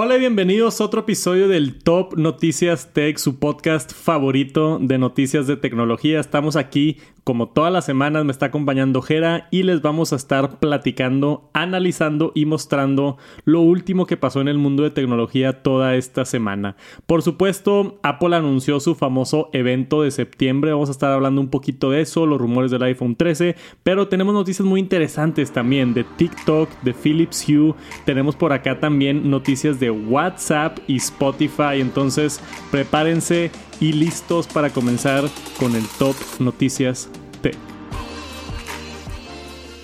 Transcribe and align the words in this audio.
Hola 0.00 0.16
y 0.16 0.20
bienvenidos 0.20 0.80
a 0.80 0.84
otro 0.84 1.00
episodio 1.00 1.48
del 1.48 1.82
Top 1.82 2.16
Noticias 2.16 2.92
Tech, 2.92 3.18
su 3.18 3.40
podcast 3.40 3.92
favorito 3.92 4.78
de 4.80 4.96
noticias 4.96 5.48
de 5.48 5.56
tecnología. 5.56 6.20
Estamos 6.20 6.54
aquí 6.54 6.98
como 7.28 7.50
todas 7.50 7.70
las 7.70 7.84
semanas 7.84 8.24
me 8.24 8.32
está 8.32 8.46
acompañando 8.46 9.02
Jera 9.02 9.48
y 9.50 9.62
les 9.62 9.82
vamos 9.82 10.14
a 10.14 10.16
estar 10.16 10.60
platicando, 10.60 11.50
analizando 11.52 12.32
y 12.34 12.46
mostrando 12.46 13.18
lo 13.44 13.60
último 13.60 14.06
que 14.06 14.16
pasó 14.16 14.40
en 14.40 14.48
el 14.48 14.56
mundo 14.56 14.82
de 14.82 14.90
tecnología 14.92 15.62
toda 15.62 15.94
esta 15.94 16.24
semana. 16.24 16.76
Por 17.04 17.20
supuesto, 17.20 17.98
Apple 18.02 18.34
anunció 18.34 18.80
su 18.80 18.94
famoso 18.94 19.50
evento 19.52 20.00
de 20.00 20.10
septiembre, 20.10 20.72
vamos 20.72 20.88
a 20.88 20.92
estar 20.92 21.12
hablando 21.12 21.42
un 21.42 21.50
poquito 21.50 21.90
de 21.90 22.00
eso, 22.00 22.24
los 22.24 22.40
rumores 22.40 22.70
del 22.70 22.84
iPhone 22.84 23.14
13, 23.14 23.56
pero 23.82 24.08
tenemos 24.08 24.32
noticias 24.32 24.66
muy 24.66 24.80
interesantes 24.80 25.52
también 25.52 25.92
de 25.92 26.04
TikTok, 26.04 26.70
de 26.80 26.94
Philips 26.94 27.46
Hue, 27.46 27.74
tenemos 28.06 28.36
por 28.36 28.54
acá 28.54 28.80
también 28.80 29.28
noticias 29.28 29.78
de 29.78 29.87
WhatsApp 29.90 30.78
y 30.86 30.96
Spotify, 30.96 31.80
entonces 31.80 32.40
prepárense 32.70 33.50
y 33.80 33.92
listos 33.92 34.46
para 34.46 34.70
comenzar 34.70 35.24
con 35.58 35.74
el 35.76 35.84
top 35.98 36.16
noticias 36.40 37.10
tech. 37.40 37.56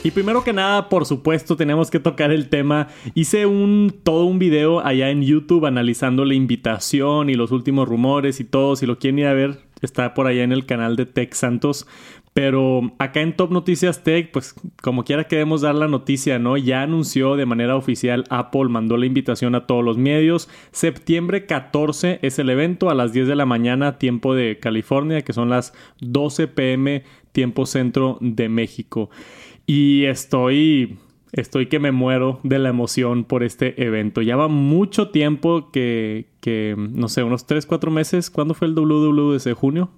Y 0.05 0.11
primero 0.11 0.45
que 0.45 0.53
nada, 0.53 0.91
por 0.91 1.07
supuesto, 1.07 1.57
tenemos 1.57 1.91
que 1.91 1.99
tocar 1.99 2.31
el 2.31 2.51
tema. 2.51 2.89
Hice 3.15 3.47
un 3.47 3.95
todo 4.03 4.27
un 4.27 4.39
video 4.39 4.81
allá 4.81 5.09
en 5.09 5.23
YouTube 5.23 5.65
analizando 5.65 6.27
la 6.27 6.35
invitación 6.35 7.31
y 7.31 7.35
los 7.35 7.53
últimos 7.53 7.89
rumores 7.89 8.39
y 8.39 8.45
todo. 8.45 8.77
Si 8.77 8.85
lo 8.85 8.99
quieren 8.99 9.21
ir 9.21 9.27
a 9.27 9.33
ver, 9.33 9.61
está 9.81 10.13
por 10.13 10.27
allá 10.27 10.43
en 10.43 10.53
el 10.53 10.67
canal 10.67 10.97
de 10.97 11.07
Tech 11.07 11.33
Santos. 11.33 11.87
Pero 12.35 12.93
acá 12.99 13.21
en 13.21 13.37
Top 13.37 13.53
Noticias 13.53 14.03
Tech, 14.03 14.33
pues 14.33 14.57
como 14.83 15.05
quiera 15.05 15.29
queremos 15.29 15.61
dar 15.61 15.77
la 15.77 15.87
noticia, 15.87 16.41
¿no? 16.41 16.57
Ya 16.57 16.83
anunció 16.83 17.37
de 17.37 17.47
manera 17.47 17.77
oficial 17.77 18.25
Apple, 18.29 18.65
mandó 18.69 18.97
la 18.97 19.07
invitación 19.07 19.55
a 19.55 19.67
todos 19.69 19.85
los 19.85 19.99
medios. 19.99 20.49
Septiembre 20.73 21.47
14 21.47 22.19
es 22.23 22.41
el 22.41 22.51
evento 22.51 22.91
a 22.91 22.95
las 22.95 23.13
10 23.13 23.29
de 23.29 23.37
la 23.37 23.47
mañana, 23.47 23.99
tiempo 23.99 24.35
de 24.35 24.59
California, 24.59 25.23
que 25.23 25.33
son 25.33 25.49
las 25.49 25.75
12 26.01 26.49
pm, 26.49 27.05
tiempo 27.31 27.67
centro 27.67 28.19
de 28.21 28.49
México. 28.49 29.11
Y 29.65 30.07
estoy 30.07 30.99
estoy 31.31 31.67
que 31.67 31.79
me 31.79 31.93
muero 31.93 32.41
de 32.43 32.59
la 32.59 32.69
emoción 32.69 33.23
por 33.23 33.45
este 33.45 33.81
evento. 33.85 34.23
Ya 34.23 34.35
va 34.35 34.49
mucho 34.49 35.11
tiempo 35.11 35.71
que, 35.71 36.31
que 36.41 36.75
no 36.77 37.09
sé, 37.09 37.23
unos 37.23 37.47
3, 37.47 37.65
4 37.65 37.93
meses. 37.93 38.29
¿Cuándo 38.29 38.55
fue 38.55 38.67
el 38.67 38.75
WWDC? 38.75 39.53
¿Junio? 39.55 39.91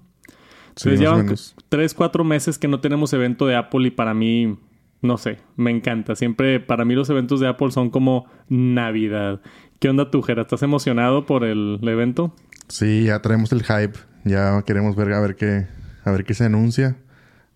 Sí, 0.77 0.91
llevan 0.91 1.33
tres, 1.69 1.93
cuatro 1.93 2.23
meses 2.23 2.57
que 2.57 2.67
no 2.67 2.79
tenemos 2.79 3.11
evento 3.11 3.45
de 3.45 3.55
Apple 3.55 3.87
y 3.87 3.91
para 3.91 4.13
mí, 4.13 4.57
no 5.01 5.17
sé, 5.17 5.39
me 5.55 5.71
encanta. 5.71 6.15
Siempre, 6.15 6.59
para 6.59 6.85
mí 6.85 6.93
los 6.93 7.09
eventos 7.09 7.39
de 7.39 7.47
Apple 7.47 7.71
son 7.71 7.89
como 7.89 8.27
Navidad. 8.47 9.41
¿Qué 9.79 9.89
onda 9.89 10.09
tú, 10.09 10.21
Jera? 10.21 10.43
¿Estás 10.43 10.63
emocionado 10.63 11.25
por 11.25 11.43
el 11.43 11.79
evento? 11.81 12.33
Sí, 12.67 13.05
ya 13.05 13.21
traemos 13.21 13.51
el 13.51 13.63
hype. 13.63 13.97
Ya 14.23 14.61
queremos 14.63 14.95
ver 14.95 15.13
a 15.13 15.19
ver 15.19 15.35
qué, 15.35 15.67
a 16.03 16.11
ver 16.11 16.25
qué 16.25 16.33
se 16.33 16.45
anuncia. 16.45 16.97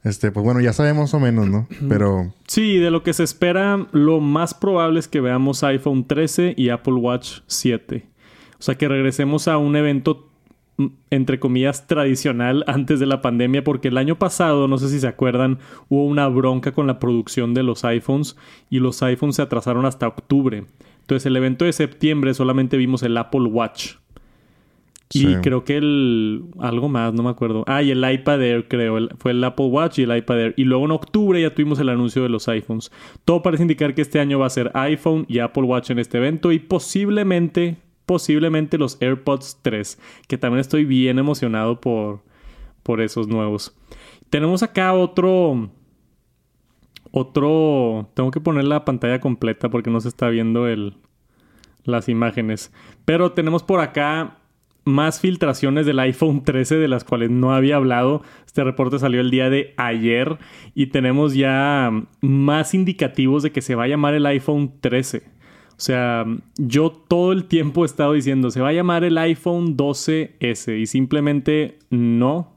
Este, 0.03 0.31
pues 0.31 0.43
bueno, 0.43 0.61
ya 0.61 0.73
sabemos 0.73 1.13
o 1.13 1.19
menos, 1.19 1.47
¿no? 1.47 1.67
Pero. 1.87 2.33
Sí, 2.47 2.77
de 2.77 2.89
lo 2.89 3.03
que 3.03 3.13
se 3.13 3.23
espera, 3.23 3.87
lo 3.91 4.19
más 4.19 4.53
probable 4.55 4.99
es 4.99 5.07
que 5.07 5.21
veamos 5.21 5.63
iPhone 5.63 6.07
13 6.07 6.55
y 6.57 6.69
Apple 6.69 6.95
Watch 6.95 7.41
7. 7.45 8.07
O 8.57 8.63
sea, 8.63 8.75
que 8.75 8.87
regresemos 8.87 9.47
a 9.47 9.57
un 9.57 9.75
evento 9.75 10.30
entre 11.09 11.39
comillas, 11.39 11.87
tradicional 11.87 12.63
antes 12.67 12.99
de 12.99 13.05
la 13.05 13.21
pandemia, 13.21 13.63
porque 13.63 13.89
el 13.89 13.97
año 13.97 14.17
pasado, 14.17 14.67
no 14.67 14.77
sé 14.77 14.89
si 14.89 14.99
se 14.99 15.07
acuerdan, 15.07 15.59
hubo 15.89 16.05
una 16.05 16.27
bronca 16.27 16.71
con 16.71 16.87
la 16.87 16.99
producción 16.99 17.53
de 17.53 17.63
los 17.63 17.83
iPhones 17.85 18.35
y 18.69 18.79
los 18.79 19.01
iPhones 19.03 19.37
se 19.37 19.41
atrasaron 19.41 19.85
hasta 19.85 20.07
octubre. 20.07 20.65
Entonces, 21.01 21.25
el 21.25 21.35
evento 21.35 21.65
de 21.65 21.73
septiembre 21.73 22.33
solamente 22.33 22.77
vimos 22.77 23.03
el 23.03 23.17
Apple 23.17 23.43
Watch. 23.43 23.95
Y 25.13 25.35
creo 25.37 25.63
que 25.63 25.77
el. 25.77 26.43
Algo 26.59 26.87
más, 26.87 27.13
no 27.13 27.23
me 27.23 27.29
acuerdo. 27.29 27.63
Ah, 27.67 27.83
y 27.83 27.91
el 27.91 28.09
iPad 28.09 28.41
Air, 28.41 28.67
creo. 28.67 29.09
fue 29.17 29.31
el 29.31 29.43
Apple 29.43 29.65
Watch 29.65 29.99
y 29.99 30.03
el 30.03 30.15
iPad 30.15 30.39
Air. 30.39 30.53
Y 30.57 30.63
luego 30.63 30.85
en 30.85 30.91
octubre 30.91 31.41
ya 31.41 31.53
tuvimos 31.53 31.79
el 31.79 31.89
anuncio 31.89 32.23
de 32.23 32.29
los 32.29 32.47
iPhones. 32.47 32.91
Todo 33.25 33.41
parece 33.41 33.63
indicar 33.63 33.93
que 33.93 34.01
este 34.01 34.19
año 34.19 34.39
va 34.39 34.45
a 34.45 34.49
ser 34.49 34.71
iPhone 34.73 35.25
y 35.27 35.39
Apple 35.39 35.63
Watch 35.63 35.91
en 35.91 35.99
este 35.99 36.17
evento. 36.17 36.51
Y 36.51 36.59
posiblemente 36.59 37.77
posiblemente 38.11 38.77
los 38.77 39.01
AirPods 39.01 39.59
3, 39.61 39.97
que 40.27 40.37
también 40.37 40.59
estoy 40.59 40.83
bien 40.83 41.17
emocionado 41.17 41.79
por, 41.79 42.19
por 42.83 42.99
esos 42.99 43.29
nuevos. 43.29 43.73
Tenemos 44.29 44.63
acá 44.63 44.91
otro... 44.91 45.69
Otro... 47.09 48.09
Tengo 48.13 48.29
que 48.31 48.41
poner 48.41 48.65
la 48.65 48.83
pantalla 48.83 49.21
completa 49.21 49.69
porque 49.69 49.89
no 49.89 50.01
se 50.01 50.09
está 50.09 50.27
viendo 50.27 50.67
el, 50.67 50.97
las 51.85 52.09
imágenes. 52.09 52.73
Pero 53.05 53.31
tenemos 53.31 53.63
por 53.63 53.79
acá 53.79 54.39
más 54.83 55.21
filtraciones 55.21 55.85
del 55.85 55.99
iPhone 55.99 56.43
13 56.43 56.79
de 56.79 56.89
las 56.89 57.05
cuales 57.05 57.29
no 57.29 57.53
había 57.53 57.77
hablado. 57.77 58.23
Este 58.45 58.65
reporte 58.65 58.99
salió 58.99 59.21
el 59.21 59.31
día 59.31 59.49
de 59.49 59.73
ayer 59.77 60.37
y 60.75 60.87
tenemos 60.87 61.33
ya 61.33 61.91
más 62.19 62.73
indicativos 62.73 63.41
de 63.41 63.53
que 63.53 63.61
se 63.61 63.75
va 63.75 63.85
a 63.85 63.87
llamar 63.87 64.15
el 64.15 64.25
iPhone 64.25 64.73
13. 64.81 65.39
O 65.81 65.83
sea, 65.83 66.25
yo 66.57 66.91
todo 66.91 67.31
el 67.31 67.45
tiempo 67.45 67.81
he 67.81 67.87
estado 67.87 68.13
diciendo, 68.13 68.51
se 68.51 68.61
va 68.61 68.69
a 68.69 68.71
llamar 68.71 69.03
el 69.03 69.17
iPhone 69.17 69.75
12S 69.75 70.79
y 70.79 70.85
simplemente 70.85 71.79
no, 71.89 72.55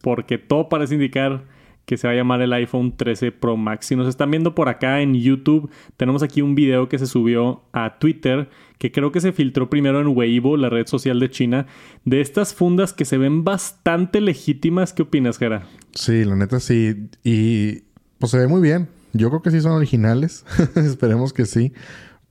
porque 0.00 0.38
todo 0.38 0.68
parece 0.68 0.94
indicar 0.94 1.44
que 1.84 1.96
se 1.96 2.08
va 2.08 2.14
a 2.14 2.16
llamar 2.16 2.42
el 2.42 2.52
iPhone 2.52 2.96
13 2.96 3.30
Pro 3.30 3.56
Max. 3.56 3.86
Si 3.86 3.94
nos 3.94 4.08
están 4.08 4.32
viendo 4.32 4.56
por 4.56 4.68
acá 4.68 5.02
en 5.02 5.14
YouTube, 5.14 5.70
tenemos 5.96 6.24
aquí 6.24 6.42
un 6.42 6.56
video 6.56 6.88
que 6.88 6.98
se 6.98 7.06
subió 7.06 7.62
a 7.72 8.00
Twitter, 8.00 8.50
que 8.78 8.90
creo 8.90 9.12
que 9.12 9.20
se 9.20 9.30
filtró 9.30 9.70
primero 9.70 10.00
en 10.00 10.08
Weibo, 10.08 10.56
la 10.56 10.68
red 10.68 10.88
social 10.88 11.20
de 11.20 11.30
China, 11.30 11.68
de 12.04 12.20
estas 12.20 12.54
fundas 12.54 12.92
que 12.92 13.04
se 13.04 13.18
ven 13.18 13.44
bastante 13.44 14.20
legítimas. 14.20 14.92
¿Qué 14.92 15.02
opinas, 15.02 15.38
Jera? 15.38 15.68
Sí, 15.94 16.24
la 16.24 16.34
neta 16.34 16.58
sí. 16.58 17.06
Y 17.22 17.84
pues 18.18 18.32
se 18.32 18.38
ve 18.38 18.48
muy 18.48 18.60
bien. 18.62 18.88
Yo 19.12 19.28
creo 19.28 19.42
que 19.42 19.52
sí 19.52 19.60
son 19.60 19.72
originales. 19.72 20.44
Esperemos 20.74 21.32
que 21.32 21.46
sí. 21.46 21.72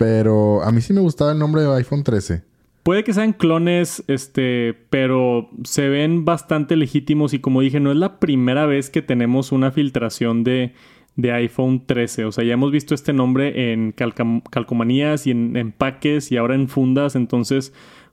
Pero 0.01 0.63
a 0.63 0.71
mí 0.71 0.81
sí 0.81 0.93
me 0.93 0.99
gustaba 0.99 1.31
el 1.31 1.37
nombre 1.37 1.61
de 1.61 1.71
iPhone 1.75 2.03
13. 2.03 2.41
Puede 2.81 3.03
que 3.03 3.13
sean 3.13 3.33
clones, 3.33 4.03
este, 4.07 4.75
pero 4.89 5.51
se 5.63 5.89
ven 5.89 6.25
bastante 6.25 6.75
legítimos 6.75 7.35
y 7.35 7.39
como 7.39 7.61
dije, 7.61 7.79
no 7.79 7.91
es 7.91 7.97
la 7.97 8.19
primera 8.19 8.65
vez 8.65 8.89
que 8.89 9.03
tenemos 9.03 9.51
una 9.51 9.69
filtración 9.69 10.43
de, 10.43 10.73
de 11.17 11.31
iPhone 11.33 11.85
13. 11.85 12.25
O 12.25 12.31
sea, 12.31 12.43
ya 12.43 12.53
hemos 12.53 12.71
visto 12.71 12.95
este 12.95 13.13
nombre 13.13 13.73
en 13.73 13.91
calcomanías 13.91 15.27
y 15.27 15.31
en 15.31 15.55
empaques 15.55 16.31
y 16.31 16.37
ahora 16.37 16.55
en 16.55 16.67
fundas, 16.67 17.15
entonces 17.15 17.71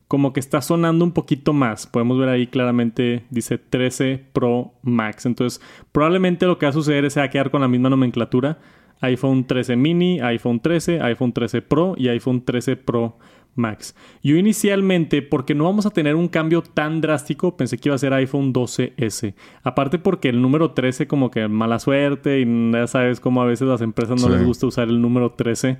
como 0.08 0.34
que 0.34 0.40
está 0.40 0.60
sonando 0.60 1.06
un 1.06 1.12
poquito 1.12 1.54
más. 1.54 1.86
Podemos 1.86 2.18
ver 2.18 2.28
ahí 2.28 2.48
claramente, 2.48 3.24
dice 3.30 3.56
13 3.56 4.26
Pro 4.34 4.74
Max. 4.82 5.24
Entonces, 5.24 5.62
probablemente 5.92 6.44
lo 6.44 6.58
que 6.58 6.66
va 6.66 6.70
a 6.70 6.74
suceder 6.74 7.06
es 7.06 7.14
que 7.14 7.20
va 7.20 7.26
a 7.26 7.30
quedar 7.30 7.50
con 7.50 7.62
la 7.62 7.68
misma 7.68 7.88
nomenclatura 7.88 8.58
iPhone 9.00 9.44
13 9.44 9.76
mini, 9.76 10.20
iPhone 10.20 10.60
13, 10.60 11.00
iPhone 11.02 11.32
13 11.32 11.62
Pro 11.62 11.94
y 11.96 12.08
iPhone 12.08 12.44
13 12.44 12.76
Pro 12.76 13.18
Max. 13.54 13.94
Yo 14.22 14.36
inicialmente, 14.36 15.22
porque 15.22 15.54
no 15.54 15.64
vamos 15.64 15.86
a 15.86 15.90
tener 15.90 16.14
un 16.14 16.28
cambio 16.28 16.62
tan 16.62 17.00
drástico, 17.00 17.56
pensé 17.56 17.76
que 17.78 17.88
iba 17.88 17.96
a 17.96 17.98
ser 17.98 18.12
iPhone 18.12 18.52
12S. 18.52 19.34
Aparte 19.62 19.98
porque 19.98 20.28
el 20.28 20.40
número 20.40 20.70
13 20.72 21.06
como 21.06 21.30
que 21.30 21.48
mala 21.48 21.78
suerte 21.78 22.40
y 22.40 22.72
ya 22.72 22.86
sabes 22.86 23.20
cómo 23.20 23.42
a 23.42 23.46
veces 23.46 23.68
las 23.68 23.80
empresas 23.80 24.22
no 24.22 24.28
les 24.28 24.44
gusta 24.44 24.66
usar 24.66 24.88
el 24.88 25.00
número 25.00 25.32
13. 25.32 25.78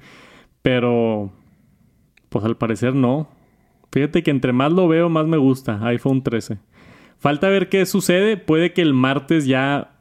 Pero, 0.63 1.33
pues 2.29 2.45
al 2.45 2.57
parecer 2.57 2.95
no. 2.95 3.29
Fíjate 3.91 4.23
que 4.23 4.31
entre 4.31 4.53
más 4.53 4.73
lo 4.73 4.87
veo, 4.89 5.09
más 5.09 5.27
me 5.27 5.39
gusta 5.39 5.81
iPhone 5.87 6.23
13. 6.23 6.59
Falta 7.19 7.49
ver 7.49 7.69
qué 7.69 7.87
sucede. 7.87 8.37
Puede 8.37 8.73
que 8.73 8.83
el 8.83 8.93
martes 8.93 9.47
ya 9.47 9.93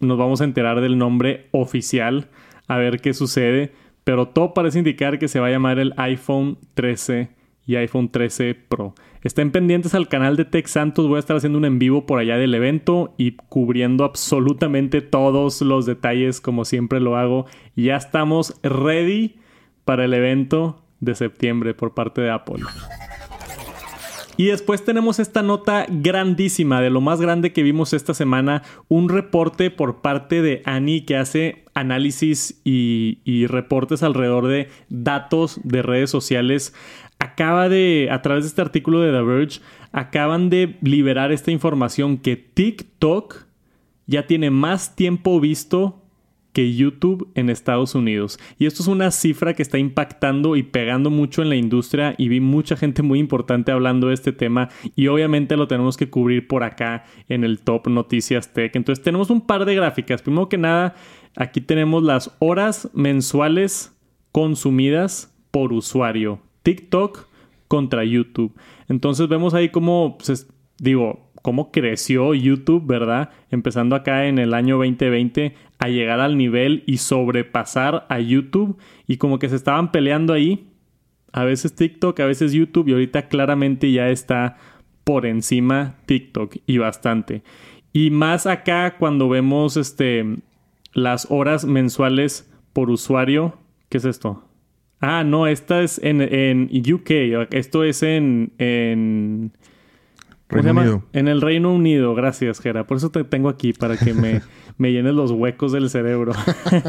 nos 0.00 0.18
vamos 0.18 0.40
a 0.40 0.44
enterar 0.44 0.80
del 0.80 0.98
nombre 0.98 1.48
oficial, 1.52 2.28
a 2.66 2.76
ver 2.76 3.00
qué 3.00 3.14
sucede. 3.14 3.72
Pero 4.04 4.28
todo 4.28 4.54
parece 4.54 4.78
indicar 4.78 5.18
que 5.18 5.28
se 5.28 5.40
va 5.40 5.46
a 5.46 5.50
llamar 5.50 5.78
el 5.78 5.94
iPhone 5.96 6.58
13 6.74 7.30
y 7.66 7.76
iPhone 7.76 8.10
13 8.10 8.54
Pro. 8.54 8.94
Estén 9.22 9.50
pendientes 9.50 9.94
al 9.94 10.08
canal 10.08 10.36
de 10.36 10.44
Tech 10.44 10.66
Santos, 10.66 11.08
voy 11.08 11.16
a 11.16 11.20
estar 11.20 11.36
haciendo 11.36 11.58
un 11.58 11.64
en 11.64 11.78
vivo 11.78 12.04
por 12.04 12.18
allá 12.18 12.36
del 12.36 12.54
evento 12.54 13.14
y 13.16 13.32
cubriendo 13.32 14.04
absolutamente 14.04 15.00
todos 15.00 15.62
los 15.62 15.86
detalles 15.86 16.42
como 16.42 16.66
siempre 16.66 17.00
lo 17.00 17.16
hago. 17.16 17.46
Ya 17.74 17.96
estamos 17.96 18.60
ready 18.62 19.36
para 19.86 20.04
el 20.04 20.12
evento 20.12 20.84
de 21.00 21.14
septiembre 21.14 21.72
por 21.72 21.94
parte 21.94 22.20
de 22.20 22.30
Apple. 22.30 22.62
Y 24.36 24.46
después 24.46 24.84
tenemos 24.84 25.18
esta 25.18 25.42
nota 25.42 25.86
grandísima, 25.88 26.80
de 26.80 26.90
lo 26.90 27.00
más 27.00 27.20
grande 27.20 27.52
que 27.52 27.62
vimos 27.62 27.92
esta 27.92 28.14
semana, 28.14 28.62
un 28.88 29.08
reporte 29.08 29.70
por 29.70 30.00
parte 30.00 30.42
de 30.42 30.62
Annie 30.64 31.04
que 31.04 31.16
hace 31.16 31.64
análisis 31.74 32.60
y, 32.64 33.46
reportes 33.46 34.02
alrededor 34.02 34.46
de 34.48 34.68
datos 34.88 35.60
de 35.62 35.82
redes 35.82 36.10
sociales. 36.10 36.74
Acaba 37.18 37.68
de, 37.68 38.08
a 38.10 38.22
través 38.22 38.44
de 38.44 38.48
este 38.48 38.62
artículo 38.62 39.00
de 39.00 39.12
The 39.12 39.22
Verge, 39.22 39.60
acaban 39.92 40.50
de 40.50 40.76
liberar 40.82 41.30
esta 41.30 41.50
información 41.50 42.18
que 42.18 42.36
TikTok 42.36 43.44
ya 44.06 44.26
tiene 44.26 44.50
más 44.50 44.96
tiempo 44.96 45.40
visto 45.40 46.03
que 46.54 46.74
YouTube 46.74 47.28
en 47.34 47.50
Estados 47.50 47.94
Unidos. 47.94 48.38
Y 48.58 48.64
esto 48.64 48.82
es 48.82 48.88
una 48.88 49.10
cifra 49.10 49.52
que 49.52 49.62
está 49.62 49.76
impactando 49.76 50.56
y 50.56 50.62
pegando 50.62 51.10
mucho 51.10 51.42
en 51.42 51.50
la 51.50 51.56
industria 51.56 52.14
y 52.16 52.28
vi 52.28 52.40
mucha 52.40 52.76
gente 52.76 53.02
muy 53.02 53.18
importante 53.18 53.72
hablando 53.72 54.08
de 54.08 54.14
este 54.14 54.32
tema 54.32 54.70
y 54.96 55.08
obviamente 55.08 55.56
lo 55.58 55.68
tenemos 55.68 55.98
que 55.98 56.08
cubrir 56.08 56.48
por 56.48 56.62
acá 56.62 57.04
en 57.28 57.44
el 57.44 57.58
Top 57.58 57.88
Noticias 57.88 58.52
Tech. 58.54 58.74
Entonces 58.76 59.04
tenemos 59.04 59.28
un 59.28 59.42
par 59.42 59.64
de 59.66 59.74
gráficas. 59.74 60.22
Primero 60.22 60.48
que 60.48 60.56
nada, 60.56 60.94
aquí 61.36 61.60
tenemos 61.60 62.02
las 62.04 62.34
horas 62.38 62.88
mensuales 62.94 63.92
consumidas 64.32 65.36
por 65.50 65.72
usuario. 65.72 66.40
TikTok 66.62 67.26
contra 67.68 68.04
YouTube. 68.04 68.54
Entonces 68.88 69.28
vemos 69.28 69.54
ahí 69.54 69.70
cómo, 69.70 70.16
pues, 70.18 70.46
digo, 70.78 71.23
cómo 71.44 71.70
creció 71.70 72.32
YouTube, 72.32 72.86
¿verdad? 72.86 73.28
Empezando 73.50 73.96
acá 73.96 74.28
en 74.28 74.38
el 74.38 74.54
año 74.54 74.78
2020 74.78 75.54
a 75.78 75.88
llegar 75.88 76.20
al 76.20 76.38
nivel 76.38 76.84
y 76.86 76.96
sobrepasar 76.96 78.06
a 78.08 78.18
YouTube 78.18 78.78
y 79.06 79.18
como 79.18 79.38
que 79.38 79.50
se 79.50 79.56
estaban 79.56 79.92
peleando 79.92 80.32
ahí. 80.32 80.70
A 81.34 81.44
veces 81.44 81.74
TikTok, 81.74 82.18
a 82.20 82.24
veces 82.24 82.52
YouTube 82.52 82.88
y 82.88 82.92
ahorita 82.92 83.28
claramente 83.28 83.92
ya 83.92 84.08
está 84.08 84.56
por 85.04 85.26
encima 85.26 85.96
TikTok 86.06 86.56
y 86.64 86.78
bastante. 86.78 87.42
Y 87.92 88.08
más 88.08 88.46
acá 88.46 88.96
cuando 88.96 89.28
vemos 89.28 89.76
este 89.76 90.24
las 90.94 91.26
horas 91.30 91.66
mensuales 91.66 92.50
por 92.72 92.88
usuario. 92.88 93.58
¿Qué 93.90 93.98
es 93.98 94.06
esto? 94.06 94.48
Ah, 94.98 95.24
no, 95.24 95.46
esta 95.46 95.82
es 95.82 96.00
en, 96.02 96.22
en 96.22 96.70
UK. 96.90 97.50
Esto 97.50 97.84
es 97.84 98.02
en, 98.02 98.54
en 98.56 99.52
Reino 100.54 100.80
Unido. 100.80 101.02
En 101.12 101.28
el 101.28 101.40
Reino 101.40 101.72
Unido, 101.72 102.14
gracias, 102.14 102.60
Gera. 102.60 102.86
Por 102.86 102.96
eso 102.96 103.10
te 103.10 103.24
tengo 103.24 103.48
aquí, 103.48 103.72
para 103.72 103.96
que 103.96 104.14
me, 104.14 104.40
me 104.78 104.92
llenes 104.92 105.14
los 105.14 105.30
huecos 105.30 105.72
del 105.72 105.90
cerebro. 105.90 106.32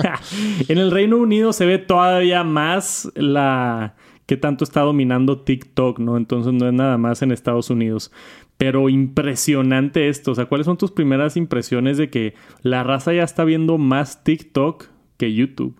en 0.67 0.77
el 0.77 0.91
Reino 0.91 1.17
Unido 1.17 1.53
se 1.53 1.65
ve 1.65 1.77
todavía 1.77 2.43
más 2.43 3.11
la 3.15 3.95
que 4.25 4.37
tanto 4.37 4.63
está 4.63 4.81
dominando 4.81 5.41
TikTok, 5.41 5.99
¿no? 5.99 6.17
Entonces 6.17 6.53
no 6.53 6.67
es 6.67 6.73
nada 6.73 6.97
más 6.97 7.21
en 7.21 7.31
Estados 7.31 7.69
Unidos. 7.69 8.11
Pero 8.57 8.89
impresionante 8.89 10.09
esto. 10.09 10.31
O 10.31 10.35
sea, 10.35 10.45
¿cuáles 10.45 10.65
son 10.65 10.77
tus 10.77 10.91
primeras 10.91 11.37
impresiones 11.37 11.97
de 11.97 12.09
que 12.09 12.33
la 12.61 12.83
raza 12.83 13.13
ya 13.13 13.23
está 13.23 13.43
viendo 13.43 13.77
más 13.77 14.23
TikTok 14.23 14.85
que 15.17 15.33
YouTube? 15.33 15.75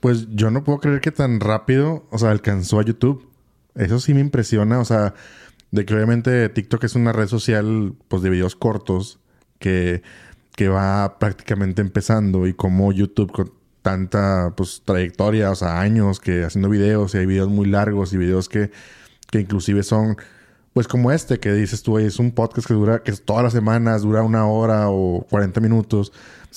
Pues 0.00 0.28
yo 0.34 0.50
no 0.50 0.64
puedo 0.64 0.80
creer 0.80 1.00
que 1.00 1.12
tan 1.12 1.40
rápido, 1.40 2.04
o 2.10 2.18
sea, 2.18 2.30
alcanzó 2.30 2.78
a 2.78 2.84
YouTube. 2.84 3.26
Eso 3.74 3.98
sí 3.98 4.12
me 4.12 4.20
impresiona, 4.20 4.78
o 4.78 4.84
sea, 4.84 5.14
de 5.74 5.84
que 5.84 5.92
obviamente 5.92 6.48
TikTok 6.48 6.84
es 6.84 6.94
una 6.94 7.12
red 7.12 7.26
social 7.26 7.94
pues 8.06 8.22
de 8.22 8.30
videos 8.30 8.54
cortos 8.54 9.18
que, 9.58 10.02
que 10.54 10.68
va 10.68 11.18
prácticamente 11.18 11.82
empezando 11.82 12.46
y 12.46 12.54
como 12.54 12.92
YouTube 12.92 13.32
con 13.32 13.52
tanta 13.82 14.54
pues 14.56 14.82
trayectoria, 14.84 15.50
o 15.50 15.54
sea, 15.56 15.80
años 15.80 16.20
que 16.20 16.44
haciendo 16.44 16.68
videos 16.68 17.14
y 17.14 17.18
hay 17.18 17.26
videos 17.26 17.48
muy 17.48 17.66
largos 17.66 18.12
y 18.12 18.18
videos 18.18 18.48
que, 18.48 18.70
que 19.32 19.40
inclusive 19.40 19.82
son 19.82 20.16
pues 20.74 20.86
como 20.86 21.10
este 21.10 21.40
que 21.40 21.52
dices 21.52 21.82
tú, 21.82 21.98
es 21.98 22.20
un 22.20 22.30
podcast 22.30 22.68
que 22.68 22.74
dura, 22.74 23.02
que 23.02 23.10
todas 23.12 23.42
las 23.42 23.52
semanas 23.52 24.02
dura 24.02 24.22
una 24.22 24.46
hora 24.46 24.90
o 24.90 25.26
40 25.28 25.60
minutos. 25.60 26.12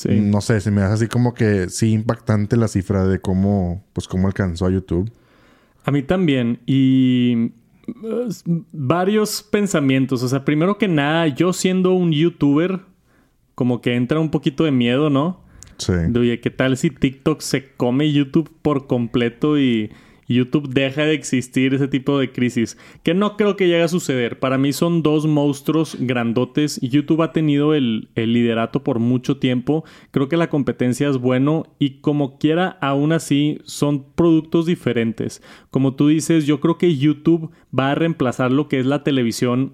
No 0.06 0.42
sé, 0.42 0.62
se 0.62 0.70
me 0.70 0.82
hace 0.84 0.94
así 0.94 1.08
como 1.08 1.34
que 1.34 1.70
sí 1.70 1.92
impactante 1.92 2.56
la 2.56 2.68
cifra 2.68 3.06
de 3.08 3.20
cómo, 3.20 3.84
pues 3.94 4.08
cómo 4.08 4.28
alcanzó 4.28 4.68
a 4.68 4.72
YouTube. 4.72 5.12
A 5.86 5.92
mí 5.92 6.04
también. 6.04 6.60
Y 6.66 7.52
varios 8.72 9.44
pensamientos. 9.44 10.24
O 10.24 10.28
sea, 10.28 10.46
primero 10.46 10.78
que 10.78 10.88
nada, 10.88 11.28
yo 11.28 11.54
siendo 11.54 11.94
un 11.94 12.12
youtuber, 12.12 12.82
como 13.56 13.82
que 13.82 13.96
entra 13.96 14.20
un 14.20 14.30
poquito 14.30 14.64
de 14.64 14.72
miedo, 14.72 15.10
¿no? 15.10 15.42
Sí. 15.78 15.94
De, 15.94 16.20
oye, 16.20 16.40
¿qué 16.40 16.50
tal 16.50 16.78
si 16.78 16.90
TikTok 16.90 17.42
se 17.42 17.72
come 17.74 18.12
YouTube 18.12 18.52
por 18.62 18.88
completo 18.88 19.58
y 19.60 19.92
YouTube 20.28 20.70
deja 20.70 21.04
de 21.04 21.14
existir 21.14 21.74
ese 21.74 21.88
tipo 21.88 22.20
de 22.20 22.32
crisis? 22.32 22.78
Que 23.04 23.14
no 23.14 23.38
creo 23.38 23.56
que 23.56 23.68
llegue 23.68 23.84
a 23.84 23.88
suceder. 23.88 24.40
Para 24.40 24.58
mí 24.58 24.74
son 24.74 25.04
dos 25.04 25.26
monstruos 25.26 25.98
grandotes. 26.00 26.80
YouTube 26.82 27.22
ha 27.22 27.32
tenido 27.32 27.74
el, 27.74 28.10
liderato 28.16 28.84
por 28.84 29.00
mucho 29.00 29.38
tiempo. 29.38 29.86
Creo 30.12 30.30
que 30.30 30.38
la 30.38 30.50
competencia 30.50 31.10
es 31.10 31.18
bueno 31.18 31.66
y 31.80 32.02
como 32.02 32.38
quiera, 32.38 32.78
aún 32.82 33.12
así 33.12 33.60
son 33.64 34.06
productos 34.16 34.66
diferentes. 34.66 35.42
Como 35.72 35.96
tú 35.96 36.08
dices, 36.10 36.46
yo 36.46 36.60
creo 36.60 36.78
que 36.78 36.98
YouTube 36.98 37.52
va 37.78 37.92
a 37.92 37.96
reemplazar 37.96 38.52
lo 38.52 38.68
que 38.68 38.80
es 38.80 38.86
la 38.86 39.04
televisión 39.04 39.74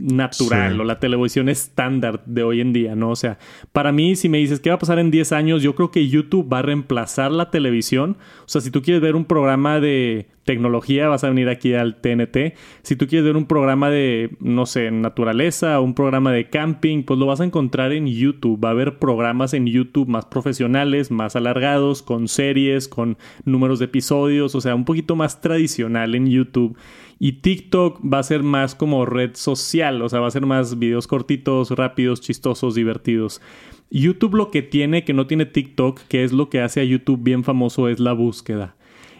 natural 0.00 0.80
o 0.80 0.84
la 0.84 0.98
televisión 0.98 1.48
estándar 1.48 2.22
de 2.26 2.42
hoy 2.42 2.60
en 2.60 2.72
día, 2.72 2.94
¿no? 2.94 3.10
O 3.10 3.16
sea, 3.16 3.38
para 3.72 3.92
mí, 3.92 4.16
si 4.16 4.28
me 4.28 4.38
dices 4.38 4.60
qué 4.60 4.70
va 4.70 4.76
a 4.76 4.78
pasar 4.78 4.98
en 4.98 5.10
10 5.10 5.32
años, 5.32 5.62
yo 5.62 5.74
creo 5.74 5.90
que 5.90 6.08
YouTube 6.08 6.52
va 6.52 6.60
a 6.60 6.62
reemplazar 6.62 7.30
la 7.30 7.50
televisión. 7.50 8.16
O 8.40 8.48
sea, 8.48 8.60
si 8.60 8.70
tú 8.70 8.82
quieres 8.82 9.02
ver 9.02 9.14
un 9.14 9.24
programa 9.24 9.80
de 9.80 10.28
tecnología, 10.44 11.08
vas 11.08 11.24
a 11.24 11.28
venir 11.28 11.48
aquí 11.48 11.74
al 11.74 12.00
TNT. 12.00 12.54
Si 12.82 12.96
tú 12.96 13.06
quieres 13.06 13.24
ver 13.24 13.36
un 13.36 13.46
programa 13.46 13.90
de, 13.90 14.36
no 14.40 14.66
sé, 14.66 14.90
naturaleza 14.90 15.80
un 15.80 15.94
programa 15.94 16.32
de 16.32 16.48
camping, 16.48 17.02
pues 17.02 17.18
lo 17.18 17.26
vas 17.26 17.40
a 17.40 17.44
encontrar 17.44 17.92
en 17.92 18.06
YouTube. 18.06 18.62
Va 18.62 18.68
a 18.68 18.72
haber 18.72 18.98
programas 18.98 19.54
en 19.54 19.66
YouTube 19.66 20.08
más 20.08 20.26
profesionales, 20.26 21.10
más 21.10 21.36
alargados, 21.36 22.02
con 22.02 22.28
series, 22.28 22.88
con 22.88 23.18
números 23.44 23.78
de 23.78 23.86
episodios, 23.86 24.54
o 24.54 24.60
sea, 24.60 24.74
un 24.74 24.84
poquito 24.84 25.16
más 25.16 25.40
tradicional 25.40 26.14
en 26.14 26.28
YouTube. 26.28 26.76
Y 27.18 27.32
TikTok 27.32 28.00
va 28.02 28.18
a 28.18 28.22
ser 28.22 28.42
más 28.42 28.74
como 28.74 29.04
red 29.04 29.32
social, 29.34 30.00
o 30.00 30.08
sea, 30.08 30.20
va 30.20 30.28
a 30.28 30.32
ser 30.32 30.46
más 30.46 30.78
videos 30.78 31.06
cortitos, 31.06 31.70
rápidos, 31.70 32.20
chistosos, 32.20 32.74
divertidos. 32.74 33.42
YouTube 33.90 34.36
lo 34.36 34.50
que 34.50 34.62
tiene 34.62 35.04
que 35.04 35.12
no 35.12 35.26
tiene 35.26 35.46
TikTok, 35.46 36.00
que 36.08 36.24
es 36.24 36.32
lo 36.32 36.48
que 36.48 36.60
hace 36.60 36.80
a 36.80 36.84
YouTube 36.84 37.20
bien 37.22 37.44
famoso, 37.44 37.88
es 37.88 38.00
la 38.00 38.12
búsqueda. 38.12 38.76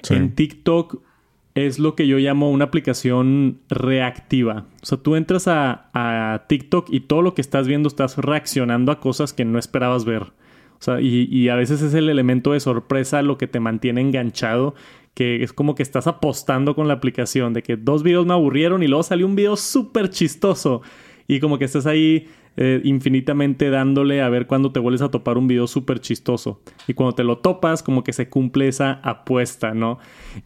En 0.09 0.35
TikTok 0.35 1.03
es 1.55 1.79
lo 1.79 1.95
que 1.95 2.07
yo 2.07 2.19
llamo 2.19 2.51
una 2.51 2.67
aplicación 2.67 3.61
reactiva. 3.69 4.67
O 4.83 4.87
sea, 4.87 4.99
tú 4.99 5.17
entras 5.17 5.49
a, 5.49 5.91
a, 5.93 6.47
TikTok 6.47 6.89
y 6.91 7.01
todo 7.01 7.23
lo 7.23 7.35
que 7.35 7.41
estás 7.41 7.67
viendo 7.67 7.89
estás 7.89 8.17
reaccionando 8.17 8.93
a 8.93 9.01
cosas 9.01 9.33
que 9.33 9.45
no 9.45 9.59
esperabas 9.59 10.05
ver. 10.05 10.23
O 10.23 10.83
sea, 10.83 11.01
y, 11.01 11.29
y, 11.31 11.49
a 11.49 11.57
veces 11.57 11.83
es 11.83 11.93
el 11.93 12.09
elemento 12.09 12.53
de 12.53 12.61
sorpresa 12.61 13.21
lo 13.21 13.37
que 13.37 13.47
te 13.47 13.61
mantiene 13.61 14.01
enganchado 14.01 14.75
que 15.15 15.43
es 15.43 15.53
como 15.53 15.75
que 15.75 15.83
estás 15.83 16.07
apostando 16.07 16.75
con 16.75 16.89
la 16.89 16.95
aplicación, 16.95 17.53
de 17.53 17.63
que 17.63 17.77
dos 17.77 18.03
videos 18.03 18.27
me 18.27 18.33
aburrieron 18.33 18.83
y 18.83 18.89
luego 18.89 19.03
salió 19.03 19.27
un 19.27 19.37
video 19.37 19.57
súper 19.57 20.11
chistoso. 20.11 20.83
Y 21.31 21.39
como 21.39 21.59
que 21.59 21.65
estás 21.65 21.87
ahí 21.87 22.27
eh, 22.57 22.81
infinitamente 22.83 23.71
dándole 23.71 24.21
a 24.21 24.29
ver 24.29 24.49
cuándo 24.49 24.73
te 24.73 24.81
vuelves 24.81 25.01
a 25.01 25.13
topar 25.13 25.39
un 25.39 25.47
video 25.47 25.69
súper 25.69 26.01
chistoso. 26.01 26.61
Y 26.89 26.95
cuando 26.95 27.15
te 27.15 27.23
lo 27.23 27.39
topas, 27.39 27.85
como 27.85 28.03
que 28.03 28.13
se 28.13 28.29
cumple 28.29 28.67
esa 28.67 28.95
apuesta, 29.05 29.73
¿no? 29.73 30.01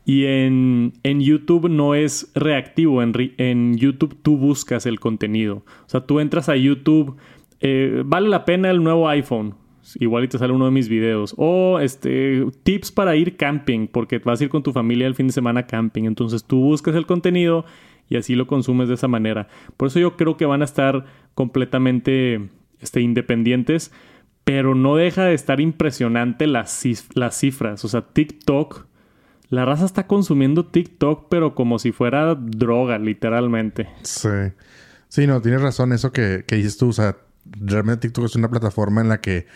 Y 0.05 0.27
en, 0.27 0.93
en 1.03 1.23
YouTube 1.23 1.71
no 1.71 1.95
es 1.95 2.31
reactivo, 2.35 3.03
en, 3.03 3.15
en, 3.38 3.79
YouTube 3.79 4.14
tú 4.21 4.37
buscas 4.37 4.85
el 4.85 5.00
contenido. 5.00 5.62
O 5.87 5.88
sea, 5.88 6.03
tú 6.03 6.21
entras 6.21 6.50
a 6.50 6.57
YouTube, 6.57 7.17
eh, 7.62 8.03
vale 8.05 8.29
la 8.29 8.45
pena 8.45 8.71
el 8.71 8.85
nuevo 8.85 9.09
iPhone 9.09 9.55
igual 10.00 10.25
y 10.25 10.29
te 10.29 10.37
sale 10.37 10.53
uno 10.53 10.67
de 10.67 10.71
mis 10.71 10.91
videos. 10.91 11.35
O 11.38 11.81
este, 11.81 12.45
tips 12.62 12.93
para 12.93 13.17
ir 13.17 13.38
camping, 13.38 13.87
porque 13.87 14.19
vas 14.19 14.38
a 14.38 14.45
ir 14.45 14.50
con 14.50 14.62
tu 14.62 14.75
familia 14.75 15.07
el 15.07 15.14
fin 15.14 15.29
de 15.29 15.33
semana 15.33 15.67
camping. 15.67 16.05
Entonces 16.05 16.45
tú 16.45 16.61
buscas 16.61 16.95
el 16.95 17.07
contenido 17.07 17.64
y 18.14 18.18
así 18.18 18.35
lo 18.35 18.47
consumes 18.47 18.88
de 18.88 18.94
esa 18.94 19.09
manera. 19.09 19.49
Por 19.76 19.88
eso 19.88 19.99
yo 19.99 20.16
creo 20.16 20.37
que 20.37 20.47
van 20.47 20.62
a 20.62 20.64
estar 20.64 21.04
completamente 21.35 22.49
este, 22.80 23.00
independientes, 23.00 23.92
pero 24.44 24.75
no 24.75 24.97
deja 24.97 25.25
de 25.25 25.35
estar 25.35 25.61
impresionante 25.61 26.47
las, 26.47 26.83
las 27.14 27.37
cifras. 27.38 27.85
O 27.85 27.88
sea, 27.88 28.02
TikTok, 28.02 28.87
la 29.49 29.64
raza 29.64 29.85
está 29.85 30.06
consumiendo 30.06 30.66
TikTok, 30.66 31.28
pero 31.28 31.54
como 31.54 31.78
si 31.78 31.92
fuera 31.92 32.35
droga, 32.35 32.99
literalmente. 32.99 33.88
Sí. 34.02 34.28
Sí, 35.09 35.26
no, 35.26 35.40
tienes 35.40 35.62
razón 35.62 35.92
eso 35.92 36.12
que, 36.12 36.44
que 36.47 36.56
dices 36.56 36.76
tú. 36.76 36.88
O 36.88 36.92
sea, 36.92 37.16
realmente 37.44 38.09
TikTok 38.09 38.25
es 38.25 38.37
una 38.37 38.50
plataforma 38.50 39.00
en 39.00 39.09
la 39.09 39.21
que 39.21 39.47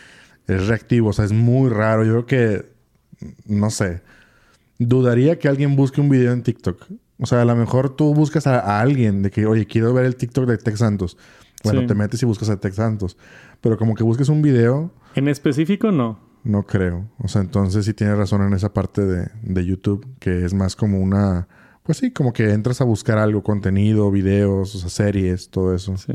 es 0.47 0.67
reactivo, 0.67 1.11
o 1.11 1.13
sea, 1.13 1.25
es 1.25 1.33
muy 1.33 1.69
raro. 1.71 2.05
Yo 2.05 2.25
creo 2.25 2.27
que, 2.27 2.67
no 3.47 3.71
sé, 3.71 4.03
dudaría 4.79 5.39
que 5.39 5.49
alguien 5.49 5.77
busque 5.77 6.01
un 6.01 6.09
video 6.09 6.33
en 6.33 6.43
TikTok. 6.43 6.87
O 7.21 7.27
sea, 7.27 7.43
a 7.43 7.45
lo 7.45 7.57
mejor 7.57 7.95
tú 7.97 8.15
buscas 8.15 8.47
a, 8.47 8.81
alguien 8.81 9.23
de 9.23 9.31
que, 9.31 9.47
oye, 9.47 9.67
quiero 9.67 9.93
ver 9.93 10.05
el 10.05 10.17
TikTok 10.17 10.47
de 10.47 10.59
Tex 10.59 10.79
Santos. 10.79 11.17
Bueno, 11.65 11.87
te 11.87 11.95
metes 11.95 12.23
y 12.23 12.27
buscas 12.27 12.49
a 12.51 12.61
Tex 12.61 12.77
Santos. 12.77 13.17
Pero 13.61 13.77
como 13.77 13.95
que 13.95 14.05
busques 14.05 14.29
un 14.29 14.43
video. 14.43 14.93
En 15.15 15.27
específico, 15.27 15.91
no. 15.91 16.21
No 16.45 16.65
creo. 16.65 17.09
O 17.19 17.29
sea, 17.29 17.43
entonces 17.43 17.85
sí 17.85 17.95
tienes 17.95 18.17
razón 18.17 18.43
en 18.43 18.53
esa 18.53 18.73
parte 18.73 19.05
de, 19.05 19.29
de 19.43 19.67
YouTube, 19.67 20.07
que 20.21 20.45
es 20.45 20.55
más 20.55 20.77
como 20.77 21.01
una. 21.01 21.49
Pues 21.83 21.99
sí, 21.99 22.13
como 22.13 22.33
que 22.33 22.53
entras 22.53 22.81
a 22.81 22.85
buscar 22.85 23.19
algo, 23.19 23.43
contenido, 23.43 24.11
videos, 24.11 24.75
o 24.75 24.79
sea, 24.79 24.89
series, 24.89 25.51
todo 25.51 25.75
eso. 25.75 25.97
Sí. 25.97 26.13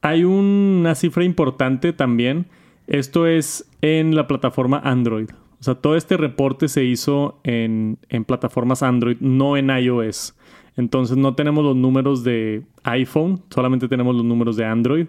Hay 0.00 0.24
una 0.24 0.94
cifra 0.94 1.24
importante 1.24 1.92
también 1.92 2.46
esto 2.86 3.26
es 3.26 3.66
en 3.80 4.14
la 4.14 4.26
plataforma 4.26 4.78
Android. 4.84 5.30
O 5.64 5.72
sea, 5.72 5.76
todo 5.76 5.96
este 5.96 6.18
reporte 6.18 6.68
se 6.68 6.84
hizo 6.84 7.40
en, 7.42 7.96
plataformas 8.26 8.82
Android, 8.82 9.16
no 9.20 9.56
en 9.56 9.70
iOS. 9.70 10.36
Entonces 10.76 11.16
no 11.16 11.34
tenemos 11.34 11.64
los 11.64 11.74
números 11.74 12.22
de 12.22 12.64
iPhone, 12.82 13.40
solamente 13.48 13.88
tenemos 13.88 14.14
los 14.14 14.26
números 14.26 14.56
de 14.56 14.66
Android. 14.66 15.06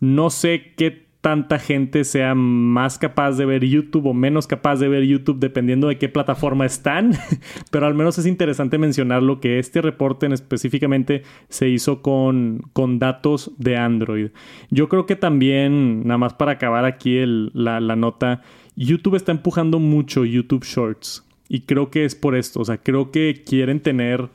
No 0.00 0.30
sé 0.30 0.72
qué 0.76 1.06
tanta 1.20 1.60
gente 1.60 2.02
sea 2.02 2.34
más 2.34 2.98
capaz 2.98 3.36
de 3.36 3.46
ver 3.46 3.64
YouTube 3.64 4.06
o 4.06 4.12
menos 4.12 4.48
capaz 4.48 4.80
de 4.80 4.88
ver 4.88 5.04
YouTube 5.04 5.38
dependiendo 5.38 5.86
de 5.86 5.98
qué 5.98 6.08
plataforma 6.08 6.66
están, 6.66 7.12
pero 7.70 7.86
al 7.86 7.94
menos 7.94 8.18
es 8.18 8.26
interesante 8.26 8.78
mencionar 8.78 9.22
lo 9.22 9.38
que 9.38 9.60
este 9.60 9.82
reporte 9.82 10.26
en 10.26 10.32
específicamente 10.32 11.22
se 11.48 11.68
hizo 11.68 12.02
con, 12.02 12.62
con 12.72 12.98
datos 12.98 13.52
de 13.56 13.76
Android. 13.76 14.30
Yo 14.68 14.88
creo 14.88 15.06
que 15.06 15.14
también, 15.14 16.02
nada 16.02 16.18
más 16.18 16.34
para 16.34 16.50
acabar 16.50 16.86
aquí 16.86 17.22
la 17.24 17.78
nota, 17.94 18.42
YouTube 18.76 19.16
está 19.16 19.32
empujando 19.32 19.78
mucho 19.78 20.24
YouTube 20.24 20.64
Shorts 20.64 21.26
y 21.48 21.62
creo 21.62 21.90
que 21.90 22.04
es 22.04 22.14
por 22.14 22.34
esto, 22.34 22.60
o 22.60 22.64
sea, 22.64 22.78
creo 22.78 23.10
que 23.10 23.42
quieren 23.46 23.80
tener, 23.80 24.30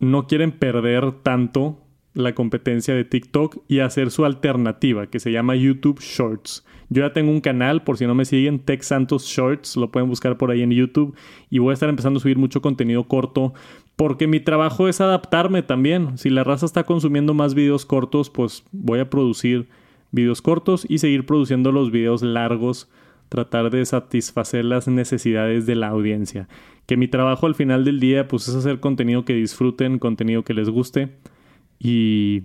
no 0.00 0.26
quieren 0.26 0.52
perder 0.52 1.12
tanto 1.22 1.78
la 2.14 2.34
competencia 2.34 2.94
de 2.94 3.04
TikTok 3.04 3.58
y 3.68 3.78
hacer 3.78 4.10
su 4.10 4.24
alternativa 4.24 5.06
que 5.06 5.20
se 5.20 5.32
llama 5.32 5.56
YouTube 5.56 6.00
Shorts. 6.00 6.64
Yo 6.88 7.02
ya 7.02 7.12
tengo 7.14 7.30
un 7.30 7.40
canal, 7.40 7.84
por 7.84 7.96
si 7.96 8.06
no 8.06 8.14
me 8.14 8.26
siguen, 8.26 8.58
Tech 8.58 8.82
Santos 8.82 9.24
Shorts, 9.24 9.76
lo 9.76 9.90
pueden 9.90 10.10
buscar 10.10 10.36
por 10.36 10.50
ahí 10.50 10.60
en 10.62 10.72
YouTube 10.72 11.16
y 11.48 11.58
voy 11.58 11.70
a 11.70 11.74
estar 11.74 11.88
empezando 11.88 12.18
a 12.18 12.22
subir 12.22 12.36
mucho 12.36 12.60
contenido 12.60 13.04
corto 13.04 13.54
porque 13.96 14.26
mi 14.26 14.40
trabajo 14.40 14.88
es 14.88 15.00
adaptarme 15.00 15.62
también. 15.62 16.18
Si 16.18 16.28
la 16.28 16.44
raza 16.44 16.66
está 16.66 16.84
consumiendo 16.84 17.34
más 17.34 17.54
videos 17.54 17.86
cortos, 17.86 18.28
pues 18.28 18.64
voy 18.72 18.98
a 18.98 19.08
producir 19.08 19.68
videos 20.10 20.42
cortos 20.42 20.84
y 20.88 20.98
seguir 20.98 21.24
produciendo 21.24 21.72
los 21.72 21.90
videos 21.90 22.22
largos, 22.22 22.90
tratar 23.32 23.70
de 23.70 23.86
satisfacer 23.86 24.62
las 24.62 24.88
necesidades 24.88 25.64
de 25.64 25.74
la 25.74 25.88
audiencia. 25.88 26.48
Que 26.84 26.98
mi 26.98 27.08
trabajo 27.08 27.46
al 27.46 27.54
final 27.54 27.82
del 27.82 27.98
día 27.98 28.28
pues 28.28 28.46
es 28.46 28.54
hacer 28.54 28.78
contenido 28.78 29.24
que 29.24 29.32
disfruten, 29.32 29.98
contenido 29.98 30.44
que 30.44 30.52
les 30.52 30.68
guste 30.68 31.16
y 31.78 32.42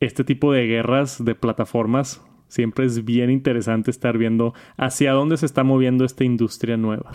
este 0.00 0.24
tipo 0.24 0.50
de 0.50 0.66
guerras 0.66 1.22
de 1.22 1.34
plataformas 1.34 2.22
siempre 2.48 2.86
es 2.86 3.04
bien 3.04 3.30
interesante 3.30 3.90
estar 3.90 4.16
viendo 4.16 4.54
hacia 4.78 5.12
dónde 5.12 5.36
se 5.36 5.44
está 5.44 5.62
moviendo 5.62 6.06
esta 6.06 6.24
industria 6.24 6.78
nueva. 6.78 7.12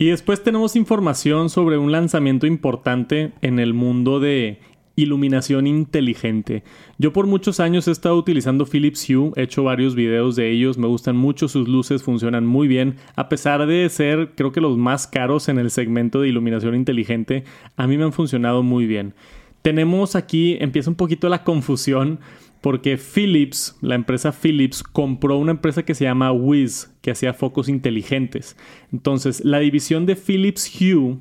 Y 0.00 0.08
después 0.08 0.42
tenemos 0.42 0.74
información 0.74 1.48
sobre 1.48 1.78
un 1.78 1.92
lanzamiento 1.92 2.48
importante 2.48 3.34
en 3.40 3.60
el 3.60 3.72
mundo 3.72 4.18
de 4.18 4.58
iluminación 4.96 5.66
inteligente. 5.66 6.62
Yo 6.98 7.12
por 7.12 7.26
muchos 7.26 7.60
años 7.60 7.88
he 7.88 7.90
estado 7.90 8.16
utilizando 8.16 8.66
Philips 8.66 9.08
Hue, 9.08 9.32
he 9.36 9.42
hecho 9.42 9.64
varios 9.64 9.94
videos 9.94 10.36
de 10.36 10.50
ellos, 10.50 10.78
me 10.78 10.86
gustan 10.86 11.16
mucho 11.16 11.48
sus 11.48 11.68
luces, 11.68 12.02
funcionan 12.02 12.46
muy 12.46 12.68
bien, 12.68 12.96
a 13.16 13.28
pesar 13.28 13.66
de 13.66 13.88
ser 13.88 14.32
creo 14.34 14.52
que 14.52 14.60
los 14.60 14.76
más 14.76 15.06
caros 15.06 15.48
en 15.48 15.58
el 15.58 15.70
segmento 15.70 16.20
de 16.20 16.28
iluminación 16.28 16.74
inteligente, 16.74 17.44
a 17.76 17.86
mí 17.86 17.96
me 17.96 18.04
han 18.04 18.12
funcionado 18.12 18.62
muy 18.62 18.86
bien 18.86 19.14
tenemos 19.62 20.16
aquí, 20.16 20.56
empieza 20.60 20.90
un 20.90 20.96
poquito 20.96 21.28
la 21.28 21.44
confusión 21.44 22.20
porque 22.60 22.98
Philips, 22.98 23.76
la 23.80 23.94
empresa 23.94 24.32
Philips, 24.32 24.82
compró 24.82 25.38
una 25.38 25.52
empresa 25.52 25.82
que 25.82 25.94
se 25.94 26.04
llama 26.04 26.32
Wiz, 26.32 26.90
que 27.00 27.10
hacía 27.10 27.32
focos 27.32 27.68
inteligentes. 27.68 28.56
Entonces, 28.92 29.42
la 29.44 29.60
división 29.60 30.04
de 30.04 30.16
Philips 30.16 30.70
Hue 30.78 31.16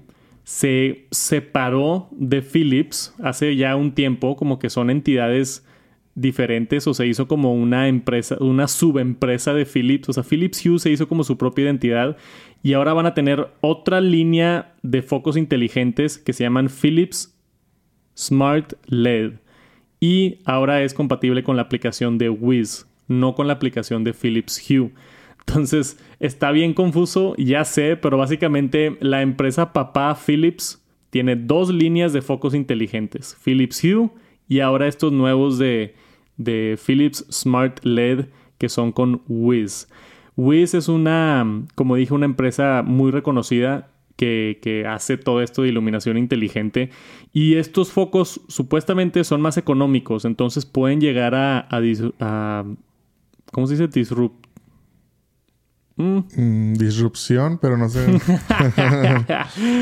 se 0.50 1.06
separó 1.12 2.08
de 2.10 2.42
Philips 2.42 3.14
hace 3.22 3.56
ya 3.56 3.76
un 3.76 3.92
tiempo, 3.92 4.36
como 4.36 4.58
que 4.58 4.72
son 4.72 4.90
entidades 4.90 5.64
diferentes 6.16 6.88
o 6.88 6.96
se 6.96 7.06
hizo 7.06 7.28
como 7.28 7.54
una 7.54 7.88
empresa, 7.88 8.36
una 8.40 8.68
subempresa 8.68 9.54
de 9.54 9.68
Philips. 9.68 10.10
O 10.10 10.14
sea, 10.14 10.24
Philips 10.24 10.66
Hue 10.66 10.80
se 10.80 10.90
hizo 10.90 11.08
como 11.08 11.24
su 11.24 11.38
propia 11.38 11.66
identidad 11.66 12.18
y 12.64 12.74
ahora 12.74 12.94
van 12.94 13.06
a 13.06 13.14
tener 13.14 13.48
otra 13.62 14.02
línea 14.02 14.74
de 14.82 15.04
focos 15.04 15.38
inteligentes 15.38 16.18
que 16.18 16.34
se 16.34 16.46
llaman 16.46 16.68
Philips 16.68 17.38
Smart 18.18 18.74
LED 18.88 19.34
y 20.00 20.40
ahora 20.46 20.82
es 20.82 20.96
compatible 20.96 21.44
con 21.44 21.58
la 21.58 21.62
aplicación 21.62 22.18
de 22.18 22.32
Wiz, 22.32 22.88
no 23.08 23.36
con 23.36 23.46
la 23.46 23.54
aplicación 23.54 24.04
de 24.04 24.14
Philips 24.14 24.68
Hue. 24.68 24.90
Entonces 25.50 25.98
está 26.20 26.52
bien 26.52 26.74
confuso, 26.74 27.36
ya 27.38 27.66
sé, 27.66 27.98
pero 27.98 28.18
básicamente 28.18 28.98
la 29.00 29.24
empresa 29.24 29.74
papá 29.74 30.16
Philips 30.16 30.84
tiene 31.10 31.36
dos 31.36 31.74
líneas 31.74 32.14
de 32.14 32.22
focos 32.22 32.54
inteligentes, 32.54 33.36
Philips 33.44 33.84
Hue 33.84 34.12
y 34.48 34.60
ahora 34.60 34.88
estos 34.88 35.12
nuevos 35.12 35.58
de, 35.58 35.96
de 36.38 36.78
Philips 36.86 37.26
Smart 37.32 37.84
LED 37.84 38.26
que 38.60 38.70
son 38.70 38.92
con 38.92 39.24
Wiz. 39.28 39.88
Wiz 40.36 40.76
es 40.76 40.88
una, 40.88 41.64
como 41.74 41.96
dije, 41.96 42.14
una 42.14 42.26
empresa 42.26 42.84
muy 42.86 43.10
reconocida 43.10 43.90
que, 44.16 44.86
hace 44.88 45.18
todo 45.18 45.42
esto 45.42 45.64
de 45.64 45.70
iluminación 45.70 46.18
inteligente. 46.18 46.90
Y 47.34 47.56
estos 47.56 47.92
focos 47.92 48.42
supuestamente 48.50 49.24
son 49.24 49.42
más 49.42 49.58
económicos, 49.58 50.26
entonces 50.26 50.66
pueden 50.66 51.02
llegar 51.02 51.34
a, 51.36 51.68
a, 52.20 52.66
¿cómo 53.52 53.68
se 53.68 53.74
dice? 53.74 53.88
Disrupt, 53.88 54.39
Mm. 56.00 56.20
Mm, 56.38 56.74
disrupción, 56.76 57.58
pero 57.62 57.76
no 57.76 57.90
sé. 57.90 58.06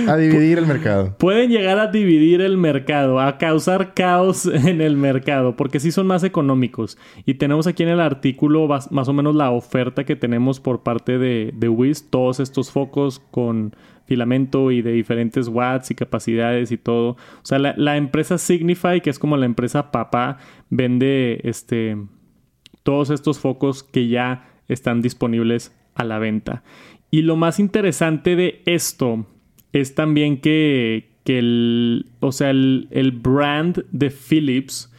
a 0.07 0.17
dividir 0.17 0.57
el 0.57 0.65
mercado. 0.65 1.15
Pueden 1.19 1.51
llegar 1.51 1.77
a 1.77 1.91
dividir 1.91 2.41
el 2.41 2.57
mercado, 2.57 3.19
a 3.19 3.37
causar 3.37 3.93
caos 3.93 4.45
en 4.51 4.81
el 4.81 4.97
mercado, 4.97 5.55
porque 5.55 5.79
sí 5.79 5.91
son 5.91 6.07
más 6.07 6.23
económicos. 6.23 6.97
Y 7.27 7.35
tenemos 7.35 7.67
aquí 7.67 7.83
en 7.83 7.89
el 7.89 7.99
artículo 7.99 8.67
más, 8.67 9.07
o 9.07 9.13
menos 9.13 9.35
la 9.35 9.51
oferta 9.51 10.05
que 10.05 10.15
tenemos 10.15 10.59
por 10.59 10.81
parte 10.81 11.19
de, 11.19 11.53
de 11.55 11.69
WIS, 11.69 12.09
todos 12.09 12.39
estos 12.39 12.71
focos 12.71 13.21
con 13.29 13.75
filamento 14.05 14.71
y 14.71 14.81
de 14.81 14.93
diferentes 14.93 15.47
watts 15.49 15.91
y 15.91 15.95
capacidades 15.95 16.71
y 16.71 16.77
todo. 16.77 17.09
O 17.09 17.45
sea, 17.45 17.59
la, 17.59 17.75
la 17.77 17.95
empresa 17.95 18.39
Signify, 18.39 19.01
que 19.01 19.11
es 19.11 19.19
como 19.19 19.37
la 19.37 19.45
empresa 19.45 19.91
papá, 19.91 20.39
vende 20.71 21.41
este 21.43 21.95
todos 22.81 23.09
estos 23.11 23.37
focos 23.37 23.83
que 23.83 24.07
ya 24.07 24.56
están 24.67 25.01
disponibles 25.01 25.73
a 25.95 26.03
la 26.03 26.19
venta. 26.19 26.63
Y 27.11 27.21
lo 27.21 27.35
más 27.35 27.59
interesante 27.59 28.35
de 28.35 28.61
esto 28.65 29.25
es 29.73 29.95
también 29.95 30.41
que, 30.41 31.09
el, 31.25 32.07
o 32.19 32.31
sea, 32.31 32.49
el, 32.49 32.87
el, 32.91 33.11
brand 33.11 33.85
de 33.91 34.09
Philips 34.09 34.91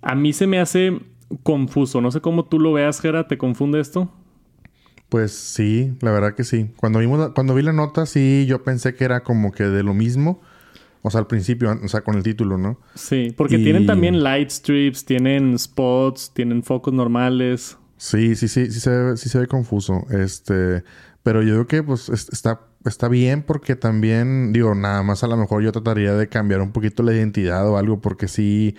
a 0.00 0.14
mí 0.14 0.32
se 0.32 0.46
me 0.46 0.58
hace 0.58 1.00
confuso. 1.42 2.00
No 2.00 2.10
sé 2.10 2.20
cómo 2.20 2.44
tú 2.44 2.58
lo 2.58 2.72
veas, 2.72 3.00
Gera, 3.00 3.28
¿te 3.28 3.38
confunde 3.38 3.80
esto? 3.80 4.12
Pues 5.08 5.32
sí, 5.32 5.92
la 6.00 6.10
verdad 6.10 6.34
que 6.34 6.44
sí. 6.44 6.70
Cuando, 6.76 6.98
vimos, 6.98 7.32
cuando 7.34 7.54
vi 7.54 7.62
la 7.62 7.72
nota, 7.72 8.06
sí, 8.06 8.46
yo 8.48 8.64
pensé 8.64 8.94
que 8.94 9.04
era 9.04 9.22
como 9.22 9.52
que 9.52 9.64
de 9.64 9.82
lo 9.82 9.94
mismo. 9.94 10.40
O 11.02 11.10
sea, 11.10 11.20
al 11.20 11.26
principio, 11.26 11.70
o 11.82 11.88
sea, 11.88 12.02
con 12.02 12.16
el 12.16 12.22
título, 12.22 12.58
¿no? 12.58 12.78
Sí, 12.94 13.34
porque 13.36 13.58
tienen 13.58 13.86
también 13.86 14.22
light 14.22 14.50
strips, 14.50 15.04
tienen 15.04 15.58
spots, 15.58 16.32
tienen 16.32 16.62
focos 16.62 16.94
normales. 16.94 17.76
Sí, 18.02 18.34
sí, 18.34 18.48
sí, 18.48 18.68
sí 18.72 18.80
se 18.80 19.16
sí 19.16 19.28
se 19.28 19.38
ve 19.38 19.46
confuso. 19.46 20.04
Este, 20.10 20.82
pero 21.22 21.40
yo 21.42 21.52
creo 21.54 21.66
que 21.68 21.82
pues 21.84 22.08
está, 22.08 22.62
está 22.84 23.06
bien 23.06 23.44
porque 23.44 23.76
también, 23.76 24.52
digo, 24.52 24.74
nada 24.74 25.04
más 25.04 25.22
a 25.22 25.28
lo 25.28 25.36
mejor 25.36 25.62
yo 25.62 25.70
trataría 25.70 26.12
de 26.14 26.28
cambiar 26.28 26.62
un 26.62 26.72
poquito 26.72 27.04
la 27.04 27.12
identidad 27.14 27.66
o 27.68 27.78
algo 27.78 28.00
porque 28.00 28.26
sí, 28.26 28.76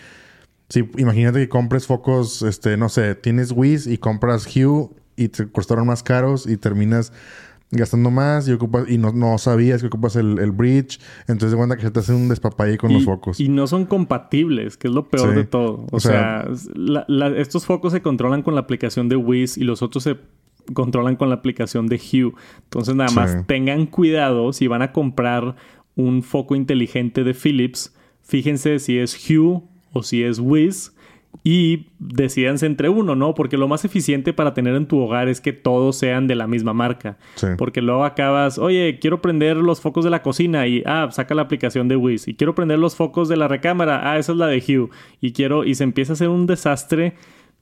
sí, 0.67 0.89
imagínate 0.97 1.39
que 1.39 1.47
compres 1.47 1.87
focos, 1.87 2.41
este, 2.41 2.75
no 2.75 2.89
sé, 2.89 3.15
tienes 3.15 3.53
Wiz 3.53 3.87
y 3.87 3.97
compras 3.97 4.45
Hue 4.45 4.89
y 5.15 5.29
te 5.29 5.49
costaron 5.49 5.87
más 5.87 6.03
caros 6.03 6.45
y 6.45 6.57
terminas 6.57 7.13
gastando 7.73 8.11
más 8.11 8.47
y 8.47 8.51
ocupas 8.51 8.89
y 8.89 8.97
no, 8.97 9.11
no 9.11 9.37
sabías 9.37 9.81
que 9.81 9.87
ocupas 9.87 10.15
el, 10.15 10.51
bridge. 10.51 10.99
Entonces 11.21 11.51
de 11.51 11.57
cuenta 11.57 11.75
que 11.75 11.83
se 11.83 11.91
te 11.91 11.99
hace 11.99 12.13
un 12.13 12.29
despapalle 12.29 12.77
con 12.77 12.93
los 12.93 13.05
focos. 13.05 13.39
Y 13.39 13.49
no 13.49 13.67
son 13.67 13.85
compatibles, 13.85 14.77
que 14.77 14.87
es 14.87 14.93
lo 14.93 15.09
peor 15.09 15.35
de 15.35 15.43
todo. 15.43 15.85
O, 15.91 15.99
sea, 15.99 16.47
estos 17.37 17.65
focos 17.65 17.93
se 17.93 18.01
controlan 18.01 18.43
con 18.43 18.55
la 18.55 18.61
aplicación 18.61 19.09
de 19.09 19.15
Wiz 19.15 19.57
y 19.57 19.63
los 19.63 19.81
otros 19.81 20.03
se 20.03 20.17
controlan 20.73 21.15
con 21.15 21.29
la 21.29 21.35
aplicación 21.35 21.87
de 21.87 21.97
Hue. 21.97 22.33
Entonces 22.63 22.95
nada 22.95 23.11
más 23.11 23.47
tengan 23.47 23.85
cuidado 23.85 24.53
si 24.53 24.67
van 24.67 24.81
a 24.81 24.91
comprar 24.91 25.55
un 25.95 26.23
foco 26.23 26.55
inteligente 26.55 27.23
de 27.23 27.33
Philips. 27.33 27.95
Fíjense 28.21 28.79
si 28.79 28.97
es 28.97 29.29
Hue 29.29 29.61
o 29.91 30.03
si 30.03 30.23
es 30.23 30.39
Wiz 30.39 30.93
y 31.41 31.87
decidanse 31.99 32.65
entre 32.65 32.89
uno, 32.89 33.15
¿no? 33.15 33.33
Porque 33.33 33.57
lo 33.57 33.67
más 33.67 33.83
eficiente 33.83 34.33
para 34.33 34.53
tener 34.53 34.75
en 34.75 34.87
tu 34.87 34.99
hogar 34.99 35.27
es 35.27 35.41
que 35.41 35.51
todos 35.51 35.97
sean 35.97 36.27
de 36.27 36.35
la 36.35 36.47
misma 36.47 36.73
marca. 36.73 37.17
Porque 37.57 37.81
luego 37.81 38.05
acabas, 38.05 38.57
oye, 38.57 38.99
quiero 38.99 39.21
prender 39.21 39.57
los 39.57 39.81
focos 39.81 40.03
de 40.05 40.11
la 40.11 40.21
cocina 40.21 40.67
y, 40.67 40.83
ah, 40.85 41.09
saca 41.11 41.35
la 41.35 41.41
aplicación 41.41 41.87
de 41.87 41.95
Wiz. 41.95 42.27
Y 42.27 42.35
quiero 42.35 42.55
prender 42.55 42.79
los 42.79 42.95
focos 42.95 43.27
de 43.29 43.37
la 43.37 43.47
recámara, 43.47 44.11
ah, 44.11 44.17
esa 44.17 44.31
es 44.33 44.37
la 44.37 44.47
de 44.47 44.59
Hue. 44.59 44.89
Y 45.19 45.33
quiero, 45.33 45.65
y 45.65 45.75
se 45.75 45.83
empieza 45.83 46.13
a 46.13 46.15
hacer 46.15 46.29
un 46.29 46.45
desastre, 46.45 47.15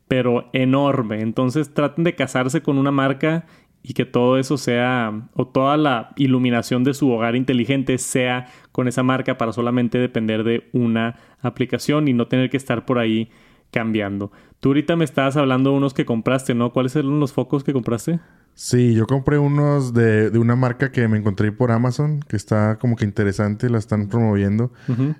pero 0.07 0.49
enorme. 0.53 1.21
Entonces 1.21 1.73
traten 1.73 2.03
de 2.03 2.15
casarse 2.15 2.61
con 2.61 2.77
una 2.77 2.91
marca 2.91 3.45
y 3.83 3.93
que 3.93 4.05
todo 4.05 4.37
eso 4.37 4.57
sea, 4.57 5.27
o 5.33 5.47
toda 5.47 5.75
la 5.75 6.11
iluminación 6.17 6.83
de 6.83 6.93
su 6.93 7.09
hogar 7.09 7.35
inteligente 7.35 7.97
sea 7.97 8.45
con 8.71 8.87
esa 8.87 9.01
marca 9.01 9.39
para 9.39 9.53
solamente 9.53 9.97
depender 9.97 10.43
de 10.43 10.69
una 10.71 11.15
aplicación 11.41 12.07
y 12.07 12.13
no 12.13 12.27
tener 12.27 12.51
que 12.51 12.57
estar 12.57 12.85
por 12.85 12.99
ahí 12.99 13.31
cambiando. 13.71 14.31
Tú 14.59 14.69
ahorita 14.69 14.95
me 14.95 15.05
estabas 15.05 15.37
hablando 15.37 15.71
de 15.71 15.77
unos 15.77 15.93
que 15.93 16.05
compraste, 16.05 16.53
¿no? 16.53 16.71
¿Cuáles 16.71 16.95
eran 16.95 17.19
los 17.19 17.33
focos 17.33 17.63
que 17.63 17.73
compraste? 17.73 18.19
Sí, 18.53 18.93
yo 18.93 19.07
compré 19.07 19.37
unos 19.39 19.93
de, 19.93 20.29
una 20.37 20.55
marca 20.55 20.91
que 20.91 21.07
me 21.07 21.17
encontré 21.17 21.51
por 21.51 21.71
Amazon, 21.71 22.19
que 22.27 22.35
está 22.35 22.77
como 22.77 22.95
que 22.95 23.05
interesante, 23.05 23.69
la 23.69 23.79
están 23.79 24.07
promoviendo. 24.07 24.71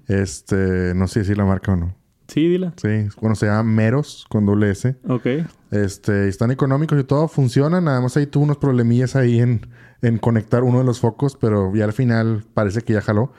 Este, 0.07 0.93
no 0.95 1.07
sé 1.07 1.23
si 1.23 1.33
la 1.33 1.45
marca 1.45 1.73
o 1.73 1.75
no. 1.75 1.95
Sí, 2.27 2.47
dila. 2.47 2.73
Sí, 2.77 3.07
bueno, 3.19 3.35
se 3.35 3.47
llama 3.47 3.63
Meros 3.63 4.25
con 4.29 4.45
doble 4.45 4.71
S. 4.71 4.95
Ok. 5.07 5.25
Este, 5.71 6.29
están 6.29 6.51
económicos 6.51 6.99
y 6.99 7.03
todo 7.03 7.27
funciona. 7.27 7.81
Nada 7.81 7.99
más 7.99 8.15
ahí 8.15 8.25
tuvo 8.25 8.43
unos 8.43 8.57
problemillas 8.57 9.15
ahí 9.15 9.39
en, 9.39 9.67
en 10.01 10.17
conectar 10.17 10.63
uno 10.63 10.79
de 10.79 10.85
los 10.85 10.99
focos, 10.99 11.35
pero 11.35 11.73
ya 11.75 11.85
al 11.85 11.93
final 11.93 12.43
parece 12.53 12.83
que 12.83 12.93
ya 12.93 13.01
jaló. 13.01 13.33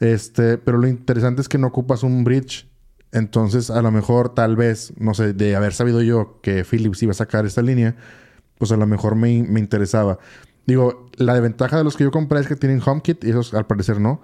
Este, 0.00 0.58
pero 0.58 0.78
lo 0.78 0.86
interesante 0.88 1.40
es 1.40 1.48
que 1.48 1.58
no 1.58 1.68
ocupas 1.68 2.02
un 2.02 2.24
bridge. 2.24 2.67
Entonces, 3.12 3.70
a 3.70 3.80
lo 3.82 3.90
mejor, 3.90 4.34
tal 4.34 4.56
vez, 4.56 4.92
no 4.98 5.14
sé, 5.14 5.32
de 5.32 5.56
haber 5.56 5.72
sabido 5.72 6.02
yo 6.02 6.40
que 6.42 6.64
Philips 6.64 7.02
iba 7.02 7.12
a 7.12 7.14
sacar 7.14 7.46
esta 7.46 7.62
línea, 7.62 7.96
pues 8.58 8.72
a 8.72 8.76
lo 8.76 8.86
mejor 8.86 9.14
me, 9.14 9.42
me 9.42 9.60
interesaba. 9.60 10.18
Digo, 10.66 11.06
la 11.16 11.32
desventaja 11.34 11.78
de 11.78 11.84
los 11.84 11.96
que 11.96 12.04
yo 12.04 12.10
compré 12.10 12.40
es 12.40 12.46
que 12.46 12.56
tienen 12.56 12.82
HomeKit 12.84 13.24
y 13.24 13.30
esos 13.30 13.54
al 13.54 13.66
parecer 13.66 14.00
no. 14.00 14.20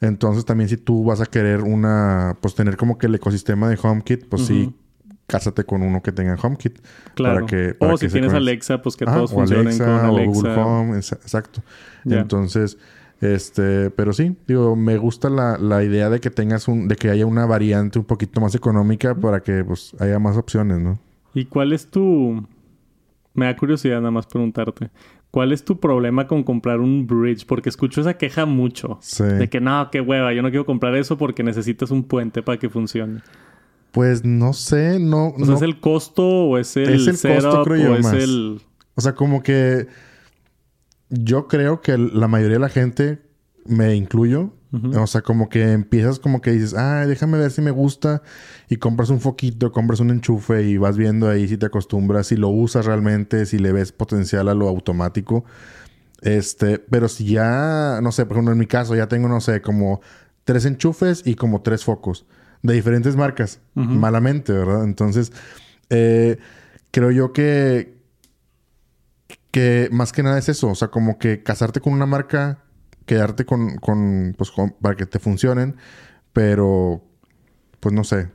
Entonces 0.00 0.44
también 0.44 0.68
si 0.68 0.76
tú 0.76 1.04
vas 1.04 1.20
a 1.20 1.26
querer 1.26 1.60
una, 1.62 2.36
pues 2.40 2.54
tener 2.54 2.76
como 2.76 2.98
que 2.98 3.06
el 3.06 3.14
ecosistema 3.14 3.68
de 3.68 3.78
HomeKit, 3.80 4.28
pues 4.28 4.46
sí, 4.46 4.74
cásate 5.26 5.64
con 5.64 5.82
uno 5.82 6.02
que 6.02 6.12
tenga 6.12 6.36
HomeKit. 6.40 6.80
Claro. 7.14 7.34
Para 7.34 7.46
que, 7.46 7.76
o 7.78 7.96
si 7.96 8.08
tienes 8.08 8.32
Alexa, 8.32 8.82
pues 8.82 8.96
que 8.96 9.04
todos 9.04 9.32
funcionen 9.32 9.78
con 9.78 9.88
Alexa. 9.88 10.30
O 10.30 10.32
Google 10.32 10.54
Home, 10.54 10.96
exacto. 10.98 11.62
Entonces, 12.04 12.78
este, 13.24 13.90
pero 13.90 14.12
sí, 14.12 14.36
digo, 14.46 14.76
me 14.76 14.98
gusta 14.98 15.30
la, 15.30 15.56
la, 15.56 15.82
idea 15.82 16.10
de 16.10 16.20
que 16.20 16.30
tengas 16.30 16.68
un, 16.68 16.88
de 16.88 16.96
que 16.96 17.10
haya 17.10 17.24
una 17.24 17.46
variante 17.46 17.98
un 17.98 18.04
poquito 18.04 18.40
más 18.40 18.54
económica 18.54 19.14
para 19.14 19.40
que 19.40 19.64
pues 19.64 19.94
haya 19.98 20.18
más 20.18 20.36
opciones, 20.36 20.80
¿no? 20.80 20.98
¿Y 21.32 21.46
cuál 21.46 21.72
es 21.72 21.88
tu, 21.88 22.46
me 23.34 23.46
da 23.46 23.56
curiosidad 23.56 23.98
nada 23.98 24.10
más 24.10 24.26
preguntarte. 24.26 24.90
¿Cuál 25.30 25.52
es 25.52 25.64
tu 25.64 25.80
problema 25.80 26.28
con 26.28 26.44
comprar 26.44 26.78
un 26.78 27.08
bridge? 27.08 27.44
Porque 27.44 27.68
escucho 27.68 28.00
esa 28.00 28.14
queja 28.14 28.46
mucho. 28.46 28.98
Sí. 29.00 29.24
De 29.24 29.50
que 29.50 29.60
no, 29.60 29.88
qué 29.90 30.00
hueva, 30.00 30.32
yo 30.32 30.42
no 30.42 30.50
quiero 30.50 30.64
comprar 30.64 30.94
eso 30.94 31.18
porque 31.18 31.42
necesitas 31.42 31.90
un 31.90 32.04
puente 32.04 32.40
para 32.42 32.58
que 32.58 32.68
funcione. 32.68 33.20
Pues 33.90 34.24
no 34.24 34.52
sé, 34.52 35.00
no. 35.00 35.30
O 35.30 35.44
sea, 35.44 35.56
¿es 35.56 35.62
el 35.62 35.80
costo 35.80 36.24
o 36.24 36.58
es 36.58 36.76
el, 36.76 36.94
es 36.94 37.24
el 37.24 37.34
costo, 37.34 37.64
creo 37.64 37.76
yo, 37.76 37.92
o 37.92 37.94
es 37.96 38.04
más. 38.04 38.14
el. 38.14 38.60
O 38.94 39.00
sea, 39.00 39.14
como 39.14 39.42
que. 39.42 39.88
Yo 41.14 41.48
creo 41.48 41.80
que 41.80 41.96
la 41.98 42.28
mayoría 42.28 42.56
de 42.56 42.60
la 42.60 42.68
gente, 42.68 43.22
me 43.66 43.94
incluyo, 43.94 44.52
o 44.96 45.06
sea, 45.06 45.22
como 45.22 45.48
que 45.48 45.70
empiezas 45.70 46.18
como 46.18 46.40
que 46.40 46.50
dices, 46.50 46.74
ah, 46.74 47.06
déjame 47.06 47.38
ver 47.38 47.52
si 47.52 47.62
me 47.62 47.70
gusta. 47.70 48.22
Y 48.68 48.76
compras 48.76 49.08
un 49.08 49.20
foquito, 49.20 49.70
compras 49.70 50.00
un 50.00 50.10
enchufe 50.10 50.64
y 50.64 50.78
vas 50.78 50.96
viendo 50.96 51.28
ahí 51.28 51.46
si 51.46 51.56
te 51.56 51.66
acostumbras, 51.66 52.26
si 52.26 52.36
lo 52.36 52.48
usas 52.48 52.86
realmente, 52.86 53.46
si 53.46 53.58
le 53.58 53.72
ves 53.72 53.92
potencial 53.92 54.48
a 54.48 54.54
lo 54.54 54.68
automático. 54.68 55.44
Este, 56.22 56.78
pero 56.80 57.08
si 57.08 57.26
ya, 57.26 58.00
no 58.02 58.10
sé, 58.10 58.26
por 58.26 58.36
ejemplo, 58.36 58.52
en 58.52 58.58
mi 58.58 58.66
caso 58.66 58.96
ya 58.96 59.06
tengo, 59.06 59.28
no 59.28 59.40
sé, 59.40 59.60
como 59.60 60.00
tres 60.42 60.64
enchufes 60.64 61.22
y 61.24 61.36
como 61.36 61.62
tres 61.62 61.84
focos 61.84 62.26
de 62.62 62.74
diferentes 62.74 63.14
marcas, 63.14 63.60
malamente, 63.74 64.52
¿verdad? 64.52 64.84
Entonces, 64.84 65.32
eh, 65.90 66.38
creo 66.90 67.10
yo 67.10 67.32
que, 67.32 67.93
que 69.54 69.88
más 69.92 70.12
que 70.12 70.24
nada 70.24 70.36
es 70.36 70.48
eso, 70.48 70.68
o 70.68 70.74
sea, 70.74 70.88
como 70.88 71.16
que 71.16 71.44
casarte 71.44 71.80
con 71.80 71.92
una 71.92 72.06
marca 72.06 72.64
quedarte 73.06 73.44
con, 73.44 73.76
con 73.76 74.34
pues, 74.36 74.50
con, 74.50 74.70
para 74.80 74.96
que 74.96 75.06
te 75.06 75.20
funcionen, 75.20 75.76
pero, 76.32 77.04
pues 77.78 77.94
no 77.94 78.02
sé. 78.02 78.30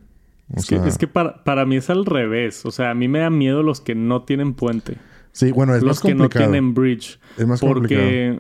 Es 0.56 0.66
que, 0.66 0.76
es 0.78 0.98
que, 0.98 1.08
para, 1.08 1.44
para 1.44 1.66
mí 1.66 1.76
es 1.76 1.90
al 1.90 2.06
revés. 2.06 2.66
O 2.66 2.72
sea, 2.72 2.92
a 2.92 2.94
mí 2.94 3.10
me 3.10 3.20
da 3.20 3.30
miedo 3.30 3.64
los 3.64 3.82
que 3.82 3.96
no 3.96 4.24
tienen 4.24 4.54
puente. 4.54 4.96
Sí, 5.34 5.52
bueno, 5.52 5.76
es 5.76 5.84
los 5.84 5.98
más 5.98 6.00
complicado. 6.00 6.24
Los 6.24 6.34
que 6.34 6.40
no 6.40 6.46
tienen 6.46 6.74
bridge. 6.74 7.20
Es 7.38 7.46
más 7.46 7.60
porque 7.60 8.40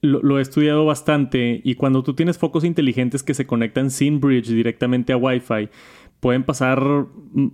lo, 0.00 0.20
lo, 0.20 0.40
he 0.40 0.42
estudiado 0.42 0.84
bastante 0.84 1.60
y 1.62 1.76
cuando 1.76 2.02
tú 2.02 2.14
tienes 2.14 2.36
focos 2.38 2.64
inteligentes 2.64 3.22
que 3.22 3.34
se 3.34 3.46
conectan 3.46 3.90
sin 3.90 4.20
bridge 4.20 4.48
directamente 4.48 5.12
a 5.12 5.16
Wi-Fi, 5.16 5.70
pueden 6.22 6.44
pasar, 6.44 7.06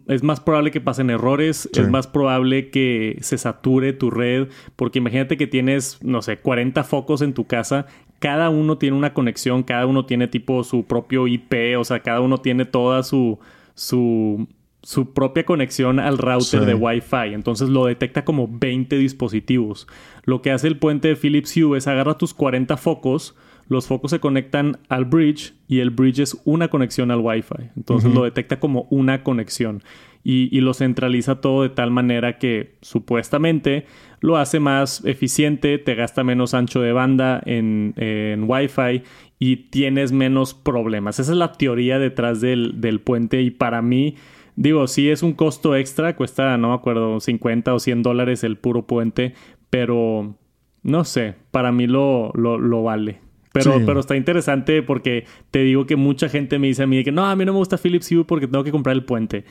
es 0.09 0.23
más 0.23 0.41
probable 0.41 0.71
que 0.71 0.83
pasen 0.83 1.09
errores, 1.09 1.71
sí. 1.73 1.81
es 1.81 1.89
más 1.89 2.07
probable 2.07 2.69
que 2.69 3.17
se 3.23 3.39
sature 3.39 3.95
tu 3.95 4.11
red, 4.11 4.49
porque 4.77 4.99
imagínate 4.99 5.39
que 5.39 5.47
tienes, 5.47 5.99
no 6.03 6.21
sé, 6.21 6.37
40 6.37 6.85
focos 6.85 7.23
en 7.23 7.33
tu 7.33 7.47
casa, 7.47 7.87
cada 8.19 8.51
uno 8.51 8.77
tiene 8.77 8.95
una 8.95 9.15
conexión, 9.15 9.63
cada 9.63 9.87
uno 9.87 10.05
tiene 10.05 10.29
tipo 10.29 10.63
su 10.65 10.85
propio 10.85 11.27
IP, 11.27 11.79
o 11.79 11.85
sea, 11.85 12.01
cada 12.01 12.21
uno 12.21 12.37
tiene 12.43 12.67
toda 12.67 13.03
su, 13.05 13.39
su, 13.73 14.47
su 14.83 15.15
propia 15.15 15.47
conexión 15.47 15.99
al 15.99 16.19
router 16.19 16.61
Sí. 16.61 16.67
de 16.67 16.75
Wi-Fi, 16.75 17.33
entonces 17.33 17.71
lo 17.71 17.87
detecta 17.87 18.27
como 18.27 18.51
20 18.53 18.99
dispositivos. 18.99 19.89
Lo 20.25 20.43
que 20.43 20.51
hace 20.51 20.69
el 20.69 20.77
puente 20.77 21.09
de 21.09 21.17
Philips 21.17 21.57
Hue 21.57 21.79
es 21.79 21.87
agarra 21.87 22.19
tus 22.19 22.35
40 22.35 22.77
focos, 22.77 23.35
los 23.69 23.87
focos 23.87 24.11
se 24.11 24.19
conectan 24.19 24.79
al 24.89 25.05
bridge 25.05 25.55
y 25.69 25.81
el 25.81 25.91
bridge 25.91 26.21
es 26.21 26.41
una 26.45 26.69
conexión 26.69 27.11
al 27.11 27.21
Wi-Fi. 27.21 27.71
Entonces 27.77 28.13
lo 28.13 28.25
detecta 28.25 28.59
como 28.59 28.87
una 28.91 29.23
conexión 29.23 29.83
y, 30.25 30.49
y 30.57 30.61
lo 30.63 30.73
centraliza 30.73 31.41
todo 31.41 31.63
de 31.63 31.69
tal 31.69 31.91
manera 31.91 32.39
que 32.39 32.77
supuestamente 32.81 33.87
lo 34.21 34.39
hace 34.39 34.59
más 34.59 35.05
eficiente, 35.05 35.79
te 35.79 35.95
gasta 35.95 36.25
menos 36.25 36.55
ancho 36.55 36.81
de 36.81 36.93
banda 36.93 37.43
en, 37.45 37.93
en 37.97 38.45
Wi-Fi 38.49 39.03
y 39.39 39.57
tienes 39.57 40.13
menos 40.13 40.55
problemas. 40.55 41.21
Esa 41.21 41.33
es 41.33 41.39
la 41.39 41.53
teoría 41.53 41.99
detrás 41.99 42.41
del, 42.41 42.81
del 42.81 43.01
puente 43.01 43.43
y 43.43 43.51
para 43.51 43.83
mí... 43.83 44.17
Digo, 44.61 44.89
sí 44.89 45.09
es 45.09 45.23
un 45.23 45.35
costo 45.35 45.77
extra, 45.77 46.17
cuesta, 46.17 46.59
no 46.59 46.71
me 46.71 46.75
acuerdo, 46.75 47.21
50 47.21 47.73
o 47.73 47.79
100 47.79 48.03
dólares 48.03 48.43
el 48.43 48.57
puro 48.57 48.89
puente, 48.89 49.35
pero 49.71 50.35
no 50.83 51.05
sé, 51.05 51.37
para 51.53 51.71
mí 51.71 51.87
lo, 51.87 52.33
lo, 52.35 52.59
lo 52.59 52.83
vale. 52.83 53.21
Pero, 53.53 53.79
Sí. 53.79 53.83
pero 53.87 54.01
está 54.01 54.15
interesante 54.17 54.83
porque 54.83 55.25
te 55.51 55.61
digo 55.61 55.87
que 55.87 55.97
mucha 55.97 56.29
gente 56.29 56.59
me 56.59 56.67
dice 56.67 56.83
a 56.83 56.87
mí 56.87 57.03
que 57.03 57.13
no, 57.13 57.25
a 57.27 57.35
mí 57.35 57.45
no 57.45 57.53
me 57.53 57.59
gusta 57.59 57.79
Philips 57.79 58.11
Hue 58.13 58.25
porque 58.25 58.47
tengo 58.47 58.63
que 58.65 58.71
comprar 58.71 58.95
el 58.95 59.05
puente. 59.05 59.45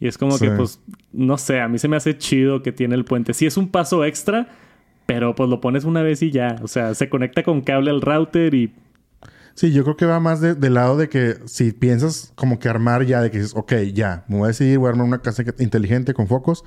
Y 0.00 0.08
es 0.08 0.18
como 0.18 0.36
Sí. 0.38 0.46
que, 0.46 0.50
pues, 0.52 0.80
no 1.12 1.38
sé, 1.38 1.60
a 1.60 1.68
mí 1.68 1.78
se 1.78 1.86
me 1.88 1.96
hace 1.96 2.18
chido 2.18 2.62
que 2.62 2.72
tiene 2.72 2.94
el 2.96 3.04
puente. 3.04 3.32
Sí 3.32 3.46
es 3.46 3.56
un 3.56 3.68
paso 3.68 4.04
extra, 4.04 4.48
pero 5.06 5.34
pues 5.34 5.48
lo 5.48 5.60
pones 5.60 5.84
una 5.84 6.02
vez 6.02 6.20
y 6.22 6.30
ya. 6.32 6.56
O 6.62 6.68
sea, 6.68 6.94
se 6.94 7.08
conecta 7.08 7.42
con 7.44 7.60
cable 7.60 7.90
al 7.90 8.00
router 8.00 8.54
y 8.54 8.72
Sí, 9.56 9.72
yo 9.72 9.84
creo 9.84 9.96
que 9.96 10.04
va 10.04 10.18
más 10.18 10.40
de- 10.40 10.56
del 10.56 10.74
lado 10.74 10.96
de 10.96 11.08
que 11.08 11.36
si 11.44 11.70
piensas 11.70 12.32
como 12.34 12.58
que 12.58 12.68
armar 12.68 13.06
ya, 13.06 13.20
de 13.22 13.30
que 13.30 13.38
dices, 13.38 13.54
ok, 13.54 13.72
ya, 13.92 14.24
me 14.26 14.38
voy 14.38 14.46
a 14.46 14.48
decidir, 14.48 14.78
voy 14.78 14.88
a 14.88 14.90
armar 14.90 15.06
una 15.06 15.22
casa 15.22 15.44
inteligente 15.60 16.12
con 16.12 16.26
focos, 16.26 16.64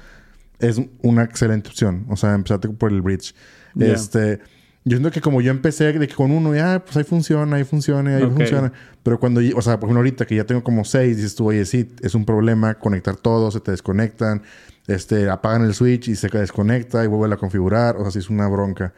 es 0.59 0.81
una 1.01 1.23
excelente 1.23 1.67
opción. 1.67 2.05
O 2.07 2.15
sea, 2.15 2.33
empezarte 2.33 2.69
por 2.69 2.93
el 2.93 3.01
bridge. 3.01 3.35
Este, 3.77 4.39
yo 4.87 4.95
siento 4.97 5.11
que 5.11 5.19
como 5.19 5.41
yo 5.41 5.51
empecé 5.51 5.91
de 5.91 6.07
que 6.07 6.15
con 6.15 6.31
uno, 6.31 6.55
ya, 6.55 6.81
pues 6.83 6.95
ahí 6.95 7.03
funciona, 7.03 7.57
ahí 7.57 7.65
funciona, 7.65 8.15
ahí 8.15 8.23
funciona. 8.23 8.71
Pero 9.03 9.19
cuando, 9.19 9.41
o 9.55 9.61
sea, 9.61 9.79
por 9.79 9.87
ejemplo, 9.87 9.99
ahorita 9.99 10.25
que 10.25 10.35
ya 10.35 10.45
tengo 10.45 10.63
como 10.63 10.85
seis, 10.85 11.17
dices 11.17 11.35
tú, 11.35 11.49
oye, 11.49 11.65
sí, 11.65 11.89
es 12.01 12.15
un 12.15 12.23
problema 12.23 12.75
conectar 12.75 13.17
todo, 13.17 13.51
se 13.51 13.59
te 13.59 13.71
desconectan, 13.71 14.43
este, 14.87 15.29
apagan 15.29 15.65
el 15.65 15.73
switch 15.73 16.07
y 16.07 16.15
se 16.15 16.29
desconecta 16.29 17.03
y 17.03 17.07
vuelve 17.07 17.35
a 17.35 17.37
configurar, 17.37 17.97
o 17.97 18.03
sea, 18.03 18.11
sí 18.11 18.19
es 18.19 18.29
una 18.29 18.47
bronca. 18.47 18.93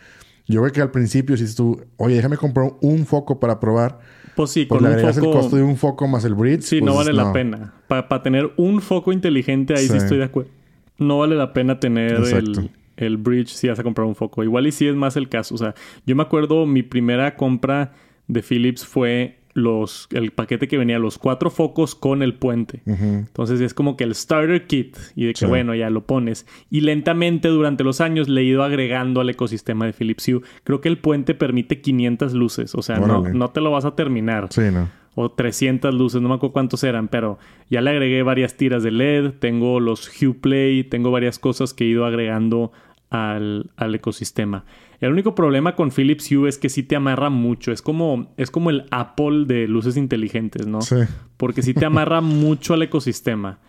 Yo 0.48 0.62
creo 0.62 0.72
que 0.72 0.82
al 0.82 0.92
principio 0.92 1.36
dices 1.36 1.56
tú, 1.56 1.82
oye, 1.98 2.16
déjame 2.16 2.38
comprar 2.38 2.72
un 2.82 3.08
foco 3.08 3.40
para 3.40 3.60
probar, 3.60 4.00
pues 4.36 4.52
sí, 4.52 4.66
pues 4.66 4.78
con 4.78 4.86
un 4.86 4.94
agregas 4.94 5.18
el 5.18 5.24
foco... 5.24 5.40
costo 5.40 5.56
de 5.56 5.64
un 5.64 5.76
foco 5.76 6.08
más 6.08 6.24
el 6.24 6.36
bridge. 6.36 6.62
Sí, 6.62 6.80
pues, 6.80 6.92
no 6.92 6.96
vale 6.98 7.14
la 7.14 7.34
pena. 7.34 7.74
Para 7.88 8.22
tener 8.22 8.52
un 8.58 8.80
foco 8.80 9.12
inteligente, 9.12 9.74
ahí 9.74 9.88
sí, 9.88 9.94
Sí. 9.94 9.98
estoy 9.98 10.20
de 10.20 10.26
acuerdo. 10.26 10.52
No 11.00 11.18
vale 11.18 11.36
la 11.36 11.52
pena 11.52 11.80
tener 11.80 12.14
Exacto. 12.14 12.62
el, 12.62 12.72
el 13.00 13.18
bridge 13.18 13.50
si 13.50 13.68
vas 13.68 13.80
a 13.80 13.84
comprar 13.84 14.06
un 14.08 14.16
foco. 14.16 14.44
Igual 14.44 14.68
y 14.68 14.72
sí 14.72 14.88
es 14.88 14.96
más 14.96 15.16
el 15.18 15.30
caso. 15.30 15.56
O 15.56 15.58
sea, 15.58 15.74
yo 16.06 16.16
me 16.16 16.24
acuerdo 16.24 16.66
mi 16.66 16.84
primera 16.84 17.36
compra 17.36 17.94
de 18.28 18.42
Philips 18.44 18.86
fue 18.86 19.36
los, 19.56 20.08
el 20.12 20.32
paquete 20.32 20.68
que 20.68 20.78
venía 20.78 21.00
los 21.00 21.18
cuatro 21.18 21.50
focos 21.50 21.96
con 21.96 22.22
el 22.22 22.36
puente. 22.36 22.82
Entonces 22.86 23.60
es 23.62 23.74
como 23.74 23.98
que 23.98 24.04
el 24.04 24.14
starter 24.16 24.68
kit 24.68 24.96
y 25.16 25.26
de 25.26 25.34
que 25.34 25.40
Sí. 25.40 25.46
bueno, 25.48 25.74
ya 25.76 25.90
lo 25.90 26.06
pones. 26.06 26.46
Y 26.70 26.82
lentamente 26.82 27.48
durante 27.48 27.84
los 27.84 28.00
años 28.00 28.30
le 28.30 28.42
he 28.42 28.44
ido 28.46 28.64
agregando 28.64 29.20
al 29.22 29.30
ecosistema 29.30 29.86
de 29.86 29.94
Philips 29.94 30.28
Hue. 30.28 30.42
Creo 30.64 30.80
que 30.82 30.88
el 30.88 30.98
puente 31.00 31.34
permite 31.34 31.82
500 31.82 32.34
luces. 32.34 32.76
O 32.76 32.82
sea, 32.84 33.00
no, 33.00 33.28
no 33.28 33.50
te 33.50 33.60
lo 33.60 33.72
vas 33.72 33.86
a 33.86 33.96
terminar 33.96 34.48
Sí, 34.52 34.62
no. 34.72 34.88
o 35.16 35.32
300 35.32 35.94
luces, 35.94 36.22
no 36.22 36.30
me 36.30 36.36
acuerdo 36.36 36.54
cuántos 36.54 36.84
eran, 36.86 37.08
pero 37.10 37.40
ya 37.70 37.82
le 37.82 37.90
agregué 37.90 38.22
varias 38.24 38.56
tiras 38.56 38.84
de 38.84 38.92
LED, 38.92 39.32
tengo 39.40 39.80
los 39.82 40.08
Hue 40.22 40.36
Play, 40.36 40.84
tengo 40.86 41.12
varias 41.12 41.40
cosas 41.40 41.74
que 41.74 41.84
he 41.84 41.88
ido 41.88 42.06
agregando 42.06 42.72
al, 43.10 43.72
al 43.76 43.96
ecosistema. 43.96 44.66
El 45.00 45.12
único 45.12 45.34
problema 45.34 45.76
con 45.76 45.92
Philips 45.92 46.30
Hue 46.32 46.50
es 46.50 46.58
que 46.58 46.70
sí 46.70 46.84
te 46.84 46.96
amarra 46.96 47.30
mucho, 47.30 47.72
es 47.72 47.82
como, 47.82 48.34
es 48.38 48.52
como 48.52 48.70
el 48.70 48.86
Apple 48.92 49.46
de 49.46 49.68
luces 49.68 49.96
inteligentes, 49.98 50.68
¿no? 50.68 50.82
Sí. 50.82 50.98
Porque 51.38 51.62
sí 51.62 51.74
te 51.74 51.86
amarra 51.86 52.22
mucho 52.22 52.74
al 52.74 52.82
ecosistema, 52.84 53.60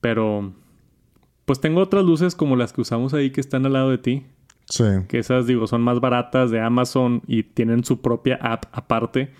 pero 0.00 0.52
pues 1.44 1.60
tengo 1.60 1.80
otras 1.80 2.04
luces 2.04 2.34
como 2.34 2.56
las 2.56 2.72
que 2.72 2.80
usamos 2.80 3.14
ahí 3.14 3.30
que 3.30 3.40
están 3.40 3.66
al 3.66 3.72
lado 3.74 3.90
de 3.90 3.98
ti, 3.98 4.26
Sí. 4.68 4.84
que 5.08 5.18
esas 5.20 5.46
digo 5.46 5.66
son 5.68 5.82
más 5.82 6.00
baratas 6.00 6.50
de 6.50 6.60
Amazon 6.60 7.22
y 7.28 7.44
tienen 7.44 7.84
su 7.84 8.00
propia 8.00 8.36
app 8.42 8.64
aparte. 8.72 9.30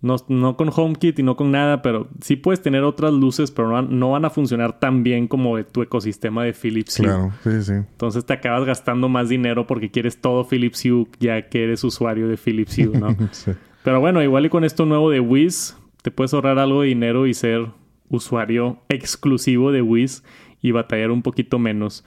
No, 0.00 0.14
no 0.28 0.56
con 0.56 0.70
HomeKit 0.74 1.18
y 1.18 1.22
no 1.24 1.34
con 1.34 1.50
nada, 1.50 1.82
pero 1.82 2.06
sí 2.20 2.36
puedes 2.36 2.62
tener 2.62 2.84
otras 2.84 3.12
luces, 3.12 3.50
pero 3.50 3.66
no, 3.68 3.74
van- 3.74 3.98
no 3.98 4.10
van 4.12 4.24
a 4.24 4.30
funcionar 4.30 4.78
tan 4.78 5.02
bien 5.02 5.26
como 5.26 5.56
de 5.56 5.64
tu 5.64 5.82
ecosistema 5.82 6.44
de 6.44 6.52
Philips 6.52 7.00
Hue. 7.00 7.06
Claro. 7.06 7.32
Sí, 7.42 7.62
sí. 7.62 7.72
Entonces 7.72 8.24
te 8.24 8.32
acabas 8.32 8.64
gastando 8.64 9.08
más 9.08 9.28
dinero 9.28 9.66
porque 9.66 9.90
quieres 9.90 10.20
todo 10.20 10.44
Philips 10.46 10.84
Hue 10.84 11.06
ya 11.18 11.48
que 11.48 11.64
eres 11.64 11.82
usuario 11.82 12.28
de 12.28 12.36
Philips 12.36 12.78
Hue, 12.78 12.96
¿no? 12.96 13.16
sí. 13.32 13.50
pero 13.82 13.98
bueno, 14.00 14.22
igual 14.22 14.46
y 14.46 14.50
con 14.50 14.62
esto 14.62 14.86
nuevo 14.86 15.10
de 15.10 15.18
Wiz, 15.18 15.76
te 16.02 16.12
puedes 16.12 16.32
ahorrar 16.32 16.60
algo 16.60 16.82
de 16.82 16.88
dinero 16.88 17.26
y 17.26 17.34
ser 17.34 17.66
usuario 18.08 18.78
exclusivo 18.88 19.72
de 19.72 19.82
Wiz 19.82 20.22
y 20.62 20.70
batallar 20.70 21.10
un 21.10 21.22
poquito 21.22 21.58
menos. 21.58 22.04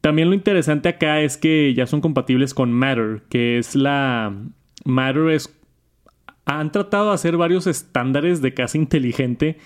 También 0.00 0.28
lo 0.28 0.34
interesante 0.34 0.88
acá 0.88 1.20
es 1.20 1.36
que 1.36 1.72
ya 1.74 1.86
son 1.86 2.00
compatibles 2.00 2.52
con 2.52 2.72
Matter, 2.72 3.22
que 3.28 3.58
es 3.58 3.74
la... 3.76 4.32
Matter 4.84 5.28
es... 5.30 5.54
Han 6.48 6.72
tratado 6.72 7.08
de 7.08 7.14
hacer 7.14 7.36
varios 7.36 7.66
estándares 7.66 8.40
de 8.40 8.54
casa 8.54 8.78
inteligente, 8.78 9.58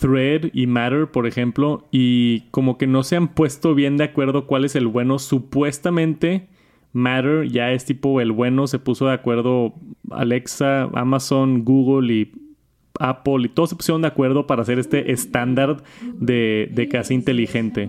Thread 0.00 0.50
y 0.52 0.66
Matter, 0.66 1.06
por 1.06 1.28
ejemplo, 1.28 1.86
y 1.92 2.40
como 2.50 2.78
que 2.78 2.88
no 2.88 3.04
se 3.04 3.14
han 3.14 3.28
puesto 3.28 3.76
bien 3.76 3.96
de 3.96 4.04
acuerdo 4.04 4.48
cuál 4.48 4.64
es 4.64 4.74
el 4.74 4.88
bueno. 4.88 5.20
Supuestamente 5.20 6.48
Matter 6.92 7.48
ya 7.48 7.70
es 7.70 7.84
tipo 7.84 8.20
el 8.20 8.32
bueno, 8.32 8.66
se 8.66 8.80
puso 8.80 9.06
de 9.06 9.12
acuerdo 9.12 9.74
Alexa, 10.10 10.90
Amazon, 10.94 11.64
Google 11.64 12.12
y 12.12 12.32
Apple 12.98 13.44
y 13.44 13.48
todos 13.48 13.70
se 13.70 13.76
pusieron 13.76 14.02
de 14.02 14.08
acuerdo 14.08 14.48
para 14.48 14.62
hacer 14.62 14.80
este 14.80 15.12
estándar 15.12 15.84
de, 16.02 16.68
de 16.72 16.88
casa 16.88 17.14
inteligente. 17.14 17.88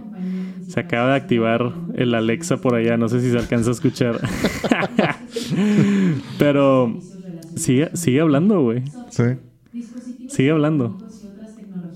Se 0.67 0.79
acaba 0.79 1.09
de 1.09 1.15
activar 1.15 1.73
el 1.95 2.13
Alexa 2.13 2.57
por 2.57 2.75
allá, 2.75 2.97
no 2.97 3.09
sé 3.09 3.19
si 3.19 3.31
se 3.31 3.37
alcanza 3.39 3.71
a 3.71 3.73
escuchar. 3.73 4.19
Pero 6.37 6.99
sigue, 7.57 7.89
sigue 7.95 8.21
hablando, 8.21 8.61
güey. 8.61 8.83
Sí. 9.09 9.23
Sigue 10.27 10.51
hablando. 10.51 10.97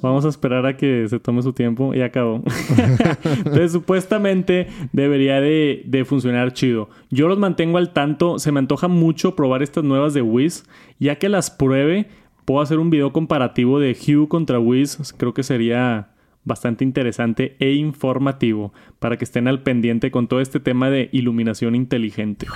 Vamos 0.02 0.26
a 0.26 0.30
esperar 0.30 0.65
a 0.65 0.78
que 0.78 1.08
se 1.08 1.19
tome 1.19 1.43
su 1.43 1.54
tiempo 1.54 1.93
y 1.93 2.02
acabó. 2.02 2.41
Entonces, 3.38 3.71
supuestamente 3.71 4.67
debería 4.93 5.39
de, 5.39 5.84
de, 5.86 6.06
funcionar 6.06 6.54
chido. 6.54 6.89
Yo 7.12 7.28
los 7.28 7.38
mantengo 7.38 7.78
al 7.78 7.93
tanto. 7.93 8.39
Se 8.39 8.52
me 8.52 8.60
antoja 8.60 8.88
mucho 8.88 9.36
probar 9.36 9.62
estas 9.62 9.84
nuevas 9.84 10.15
de 10.15 10.24
Wiz. 10.24 10.63
Ya 11.00 11.17
que 11.17 11.30
las 11.30 11.52
pruebe, 11.52 12.08
puedo 12.45 12.62
hacer 12.62 12.80
un 12.80 12.89
video 12.89 13.13
comparativo 13.13 13.80
de 13.80 13.95
Hue 13.95 14.28
contra 14.28 14.60
Wiz. 14.60 15.13
Creo 15.17 15.36
que 15.36 15.43
sería 15.43 16.10
bastante 16.43 16.84
interesante 16.84 17.56
e 17.60 17.74
informativo 17.74 18.74
para 19.00 19.17
que 19.17 19.26
estén 19.26 19.47
al 19.47 19.62
pendiente 19.62 20.10
con 20.10 20.28
todo 20.28 20.41
este 20.41 20.60
tema 20.60 20.89
de 20.89 21.10
iluminación 21.12 21.76
inteligente. 21.76 22.47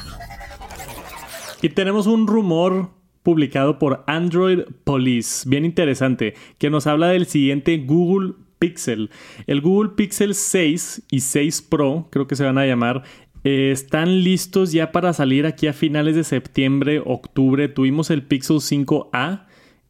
Y 1.66 1.70
tenemos 1.70 2.06
un 2.06 2.28
rumor 2.28 2.92
publicado 3.24 3.80
por 3.80 4.04
Android 4.06 4.66
Police, 4.84 5.50
bien 5.50 5.66
interesante, 5.66 6.36
que 6.60 6.70
nos 6.70 6.86
habla 6.86 7.08
del 7.08 7.26
siguiente 7.26 7.76
Google 7.80 8.34
Pixel. 8.60 9.10
El 9.48 9.62
Google 9.62 9.94
Pixel 9.96 10.36
6 10.36 11.08
y 11.10 11.22
6 11.22 11.64
Pro, 11.64 12.08
creo 12.12 12.28
que 12.28 12.36
se 12.36 12.44
van 12.44 12.60
a 12.60 12.68
llamar, 12.68 13.02
eh, 13.44 13.72
están 13.72 14.24
listos 14.24 14.74
ya 14.74 14.92
para 14.92 15.12
salir 15.14 15.48
aquí 15.48 15.66
a 15.66 15.74
finales 15.74 16.16
de 16.16 16.24
septiembre, 16.24 17.02
octubre. 17.04 17.68
Tuvimos 17.68 18.12
el 18.12 18.22
Pixel 18.22 18.58
5A 18.58 19.45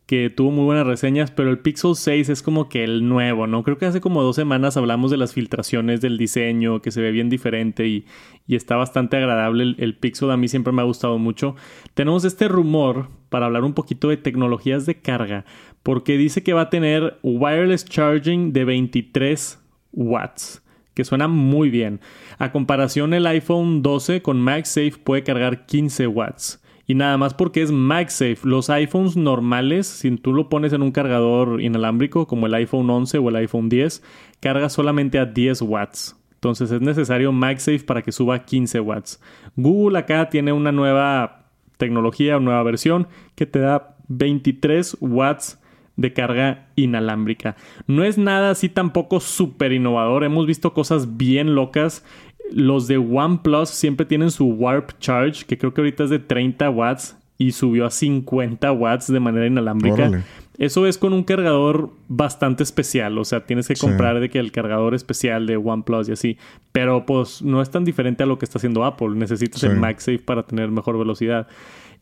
que 0.06 0.30
tuvo 0.30 0.52
muy 0.52 0.66
buenas 0.66 0.86
reseñas, 0.86 1.32
pero 1.32 1.50
el 1.50 1.60
Pixel 1.60 1.96
6 1.96 2.30
es 2.30 2.44
como 2.44 2.70
que 2.70 2.84
el 2.84 3.08
nuevo, 3.08 3.48
¿no? 3.48 3.64
Creo 3.64 3.78
que 3.78 3.88
hace 3.88 4.02
como 4.02 4.22
dos 4.22 4.36
semanas 4.36 4.78
hablamos 4.78 5.10
de 5.10 5.18
las 5.18 5.34
filtraciones 5.34 6.00
del 6.00 6.18
diseño, 6.18 6.82
que 6.82 6.92
se 6.92 7.02
ve 7.02 7.12
bien 7.12 7.30
diferente 7.30 7.88
y, 7.88 8.06
está 8.48 8.76
bastante 8.76 9.18
agradable 9.18 9.64
el, 9.64 9.76
el, 9.80 9.96
Pixel, 9.96 10.30
a 10.30 10.38
mí 10.38 10.48
siempre 10.48 10.72
me 10.72 10.82
ha 10.82 10.86
gustado 10.86 11.18
mucho. 11.18 11.56
Tenemos 11.96 12.24
este 12.24 12.48
rumor 12.48 13.10
para 13.30 13.48
hablar 13.48 13.64
un 13.64 13.74
poquito 13.74 14.10
de 14.10 14.18
tecnologías 14.18 14.86
de 14.86 15.02
carga, 15.02 15.46
porque 15.82 16.18
dice 16.18 16.44
que 16.44 16.54
va 16.54 16.62
a 16.62 16.70
tener 16.70 17.18
wireless 17.24 17.86
charging 17.86 18.54
de 18.54 18.66
23 18.66 19.60
watts 19.92 20.62
que 20.96 21.04
suena 21.04 21.28
muy 21.28 21.70
bien. 21.70 22.00
A 22.40 22.52
comparación 22.52 23.14
el 23.14 23.28
iPhone 23.28 23.84
12 23.84 24.22
con 24.22 24.40
MagSafe 24.40 24.94
puede 25.04 25.24
cargar 25.24 25.66
15 25.66 26.08
watts. 26.08 26.64
Y 26.88 26.96
nada 26.96 27.18
más 27.18 27.34
porque 27.34 27.62
es 27.62 27.72
MagSafe. 27.72 28.40
Los 28.44 28.70
iPhones 28.70 29.16
normales, 29.18 29.88
si 29.88 30.12
tú 30.18 30.34
lo 30.34 30.50
pones 30.50 30.74
en 30.74 30.84
un 30.84 30.92
cargador 30.92 31.62
inalámbrico 31.62 32.28
como 32.28 32.46
el 32.46 32.54
iPhone 32.54 32.90
11 32.90 33.18
o 33.18 33.30
el 33.30 33.36
iPhone 33.38 33.70
10, 33.70 34.04
carga 34.40 34.70
solamente 34.70 35.18
a 35.18 35.26
10 35.26 35.64
watts. 35.64 36.16
Entonces 36.36 36.72
es 36.72 36.82
necesario 36.82 37.32
MagSafe 37.32 37.80
para 37.80 38.04
que 38.04 38.12
suba 38.12 38.46
15 38.46 38.80
watts. 38.80 39.20
Google 39.56 39.98
acá 39.98 40.30
tiene 40.30 40.54
una 40.54 40.72
nueva 40.72 41.46
tecnología, 41.78 42.38
una 42.38 42.46
nueva 42.46 42.64
versión 42.64 43.08
que 43.34 43.48
te 43.48 43.60
da 43.60 43.98
23 44.08 44.98
watts 45.02 45.60
de 45.96 46.14
carga 46.14 46.68
inalámbrica. 46.76 47.56
No 47.88 48.04
es 48.04 48.18
nada 48.18 48.52
así 48.52 48.70
tampoco 48.70 49.20
súper 49.20 49.72
innovador. 49.72 50.24
Hemos 50.24 50.46
visto 50.46 50.74
cosas 50.74 51.18
bien 51.18 51.56
locas 51.56 52.06
los 52.52 52.88
de 52.88 52.98
OnePlus 52.98 53.70
siempre 53.70 54.06
tienen 54.06 54.32
su 54.32 54.46
Warp 54.46 55.00
Charge, 55.00 55.46
que 55.46 55.58
creo 55.58 55.74
que 55.74 55.82
ahorita 55.82 56.06
es 56.06 56.10
de 56.10 56.20
30 56.20 56.70
watts 56.70 57.18
y 57.38 57.52
subió 57.52 57.86
a 57.86 57.92
50 57.92 58.72
watts 58.72 59.12
de 59.12 59.20
manera 59.20 59.48
inalámbrica. 59.48 60.24
Eso 60.58 60.88
es 60.88 60.98
con 60.98 61.12
un 61.12 61.24
cargador 61.24 61.90
bastante 62.08 62.64
especial, 62.64 63.18
o 63.18 63.26
sea, 63.26 63.46
tienes 63.46 63.68
que 63.68 63.76
comprar 63.76 64.22
de 64.22 64.30
que 64.30 64.40
el 64.40 64.54
cargador 64.54 64.96
especial 64.96 65.48
de 65.48 65.58
OnePlus 65.58 66.08
y 66.08 66.14
así, 66.14 66.38
pero 66.72 67.06
pues 67.06 67.42
no 67.42 67.62
es 67.62 67.70
tan 67.70 67.84
diferente 67.84 68.24
a 68.24 68.26
lo 68.26 68.40
que 68.40 68.46
está 68.46 68.58
haciendo 68.58 68.86
Apple, 68.86 69.10
necesitas 69.16 69.64
el 69.64 69.76
MagSafe 69.76 70.20
para 70.20 70.44
tener 70.44 70.72
mejor 70.72 70.98
velocidad. 70.98 71.48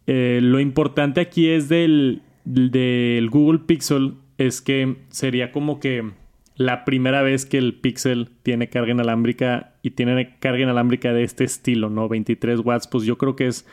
Eh, 0.05 0.39
lo 0.43 0.59
importante 0.59 1.19
aquí 1.19 1.49
es 1.49 1.67
del, 1.67 2.21
del 2.45 3.29
Google 3.31 3.59
Pixel 3.59 4.15
es 4.37 4.61
que 4.61 4.97
sería 5.09 5.51
como 5.51 5.79
que 5.79 6.11
la 6.55 6.85
primera 6.85 7.21
vez 7.21 7.45
que 7.45 7.57
el 7.57 7.75
Pixel 7.75 8.29
tiene 8.43 8.69
carga 8.69 8.91
inalámbrica 8.91 9.73
y 9.81 9.91
tiene 9.91 10.37
carga 10.39 10.61
inalámbrica 10.61 11.13
de 11.13 11.23
este 11.23 11.43
estilo, 11.43 11.89
¿no? 11.89 12.07
23 12.07 12.59
watts, 12.59 12.87
pues 12.87 13.05
yo 13.05 13.17
creo 13.17 13.35
que 13.35 13.47
es 13.47 13.65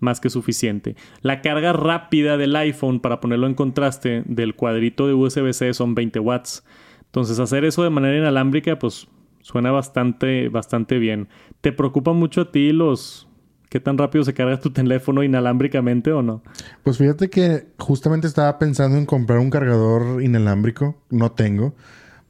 más 0.00 0.20
que 0.20 0.30
suficiente. 0.30 0.96
La 1.22 1.42
carga 1.42 1.72
rápida 1.72 2.36
del 2.36 2.54
iPhone, 2.56 3.00
para 3.00 3.20
ponerlo 3.20 3.46
en 3.46 3.54
contraste, 3.54 4.22
del 4.26 4.54
cuadrito 4.54 5.06
de 5.06 5.14
USB-C 5.14 5.74
son 5.74 5.94
20 5.94 6.20
watts. 6.20 6.64
Entonces 7.06 7.40
hacer 7.40 7.64
eso 7.64 7.82
de 7.82 7.90
manera 7.90 8.16
inalámbrica, 8.16 8.78
pues 8.78 9.08
suena 9.40 9.70
bastante, 9.70 10.48
bastante 10.48 10.98
bien. 10.98 11.28
¿Te 11.60 11.72
preocupa 11.72 12.12
mucho 12.12 12.42
a 12.42 12.52
ti 12.52 12.72
los... 12.72 13.26
¿Qué 13.68 13.80
tan 13.80 13.98
rápido 13.98 14.24
se 14.24 14.32
carga 14.32 14.60
tu 14.60 14.70
teléfono 14.72 15.22
inalámbricamente 15.22 16.12
o 16.12 16.22
no? 16.22 16.42
Pues 16.84 16.98
fíjate 16.98 17.28
que 17.28 17.66
justamente 17.78 18.26
estaba 18.26 18.58
pensando 18.58 18.96
en 18.96 19.04
comprar 19.04 19.40
un 19.40 19.50
cargador 19.50 20.22
inalámbrico. 20.22 21.02
No 21.10 21.32
tengo 21.32 21.74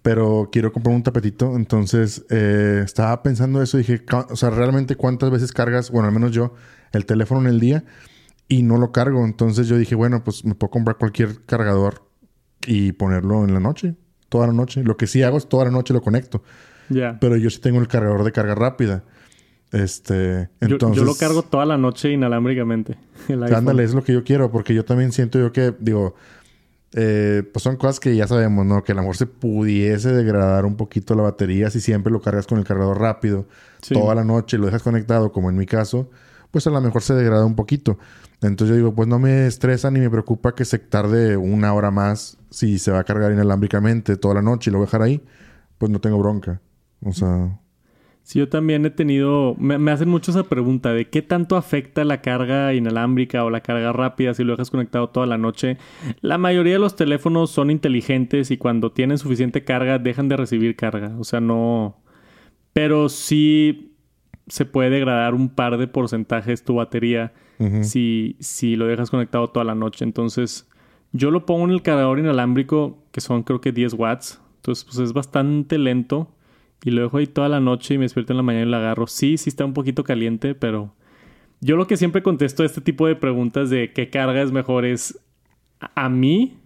pero 0.03 0.49
quiero 0.53 0.73
comprar 0.73 0.95
un 0.95 1.03
tapetito. 1.03 1.57
Entonces 1.57 2.25
eh, 2.31 2.83
estaba 2.85 3.23
pensando 3.23 3.63
eso. 3.63 3.79
Dije, 3.79 4.03
o 4.31 4.37
sea, 4.37 4.51
realmente 4.51 4.97
cuántas 4.97 5.31
veces 5.31 5.53
cargas, 5.53 5.91
bueno, 5.91 6.09
al 6.09 6.15
menos 6.15 6.33
yo, 6.33 6.55
el 6.93 7.07
teléfono 7.07 7.41
en 7.43 7.47
el 7.49 7.61
día 7.61 7.85
y 8.49 8.63
no 8.63 8.79
lo 8.79 8.93
cargo. 8.93 9.25
Entonces 9.25 9.69
yo 9.69 9.77
dije, 9.77 9.95
bueno, 9.95 10.25
pues 10.25 10.45
me 10.45 10.55
puedo 10.55 10.71
comprar 10.71 10.97
cualquier 10.97 11.45
cargador 11.45 12.09
y 12.67 12.93
ponerlo 12.93 13.45
en 13.45 13.55
la 13.55 13.61
noche, 13.61 13.95
toda 14.29 14.47
la 14.47 14.53
noche. 14.53 14.83
Lo 14.83 14.97
que 14.97 15.07
sí 15.07 15.23
hago 15.23 15.39
es 15.39 15.49
toda 15.49 15.67
la 15.67 15.71
noche 15.71 15.95
lo 15.95 16.03
conecto. 16.03 16.43
Ya. 16.89 17.19
Pero 17.21 17.37
yo 17.37 17.51
sí 17.51 17.61
tengo 17.61 17.81
el 17.81 17.89
cargador 17.89 18.25
de 18.25 18.33
carga 18.33 18.55
rápida. 18.55 19.05
Este, 19.73 20.49
entonces... 20.61 20.97
Yo, 20.97 21.05
lo 21.05 21.15
cargo 21.15 21.43
toda 21.43 21.67
la 21.67 21.77
noche 21.77 22.11
inalámbricamente. 22.11 22.97
Ándale, 23.55 23.85
es 23.85 23.95
lo 23.95 24.03
que 24.03 24.15
yo 24.15 24.25
quiero, 24.25 24.51
porque 24.51 24.75
yo 24.75 24.85
también 24.85 25.13
siento 25.13 25.39
yo 25.39 25.53
que, 25.53 25.75
digo, 25.79 26.15
eh, 26.93 27.43
pues 27.53 27.63
son 27.63 27.77
cosas 27.77 28.01
que 28.01 28.17
ya 28.17 28.27
sabemos, 28.27 28.65
¿no? 28.65 28.83
Que 28.83 28.93
a 28.93 28.95
lo 28.95 29.03
mejor 29.03 29.17
se 29.17 29.27
pudiese 29.27 30.13
degradar 30.13 30.65
un 30.65 30.77
poquito 30.77 31.15
la 31.15 31.23
batería 31.23 31.71
si 31.71 31.81
siempre 31.81 32.13
lo 32.13 32.21
cargas 32.21 32.47
con 32.47 32.59
el 32.59 32.65
cargador 32.65 32.99
rápido 33.01 33.47
toda 33.93 34.15
la 34.15 34.25
noche 34.25 34.57
y 34.57 34.61
lo 34.61 34.67
dejas 34.67 34.83
conectado, 34.83 35.33
como 35.33 35.51
en 35.51 35.57
mi 35.57 35.67
caso, 35.67 36.11
pues 36.51 36.67
a 36.67 36.71
lo 36.71 36.81
mejor 36.81 37.03
se 37.03 37.15
degrada 37.15 37.45
un 37.45 37.57
poquito. 37.57 37.99
Entonces 38.41 38.71
yo 38.71 38.77
digo, 38.77 38.95
pues 38.95 39.09
no 39.09 39.19
me 39.19 39.47
estresa 39.47 39.91
ni 39.91 40.01
me 40.01 40.11
preocupa 40.11 40.55
que 40.55 40.65
se 40.65 40.79
tarde 40.79 41.37
una 41.37 41.75
hora 41.75 41.91
más 41.91 42.39
si 42.51 42.79
se 42.79 42.91
va 42.91 43.01
a 43.01 43.05
cargar 43.05 43.33
inalámbricamente 43.33 44.17
toda 44.17 44.35
la 44.35 44.43
noche 44.43 44.71
y 44.71 44.73
lo 44.73 44.79
voy 44.79 44.85
a 44.85 44.87
dejar 44.87 45.03
ahí, 45.03 45.23
pues 45.77 45.91
no 45.91 46.01
tengo 46.01 46.19
bronca. 46.19 46.61
O 47.05 47.13
sea, 47.13 47.59
Sí, 48.29 48.41
yo 48.41 48.49
también 48.51 48.85
he 48.85 48.91
tenido, 48.91 49.55
me, 49.59 49.91
hacen 49.91 50.11
mucho 50.11 50.33
esa 50.33 50.43
pregunta 50.43 50.93
de 50.93 51.09
qué 51.09 51.23
tanto 51.23 51.57
afecta 51.57 52.05
la 52.05 52.21
carga 52.21 52.75
inalámbrica 52.75 53.43
o 53.43 53.49
la 53.49 53.63
carga 53.63 53.91
rápida 53.95 54.35
si 54.35 54.45
lo 54.45 54.53
dejas 54.53 54.71
conectado 54.71 55.09
toda 55.09 55.25
la 55.25 55.39
noche. 55.39 55.79
La 56.21 56.37
mayoría 56.37 56.75
de 56.75 56.79
los 56.79 56.95
teléfonos 56.95 57.51
son 57.51 57.71
inteligentes 57.71 58.51
y 58.51 58.59
cuando 58.59 58.93
tienen 58.93 59.17
suficiente 59.17 59.65
carga 59.65 59.99
dejan 59.99 60.29
de 60.29 60.37
recibir 60.37 60.77
carga. 60.77 61.17
O 61.19 61.25
sea, 61.25 61.41
no... 61.41 62.03
Pero 62.75 63.09
sí 63.09 63.97
se 64.47 64.67
puede 64.67 64.91
degradar 64.91 65.33
un 65.33 65.49
par 65.49 65.79
de 65.79 65.89
porcentajes 65.89 66.65
tu 66.65 66.75
batería 66.75 67.33
si, 67.81 68.37
si 68.41 68.77
lo 68.77 68.89
dejas 68.89 69.09
conectado 69.09 69.49
toda 69.49 69.65
la 69.65 69.75
noche. 69.75 70.05
Entonces, 70.05 70.69
yo 71.13 71.31
lo 71.31 71.47
pongo 71.47 71.65
en 71.65 71.71
el 71.71 71.81
cargador 71.81 72.19
inalámbrico, 72.19 73.07
que 73.11 73.23
son 73.23 73.43
creo 73.43 73.63
que 73.63 73.73
10 73.73 73.95
watts. 73.95 74.39
Entonces, 74.57 74.85
pues 74.85 74.99
es 74.99 75.15
bastante 75.15 75.79
lento 75.79 76.35
y 76.85 76.91
lo 76.91 77.03
dejo 77.03 77.19
ahí 77.19 77.27
toda 77.27 77.49
la 77.49 77.61
noche 77.61 77.95
y 77.95 77.99
me 77.99 78.05
despierto 78.05 78.33
en 78.33 78.39
la 78.39 78.43
mañana 78.43 78.67
y 78.67 78.71
lo 78.71 78.77
agarro. 78.77 79.07
Sí, 79.07 79.37
sí 79.37 79.51
está 79.51 79.65
un 79.65 79.75
poquito 79.75 80.05
caliente, 80.05 80.55
pero 80.55 80.95
yo 81.61 81.77
lo 81.77 81.87
que 81.87 81.97
siempre 81.97 82.23
contesto 82.23 82.63
a 82.63 82.67
este 82.67 82.81
tipo 82.81 83.07
de 83.07 83.17
preguntas 83.17 83.71
de 83.71 83.93
qué 83.93 84.11
carga 84.11 84.43
es 84.43 84.53
mejor 84.53 84.85
es 84.85 85.19
a 85.95 86.09
mí 86.09 86.59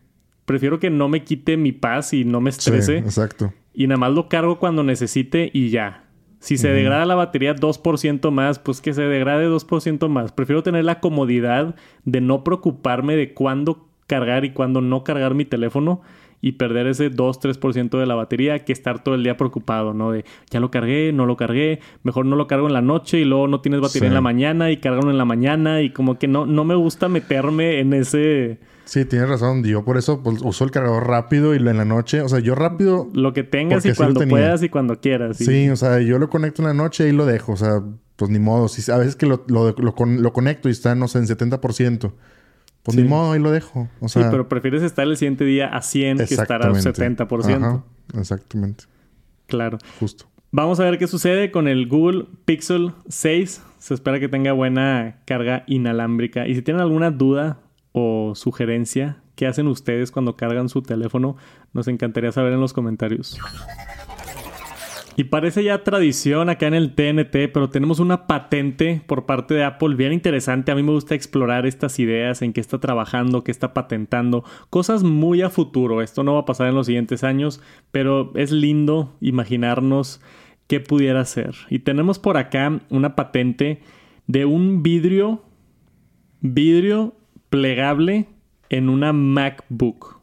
prefiero 0.45 0.79
que 0.79 0.91
no 0.91 1.09
me 1.09 1.25
quite 1.25 1.57
mi 1.57 1.73
paz 1.73 2.13
y 2.13 2.25
no 2.25 2.41
me 2.41 2.51
estrese. 2.51 2.99
exacto. 2.99 3.53
Y 3.75 3.87
nada 3.87 3.99
más 3.99 4.13
lo 4.13 4.29
cargo 4.29 4.59
cuando 4.59 4.83
necesite 4.83 5.51
y 5.53 5.71
ya. 5.71 6.05
Si 6.41 6.59
se 6.59 6.69
degrada 6.69 7.07
la 7.07 7.15
batería 7.15 7.55
2% 7.55 8.31
más, 8.33 8.59
pues 8.59 8.81
que 8.81 8.93
se 8.93 9.03
degrade 9.03 9.49
2% 9.49 10.09
más. 10.09 10.33
Prefiero 10.33 10.65
tener 10.65 10.85
la 10.85 10.99
comodidad 10.99 11.77
de 12.05 12.21
no 12.21 12.43
preocuparme 12.43 13.15
de 13.15 13.33
cuándo 13.33 13.89
cargar 14.09 14.45
y 14.45 14.51
cuándo 14.51 14.81
no 14.81 15.05
cargar 15.05 15.35
mi 15.35 15.45
teléfono 15.45 16.03
y 16.43 16.53
perder 16.53 16.89
ese 16.89 17.11
2-3% 17.11 17.99
de 17.99 18.05
la 18.05 18.17
batería 18.17 18.59
que 18.65 18.73
estar 18.73 19.03
todo 19.03 19.15
el 19.15 19.23
día 19.23 19.37
preocupado, 19.37 19.95
¿no? 19.95 20.11
De 20.11 20.25
ya 20.51 20.61
lo 20.61 20.71
cargué, 20.71 21.13
no 21.13 21.25
lo 21.25 21.37
cargué, 21.37 21.79
mejor 22.03 22.27
no 22.27 22.37
lo 22.37 22.49
cargo 22.49 22.67
en 22.67 22.75
la 22.75 22.83
noche 22.83 23.21
y 23.21 23.25
luego 23.25 23.47
no 23.47 23.61
tienes 23.61 23.81
batería 23.81 24.09
en 24.09 24.15
la 24.15 24.21
mañana 24.21 24.71
y 24.73 24.79
cárgalo 24.79 25.11
en 25.11 25.19
la 25.19 25.25
mañana 25.25 25.81
y 25.83 25.91
como 25.91 26.19
que 26.19 26.27
no, 26.27 26.45
no 26.45 26.65
me 26.65 26.75
gusta 26.75 27.09
meterme 27.09 27.79
en 27.79 27.95
ese... 27.95 28.59
Sí, 28.85 29.05
tienes 29.05 29.29
razón. 29.29 29.63
Yo 29.63 29.85
por 29.85 29.97
eso 29.97 30.21
pues, 30.23 30.43
uso 30.43 30.65
el 30.65 30.73
cargador 30.73 31.07
rápido 31.07 31.55
y 31.55 31.59
en 31.59 31.77
la 31.77 31.85
noche. 31.85 32.21
O 32.21 32.29
sea, 32.29 32.41
yo 32.41 32.57
rápido. 32.57 33.09
Lo 33.15 33.33
que 33.33 33.45
tengas 33.45 33.87
y 33.87 33.95
cuando 33.95 34.27
puedas 34.27 34.63
y 34.65 34.69
cuando 34.69 35.01
quieras. 35.01 35.37
Sí. 35.37 35.71
o 35.71 35.77
sea, 35.77 36.01
yo 36.01 36.19
lo 36.19 36.29
conecto 36.29 36.63
en 36.63 36.69
la 36.69 36.75
noche 36.75 37.09
y 37.09 37.13
lo 37.13 37.25
dejo. 37.25 37.53
O 37.53 37.57
sea, 37.57 37.81
pues 38.17 38.31
ni 38.31 38.41
modo. 38.41 38.67
Si, 38.69 38.91
a 38.91 38.99
veces 38.99 39.15
que 39.15 39.27
lo, 39.27 39.45
lo, 39.47 39.73
lo, 39.79 40.33
conecto 40.33 40.69
y 40.69 40.73
está, 40.73 40.97
no 40.97 41.07
sé, 41.07 41.21
en 41.21 41.27
70%. 41.27 42.13
Pues 42.83 42.97
ni 42.97 43.05
modo, 43.05 43.33
ahí 43.33 43.39
lo 43.41 43.51
dejo. 43.51 43.89
O 44.01 44.09
sea, 44.09 44.23
sí, 44.23 44.29
pero 44.31 44.49
prefieres 44.49 44.83
estar 44.83 45.07
el 45.07 45.17
siguiente 45.17 45.45
día 45.45 45.69
a 45.69 45.83
100 45.83 46.19
que 46.19 46.35
estar 46.35 46.67
a 46.67 46.71
70%. 46.71 47.57
Ajá, 47.57 47.85
exactamente. 48.19 48.85
Claro. 49.47 49.79
Justo. 50.01 50.27
Vamos 50.51 50.81
a 50.81 50.85
ver 50.85 50.99
qué 50.99 51.07
sucede 51.07 51.51
con 51.51 51.69
el 51.69 51.87
Google 51.87 52.27
Pixel 52.45 52.93
6. 53.09 53.63
Se 53.79 53.95
espera 53.95 54.21
que 54.21 54.29
tenga 54.29 54.53
buena 54.53 55.23
carga 55.25 55.65
inalámbrica. 55.67 56.47
Y 56.47 56.55
si 56.55 56.63
tienen 56.63 56.83
alguna 56.83 57.11
duda 57.11 57.61
o 57.93 58.35
sugerencia, 58.35 59.23
¿qué 59.35 59.47
hacen 59.47 59.67
ustedes 59.67 60.11
cuando 60.11 60.37
cargan 60.37 60.69
su 60.69 60.83
teléfono? 60.83 61.37
Nos 61.73 61.89
encantaría 61.89 62.33
saber 62.33 62.53
en 62.53 62.61
los 62.61 62.73
comentarios. 62.73 63.39
Y 65.23 65.27
parece 65.27 65.63
ya 65.63 65.85
tradición 65.85 66.49
acá 66.49 66.67
en 66.67 66.75
el 66.75 66.97
TNT, 66.97 67.53
pero 67.55 67.71
tenemos 67.71 68.01
una 68.01 68.27
patente 68.27 69.03
por 69.07 69.25
parte 69.25 69.55
de 69.55 69.63
Apple 69.63 69.95
bien 69.95 70.13
interesante. 70.13 70.73
A 70.73 70.75
mí 70.75 70.83
me 70.83 70.91
gusta 70.91 71.15
explorar 71.15 71.65
estas 71.65 72.01
ideas, 72.01 72.43
en 72.43 72.53
qué 72.53 72.61
está 72.61 72.81
trabajando, 72.81 73.45
qué 73.45 73.53
está 73.53 73.73
patentando, 73.73 74.43
cosas 74.69 75.05
muy 75.05 75.41
a 75.43 75.49
futuro. 75.49 76.03
Esto 76.03 76.25
no 76.25 76.35
va 76.35 76.41
a 76.41 76.45
pasar 76.45 76.67
en 76.67 76.75
los 76.75 76.87
siguientes 76.87 77.23
años, 77.23 77.61
pero 77.93 78.33
es 78.35 78.51
lindo 78.51 79.15
imaginarnos 79.21 80.21
qué 80.67 80.81
pudiera 80.81 81.25
ser. 81.25 81.55
Y 81.71 81.79
tenemos 81.79 82.19
por 82.19 82.37
acá 82.37 82.81
una 82.91 83.15
patente 83.15 83.81
de 84.27 84.45
un 84.45 84.83
vidrio, 84.83 85.45
vidrio 86.41 87.15
plegable 87.49 88.27
en 88.71 88.89
una 88.89 89.13
MacBook. 89.13 90.21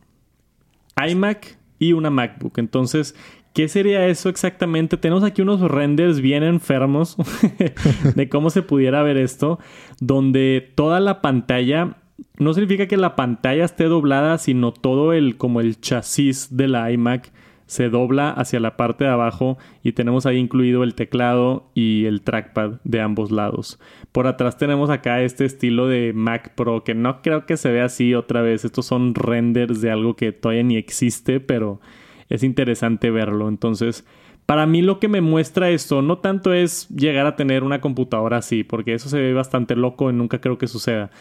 iMac 1.09 1.57
y 1.79 1.93
una 1.93 2.09
MacBook. 2.09 2.57
Entonces, 2.57 3.15
¿Qué 3.59 3.67
sería 3.67 4.07
eso 4.07 4.29
exactamente? 4.29 4.95
Tenemos 4.95 5.25
aquí 5.25 5.41
unos 5.41 5.59
renders 5.59 6.21
bien 6.21 6.43
enfermos 6.43 7.17
de 8.15 8.29
cómo 8.29 8.51
se 8.51 8.61
pudiera 8.61 9.03
ver 9.03 9.17
esto, 9.17 9.59
donde 9.99 10.71
toda 10.75 11.01
la 11.01 11.21
pantalla 11.21 11.97
no 12.37 12.53
significa 12.53 12.87
que 12.87 12.95
la 12.95 13.17
pantalla 13.17 13.65
esté 13.65 13.83
doblada, 13.83 14.37
sino 14.37 14.71
todo 14.71 15.11
el 15.11 15.35
como 15.35 15.59
el 15.59 15.81
chasis 15.81 16.55
de 16.55 16.69
la 16.69 16.89
iMac 16.89 17.33
se 17.65 17.89
dobla 17.89 18.29
hacia 18.29 18.61
la 18.61 18.77
parte 18.77 19.03
de 19.03 19.09
abajo 19.09 19.57
y 19.83 19.91
tenemos 19.91 20.25
ahí 20.25 20.37
incluido 20.37 20.83
el 20.83 20.95
teclado 20.95 21.69
y 21.73 22.05
el 22.05 22.21
trackpad 22.21 22.79
de 22.85 23.01
ambos 23.01 23.29
lados. 23.29 23.77
Por 24.13 24.25
atrás 24.27 24.57
tenemos 24.57 24.89
acá 24.89 25.21
este 25.21 25.43
estilo 25.43 25.87
de 25.87 26.13
Mac 26.13 26.55
Pro 26.55 26.85
que 26.85 26.95
no 26.95 27.21
creo 27.21 27.45
que 27.45 27.57
se 27.57 27.73
vea 27.73 27.83
así 27.83 28.15
otra 28.15 28.41
vez. 28.41 28.63
Estos 28.63 28.85
son 28.85 29.15
renders 29.15 29.81
de 29.81 29.91
algo 29.91 30.15
que 30.15 30.31
todavía 30.31 30.63
ni 30.63 30.77
existe, 30.77 31.41
pero 31.41 31.81
es 32.29 32.43
interesante 32.43 33.11
verlo. 33.11 33.49
Entonces, 33.49 34.05
para 34.45 34.65
mí 34.65 34.81
lo 34.81 34.99
que 34.99 35.07
me 35.07 35.21
muestra 35.21 35.69
esto 35.69 36.01
no 36.01 36.19
tanto 36.19 36.53
es 36.53 36.87
llegar 36.89 37.25
a 37.25 37.35
tener 37.35 37.63
una 37.63 37.81
computadora 37.81 38.37
así, 38.37 38.63
porque 38.63 38.93
eso 38.93 39.09
se 39.09 39.19
ve 39.19 39.33
bastante 39.33 39.75
loco 39.75 40.09
y 40.09 40.13
nunca 40.13 40.41
creo 40.41 40.57
que 40.57 40.67
suceda. 40.67 41.11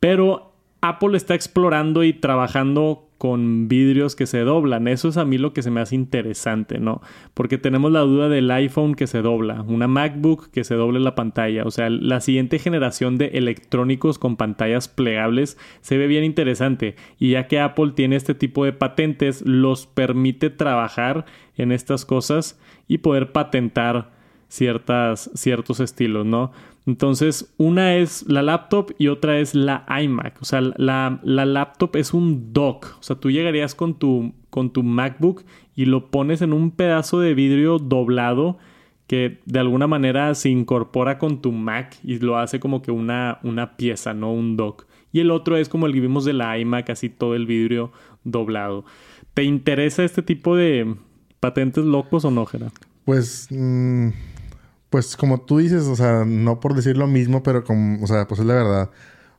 Pero 0.00 0.52
Apple 0.80 1.16
está 1.16 1.34
explorando 1.34 2.04
y 2.04 2.12
trabajando 2.12 3.07
con 3.18 3.66
vidrios 3.66 4.14
que 4.14 4.26
se 4.26 4.38
doblan. 4.40 4.88
Eso 4.88 5.08
es 5.08 5.16
a 5.16 5.24
mí 5.24 5.38
lo 5.38 5.52
que 5.52 5.62
se 5.62 5.70
me 5.70 5.80
hace 5.80 5.96
interesante, 5.96 6.78
¿no? 6.78 7.02
Porque 7.34 7.58
tenemos 7.58 7.90
la 7.90 8.00
duda 8.00 8.28
del 8.28 8.50
iPhone 8.50 8.94
que 8.94 9.08
se 9.08 9.22
dobla, 9.22 9.62
una 9.62 9.88
MacBook 9.88 10.50
que 10.50 10.64
se 10.64 10.76
doble 10.76 11.00
la 11.00 11.16
pantalla. 11.16 11.64
O 11.64 11.70
sea, 11.70 11.90
la 11.90 12.20
siguiente 12.20 12.60
generación 12.60 13.18
de 13.18 13.26
electrónicos 13.34 14.18
con 14.18 14.36
pantallas 14.36 14.88
plegables 14.88 15.58
se 15.80 15.98
ve 15.98 16.06
bien 16.06 16.24
interesante. 16.24 16.94
Y 17.18 17.30
ya 17.32 17.48
que 17.48 17.60
Apple 17.60 17.92
tiene 17.94 18.16
este 18.16 18.34
tipo 18.34 18.64
de 18.64 18.72
patentes, 18.72 19.42
los 19.42 19.86
permite 19.86 20.48
trabajar 20.48 21.26
en 21.56 21.72
estas 21.72 22.04
cosas 22.04 22.58
y 22.86 22.98
poder 22.98 23.32
patentar 23.32 24.17
ciertas, 24.48 25.30
ciertos 25.34 25.80
estilos, 25.80 26.26
¿no? 26.26 26.50
Entonces, 26.86 27.52
una 27.58 27.96
es 27.96 28.26
la 28.28 28.42
laptop 28.42 28.92
y 28.98 29.08
otra 29.08 29.38
es 29.38 29.54
la 29.54 29.84
iMac. 30.02 30.40
O 30.40 30.44
sea, 30.46 30.62
la, 30.62 31.20
laptop 31.22 31.96
es 31.96 32.14
un 32.14 32.54
dock. 32.54 32.96
O 32.98 33.02
sea, 33.02 33.16
tú 33.16 33.30
llegarías 33.30 33.74
con 33.74 33.98
tu, 33.98 34.32
con 34.48 34.72
tu 34.72 34.82
MacBook 34.82 35.44
y 35.76 35.84
lo 35.84 36.10
pones 36.10 36.40
en 36.40 36.54
un 36.54 36.70
pedazo 36.70 37.20
de 37.20 37.34
vidrio 37.34 37.78
doblado 37.78 38.56
que 39.06 39.38
de 39.44 39.58
alguna 39.58 39.86
manera 39.86 40.34
se 40.34 40.48
incorpora 40.48 41.18
con 41.18 41.42
tu 41.42 41.52
Mac 41.52 41.96
y 42.02 42.18
lo 42.18 42.38
hace 42.38 42.58
como 42.58 42.80
que 42.82 42.90
una, 42.90 43.38
una 43.42 43.76
pieza, 43.76 44.14
no 44.14 44.32
un 44.32 44.56
dock. 44.56 44.86
Y 45.12 45.20
el 45.20 45.30
otro 45.30 45.56
es 45.58 45.68
como 45.68 45.86
el 45.86 45.92
que 45.92 46.00
vimos 46.00 46.24
de 46.24 46.32
la 46.32 46.58
iMac, 46.58 46.90
así 46.90 47.10
todo 47.10 47.34
el 47.34 47.46
vidrio 47.46 47.92
doblado. 48.24 48.84
¿Te 49.34 49.44
interesa 49.44 50.04
este 50.04 50.22
tipo 50.22 50.56
de 50.56 50.94
patentes 51.38 51.84
locos 51.84 52.24
o 52.24 52.30
no, 52.30 52.46
Gerard? 52.46 52.72
Pues... 53.04 53.48
Mm, 53.50 54.08
pues 54.90 55.16
como 55.16 55.40
tú 55.42 55.58
dices, 55.58 55.84
o 55.84 55.96
sea, 55.96 56.24
no 56.24 56.60
por 56.60 56.74
decir 56.74 56.96
lo 56.96 57.06
mismo, 57.06 57.42
pero 57.42 57.64
como, 57.64 58.02
o 58.02 58.06
sea, 58.06 58.26
pues 58.26 58.40
es 58.40 58.46
la 58.46 58.54
verdad. 58.54 58.90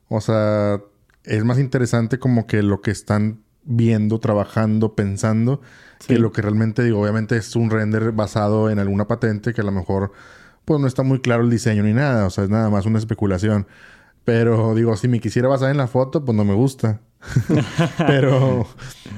O 0.08 0.20
sea, 0.20 0.80
es 1.24 1.44
más 1.44 1.58
interesante 1.58 2.18
como 2.18 2.46
que 2.46 2.62
lo 2.62 2.80
que 2.80 2.90
están 2.90 3.42
viendo, 3.64 4.20
trabajando, 4.20 4.94
pensando, 4.94 5.60
que 6.06 6.18
lo 6.18 6.32
que 6.32 6.42
realmente 6.42 6.82
digo, 6.82 7.00
obviamente 7.00 7.36
es 7.36 7.54
un 7.56 7.70
render 7.70 8.12
basado 8.12 8.70
en 8.70 8.78
alguna 8.78 9.06
patente 9.06 9.52
que 9.52 9.60
a 9.60 9.64
lo 9.64 9.72
mejor 9.72 10.12
pues 10.64 10.80
no 10.80 10.86
está 10.86 11.02
muy 11.02 11.20
claro 11.20 11.42
el 11.42 11.50
diseño 11.50 11.82
ni 11.82 11.92
nada, 11.92 12.26
o 12.26 12.30
sea, 12.30 12.44
es 12.44 12.50
nada 12.50 12.70
más 12.70 12.86
una 12.86 12.98
especulación. 12.98 13.66
Pero 14.24 14.74
digo, 14.74 14.96
si 14.96 15.08
me 15.08 15.18
quisiera 15.18 15.48
basar 15.48 15.70
en 15.70 15.78
la 15.78 15.88
foto, 15.88 16.24
pues 16.24 16.36
no 16.36 16.44
me 16.44 16.54
gusta. 16.54 17.00
pero, 18.06 18.66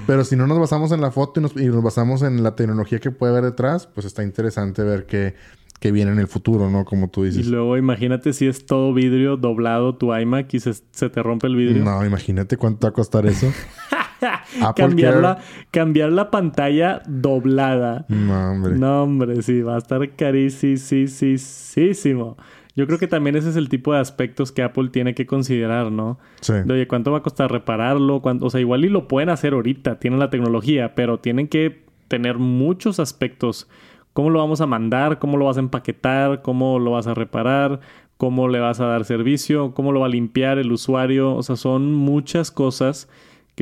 pero 0.07 0.25
si 0.25 0.37
no 0.37 0.47
nos 0.47 0.59
basamos 0.59 0.93
en 0.93 1.01
la 1.01 1.11
foto 1.11 1.41
y 1.41 1.43
nos, 1.43 1.57
y 1.57 1.67
nos 1.67 1.83
basamos 1.83 2.23
en 2.23 2.43
la 2.43 2.57
tecnología 2.57 2.99
que 3.01 3.11
puede 3.11 3.33
haber 3.33 3.45
detrás, 3.45 3.87
pues 3.87 4.07
está 4.07 4.23
interesante 4.23 4.83
ver 4.83 5.07
que 5.07 5.35
que 5.83 5.91
viene 5.91 6.13
en 6.13 6.21
el 6.21 6.29
futuro, 6.29 6.71
¿no? 6.71 6.85
Como 6.85 7.11
tú 7.11 7.25
dices. 7.25 7.45
Y 7.45 7.51
luego 7.51 7.77
imagínate 7.77 8.33
si 8.33 8.47
es 8.47 8.67
todo 8.67 8.95
vidrio 8.95 9.37
doblado 9.37 9.97
tu 9.97 10.15
iMac 10.15 10.55
y 10.55 10.61
se, 10.61 10.73
te 11.11 11.23
rompe 11.25 11.49
el 11.49 11.57
vidrio. 11.57 11.83
No, 11.83 12.07
imagínate 12.07 12.57
cuánto 12.57 12.87
va 12.87 12.91
a 12.91 12.93
costar 12.93 13.27
eso. 13.27 13.53
cambiar, 14.77 15.17
la, 15.17 15.39
cambiar 15.73 16.13
la 16.13 16.31
pantalla 16.31 17.03
doblada. 17.09 18.07
No, 18.09 18.53
hombre. 18.53 18.79
No, 18.79 19.03
hombre, 19.03 19.43
sí, 19.43 19.61
va 19.63 19.75
a 19.75 19.79
estar 19.79 20.09
carísimo. 20.15 20.77
Yo 22.77 22.87
creo 22.87 23.01
que 23.01 23.09
también 23.09 23.35
ese 23.35 23.49
es 23.49 23.57
el 23.57 23.69
tipo 23.69 23.93
de 23.93 23.99
aspectos 23.99 24.53
que 24.53 24.63
Apple 24.63 24.91
tiene 24.91 25.17
que 25.17 25.27
considerar, 25.27 25.91
¿no? 25.91 26.21
Sí. 26.43 26.53
oye, 26.53 26.87
¿cuánto 26.87 27.11
va 27.11 27.19
a 27.19 27.23
costar 27.23 27.51
repararlo? 27.51 28.23
O 28.23 28.51
sea, 28.51 28.61
igual 28.61 28.85
y 28.85 28.89
lo 28.89 29.09
pueden 29.09 29.31
hacer 29.31 29.53
ahorita, 29.53 29.99
tienen 29.99 30.21
la 30.21 30.31
tecnología, 30.31 30.95
pero 30.95 31.19
tienen 31.19 31.49
que 31.49 31.83
tener 32.07 32.39
muchos 32.39 33.01
aspectos 33.01 33.67
cómo 34.13 34.31
lo 34.31 34.39
vamos 34.39 34.61
a 34.61 34.67
mandar, 34.67 35.19
cómo 35.19 35.37
lo 35.37 35.47
vas 35.47 35.57
a 35.57 35.61
empaquetar, 35.61 36.43
cómo 36.43 36.79
lo 36.79 36.93
vas 36.93 37.07
a 37.07 37.15
reparar, 37.15 37.81
cómo 38.17 38.49
le 38.49 38.61
vas 38.61 38.81
a 38.81 38.87
dar 38.87 39.05
servicio, 39.05 39.75
cómo 39.75 39.93
lo 39.93 40.01
va 40.01 40.07
a 40.07 40.11
limpiar 40.11 40.59
el 40.59 40.73
usuario. 40.73 41.35
O 41.35 41.43
sea, 41.43 41.57
son 41.57 41.95
muchas 41.95 42.51
cosas 42.51 43.09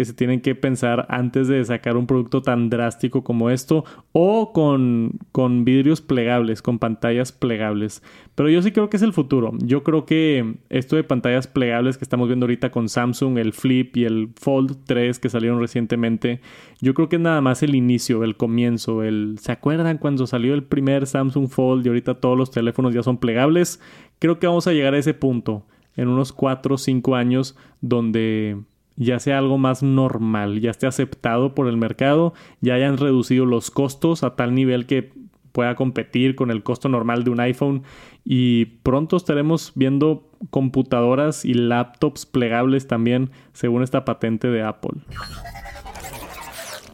que 0.01 0.07
se 0.07 0.15
tienen 0.15 0.41
que 0.41 0.55
pensar 0.55 1.05
antes 1.11 1.47
de 1.47 1.63
sacar 1.63 1.99
un 1.99 2.07
producto 2.07 2.41
tan 2.41 2.71
drástico 2.71 3.23
como 3.23 3.51
esto 3.51 3.85
o 4.13 4.51
con, 4.55 5.19
con 5.31 5.67
vidrios 5.67 6.01
plegables, 6.01 6.63
con 6.63 6.79
pantallas 6.79 7.33
plegables. 7.33 8.03
Pero 8.35 8.49
yo 8.49 8.63
sí 8.63 8.73
creo 8.73 8.89
que 8.89 8.97
es 8.97 9.03
el 9.03 9.13
futuro. 9.13 9.53
Yo 9.59 9.83
creo 9.83 10.07
que 10.07 10.55
esto 10.71 10.97
de 10.97 11.05
pantallas 11.05 11.49
plegables 11.49 11.99
que 11.99 12.05
estamos 12.07 12.29
viendo 12.29 12.45
ahorita 12.45 12.71
con 12.71 12.89
Samsung, 12.89 13.37
el 13.37 13.53
Flip 13.53 13.95
y 13.99 14.05
el 14.07 14.31
Fold 14.41 14.87
3 14.87 15.19
que 15.19 15.29
salieron 15.29 15.61
recientemente, 15.61 16.41
yo 16.81 16.95
creo 16.95 17.11
que 17.11 17.17
es 17.17 17.23
nada 17.23 17.43
más 17.43 17.63
el 17.63 17.75
inicio, 17.75 18.25
el 18.25 18.39
comienzo. 18.39 19.03
El, 19.03 19.37
¿Se 19.39 19.53
acuerdan 19.53 19.99
cuando 19.99 20.27
salió 20.27 20.55
el 20.55 20.63
primer 20.63 21.07
Samsung 21.07 21.51
Fold 21.51 21.85
y 21.85 21.91
ahorita 21.91 22.15
todos 22.15 22.39
los 22.39 22.51
teléfonos 22.51 22.95
ya 22.95 23.03
son 23.03 23.19
plegables? 23.19 23.83
Creo 24.19 24.39
que 24.39 24.47
vamos 24.47 24.67
a 24.67 24.73
llegar 24.73 24.95
a 24.95 24.99
ese 24.99 25.13
punto 25.13 25.67
en 25.95 26.09
unos 26.09 26.33
4 26.33 26.77
o 26.77 26.79
5 26.79 27.17
años 27.17 27.55
donde 27.83 28.57
ya 28.97 29.19
sea 29.19 29.39
algo 29.39 29.59
más 29.59 29.83
normal, 29.83 30.61
ya 30.61 30.71
esté 30.71 30.87
aceptado 30.87 31.55
por 31.55 31.69
el 31.69 31.77
mercado, 31.77 32.35
ya 32.61 32.75
hayan 32.75 32.99
reducido 32.99 33.47
los 33.47 33.71
costos 33.71 34.23
a 34.23 34.37
tal 34.37 34.55
nivel 34.55 34.87
que 34.87 35.13
pueda 35.53 35.75
competir 35.75 36.37
con 36.37 36.51
el 36.51 36.63
costo 36.63 36.89
normal 36.89 37.25
de 37.25 37.31
un 37.31 37.41
iPhone 37.41 37.83
y 38.25 38.67
pronto 38.83 39.17
estaremos 39.17 39.73
viendo 39.75 40.29
computadoras 40.51 41.45
y 41.45 41.55
laptops 41.55 42.27
plegables 42.27 42.87
también 42.87 43.31
según 43.53 43.83
esta 43.83 44.05
patente 44.05 44.49
de 44.49 44.63
Apple. 44.63 45.01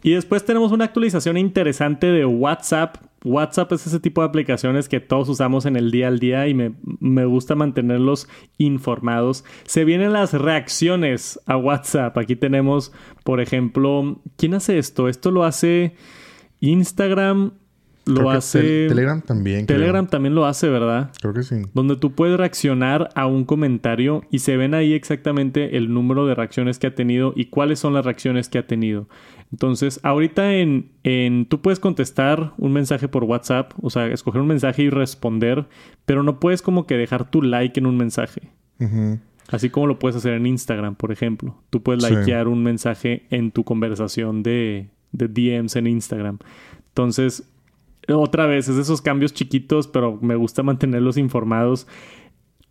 Y 0.03 0.11
después 0.11 0.45
tenemos 0.45 0.71
una 0.71 0.85
actualización 0.85 1.37
interesante 1.37 2.07
de 2.07 2.25
WhatsApp 2.25 2.97
WhatsApp 3.27 3.71
es 3.73 3.87
ese 3.87 3.99
tipo 3.99 4.21
de 4.21 4.27
aplicaciones 4.27 4.89
que 4.89 4.99
todos 4.99 5.29
usamos 5.29 5.65
en 5.65 5.75
el 5.75 5.91
día 5.91 6.07
al 6.07 6.19
día 6.19 6.47
y 6.47 6.53
me, 6.53 6.73
me, 6.99 7.25
gusta 7.25 7.55
mantenerlos 7.55 8.27
informados. 8.57 9.43
Se 9.65 9.85
vienen 9.85 10.13
las 10.13 10.33
reacciones 10.33 11.39
a 11.45 11.57
WhatsApp. 11.57 12.17
Aquí 12.17 12.35
tenemos, 12.35 12.91
por 13.23 13.41
ejemplo, 13.41 14.21
¿quién 14.37 14.53
hace 14.53 14.77
esto? 14.77 15.07
Esto 15.07 15.31
lo 15.31 15.43
hace 15.43 15.95
Instagram 16.59 17.51
lo 18.07 18.29
hace. 18.29 18.87
Telegram 18.87 19.21
también. 19.21 19.65
Telegram 19.65 20.07
también 20.07 20.35
lo 20.35 20.45
hace, 20.45 20.69
¿verdad? 20.69 21.11
Creo 21.21 21.33
que 21.33 21.43
sí. 21.43 21.55
Donde 21.73 21.95
tú 21.97 22.13
puedes 22.13 22.37
reaccionar 22.37 23.09
a 23.15 23.27
un 23.27 23.45
comentario 23.45 24.23
y 24.31 24.39
se 24.39 24.57
ven 24.57 24.73
ahí 24.73 24.93
exactamente 24.93 25.77
el 25.77 25.93
número 25.93 26.25
de 26.25 26.35
reacciones 26.35 26.79
que 26.79 26.87
ha 26.87 26.95
tenido 26.95 27.33
y 27.35 27.45
cuáles 27.45 27.79
son 27.79 27.93
las 27.93 28.05
reacciones 28.05 28.49
que 28.49 28.57
ha 28.59 28.67
tenido. 28.67 29.07
Entonces, 29.51 29.99
ahorita 30.03 30.55
en, 30.55 30.91
en 31.03 31.45
tú 31.45 31.61
puedes 31.61 31.79
contestar 31.79 32.53
un 32.57 32.73
mensaje 32.73 33.07
por 33.07 33.23
WhatsApp, 33.23 33.71
o 33.81 33.89
sea, 33.89 34.07
escoger 34.07 34.41
un 34.41 34.47
mensaje 34.47 34.83
y 34.83 34.89
responder, 34.89 35.65
pero 36.05 36.23
no 36.23 36.39
puedes 36.39 36.61
como 36.61 36.85
que 36.85 36.97
dejar 36.97 37.29
tu 37.29 37.41
like 37.41 37.79
en 37.79 37.85
un 37.85 37.97
mensaje. 37.97 38.51
Así 39.49 39.69
como 39.69 39.87
lo 39.87 39.99
puedes 39.99 40.17
hacer 40.17 40.33
en 40.33 40.45
Instagram, 40.45 40.95
por 40.95 41.11
ejemplo. 41.11 41.55
Tú 41.69 41.81
puedes 41.81 42.09
likear 42.09 42.47
un 42.49 42.63
mensaje 42.63 43.25
en 43.29 43.51
tu 43.51 43.63
conversación 43.63 44.43
de, 44.43 44.89
de 45.13 45.27
DMs 45.29 45.77
en 45.77 45.87
Instagram. 45.87 46.39
Entonces, 46.89 47.49
otra 48.09 48.45
vez, 48.45 48.67
es 48.67 48.75
de 48.75 48.81
esos 48.81 49.01
cambios 49.01 49.33
chiquitos, 49.33 49.87
pero 49.87 50.19
me 50.21 50.35
gusta 50.35 50.63
mantenerlos 50.63 51.17
informados. 51.17 51.87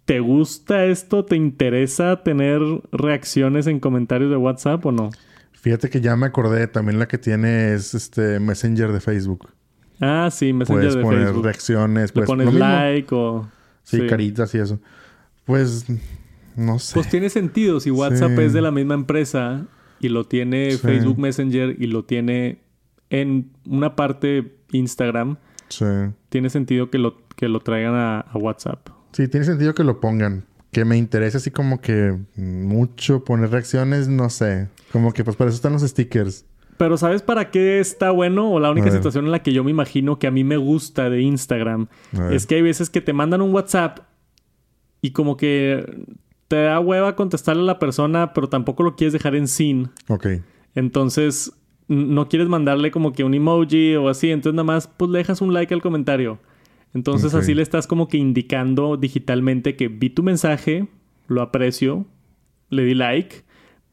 ¿Te 0.05 0.21
gusta 0.21 0.85
esto? 0.85 1.25
¿Te 1.25 1.37
interesa 1.37 2.23
tener 2.23 2.61
reacciones 2.93 3.67
en 3.67 3.81
comentarios 3.81 4.31
de 4.31 4.37
WhatsApp 4.37 4.85
o 4.85 4.93
no? 4.93 5.11
Fíjate 5.67 5.91
que 5.91 6.01
ya 6.01 6.15
me 6.15 6.27
acordé, 6.27 6.69
también 6.69 7.01
la 7.01 7.09
que 7.09 7.19
tiene 7.19 7.75
es 7.75 7.93
este 7.93 8.39
Messenger 8.39 8.93
de 8.93 9.01
Facebook. 9.01 9.49
Ah, 10.01 10.29
sí, 10.31 10.53
Messenger 10.53 10.95
de 10.95 11.03
poner 11.03 11.35
reacciones, 11.35 12.13
pues, 12.13 12.25
pones 12.25 12.55
like 12.55 13.13
o 13.13 13.51
sí, 13.83 14.07
caritas 14.07 14.55
y 14.55 14.59
eso. 14.59 14.79
Pues 15.45 15.87
no 16.55 16.79
sé. 16.79 16.95
Pues 16.95 17.09
tiene 17.09 17.31
sentido 17.31 17.81
si 17.81 17.91
WhatsApp 17.91 18.39
es 18.39 18.53
de 18.53 18.63
la 18.63 18.71
misma 18.71 18.95
empresa 18.95 19.67
y 19.99 20.09
lo 20.09 20.23
tiene 20.23 20.71
Facebook 20.71 21.19
Messenger 21.19 21.75
y 21.77 21.89
lo 21.89 22.05
tiene 22.05 22.61
en 23.11 23.51
una 23.69 23.97
parte 23.97 24.59
Instagram, 24.71 25.37
sí. 25.69 25.85
tiene 26.29 26.49
sentido 26.49 26.91
que 26.91 26.99
lo, 26.99 27.27
que 27.35 27.49
lo 27.49 27.59
traigan 27.59 27.97
a, 27.97 28.25
WhatsApp. 28.35 28.89
Sí, 29.11 29.27
tiene 29.27 29.45
sentido 29.45 29.75
que 29.75 29.83
lo 29.83 29.99
pongan. 29.99 30.45
Que 30.71 30.85
me 30.85 30.97
interese 30.97 31.39
así 31.39 31.51
como 31.51 31.81
que 31.81 32.17
mucho 32.37 33.25
poner 33.25 33.51
reacciones, 33.51 34.07
no 34.07 34.31
sé. 34.31 34.69
Como 34.93 35.13
que 35.13 35.25
pues 35.25 35.37
para 35.37 35.49
eso 35.49 35.57
están 35.57 35.73
los 35.73 35.83
stickers. 35.83 36.45
Pero 36.77 36.97
¿sabes 36.99 37.23
para 37.23 37.51
qué 37.51 37.81
está 37.81 38.11
bueno? 38.11 38.51
O 38.51 38.61
la 38.61 38.71
única 38.71 38.91
situación 38.91 39.25
en 39.25 39.31
la 39.31 39.43
que 39.43 39.53
yo 39.53 39.65
me 39.65 39.71
imagino 39.71 40.19
que 40.19 40.27
a 40.27 40.31
mí 40.31 40.45
me 40.45 40.57
gusta 40.57 41.09
de 41.09 41.23
Instagram 41.23 41.89
es 42.31 42.47
que 42.47 42.57
hay 42.57 42.63
veces 42.63 42.91
que 42.91 43.01
te 43.01 43.13
mandan 43.13 43.41
un 43.41 43.53
WhatsApp 43.55 44.01
y 45.01 45.13
como 45.13 45.37
que 45.37 46.05
te 46.49 46.57
da 46.57 46.79
hueva 46.81 47.17
contestarle 47.17 47.63
a 47.63 47.67
la 47.67 47.79
persona, 47.79 48.35
pero 48.35 48.49
tampoco 48.49 48.83
lo 48.83 48.95
quieres 48.95 49.15
dejar 49.15 49.35
en 49.35 49.49
sin. 49.49 49.91
Ok. 50.09 50.27
Entonces, 50.75 51.53
no 51.89 52.29
quieres 52.29 52.49
mandarle 52.49 52.91
como 52.91 53.13
que 53.13 53.25
un 53.25 53.35
emoji 53.35 53.97
o 53.97 54.09
así, 54.09 54.31
entonces 54.31 54.55
nada 54.55 54.65
más 54.65 54.87
pues 54.87 55.11
le 55.11 55.19
dejas 55.19 55.41
un 55.41 55.53
like 55.53 55.73
al 55.73 55.83
comentario. 55.83 56.39
Entonces 56.95 57.35
así 57.35 57.55
le 57.55 57.63
estás 57.63 57.87
como 57.87 58.09
que 58.09 58.17
indicando 58.17 58.97
digitalmente 58.97 59.77
que 59.77 59.89
vi 59.89 60.09
tu 60.09 60.23
mensaje, 60.23 60.89
lo 61.27 61.43
aprecio, 61.43 62.07
le 62.71 62.85
di 62.85 62.95
like, 62.95 63.45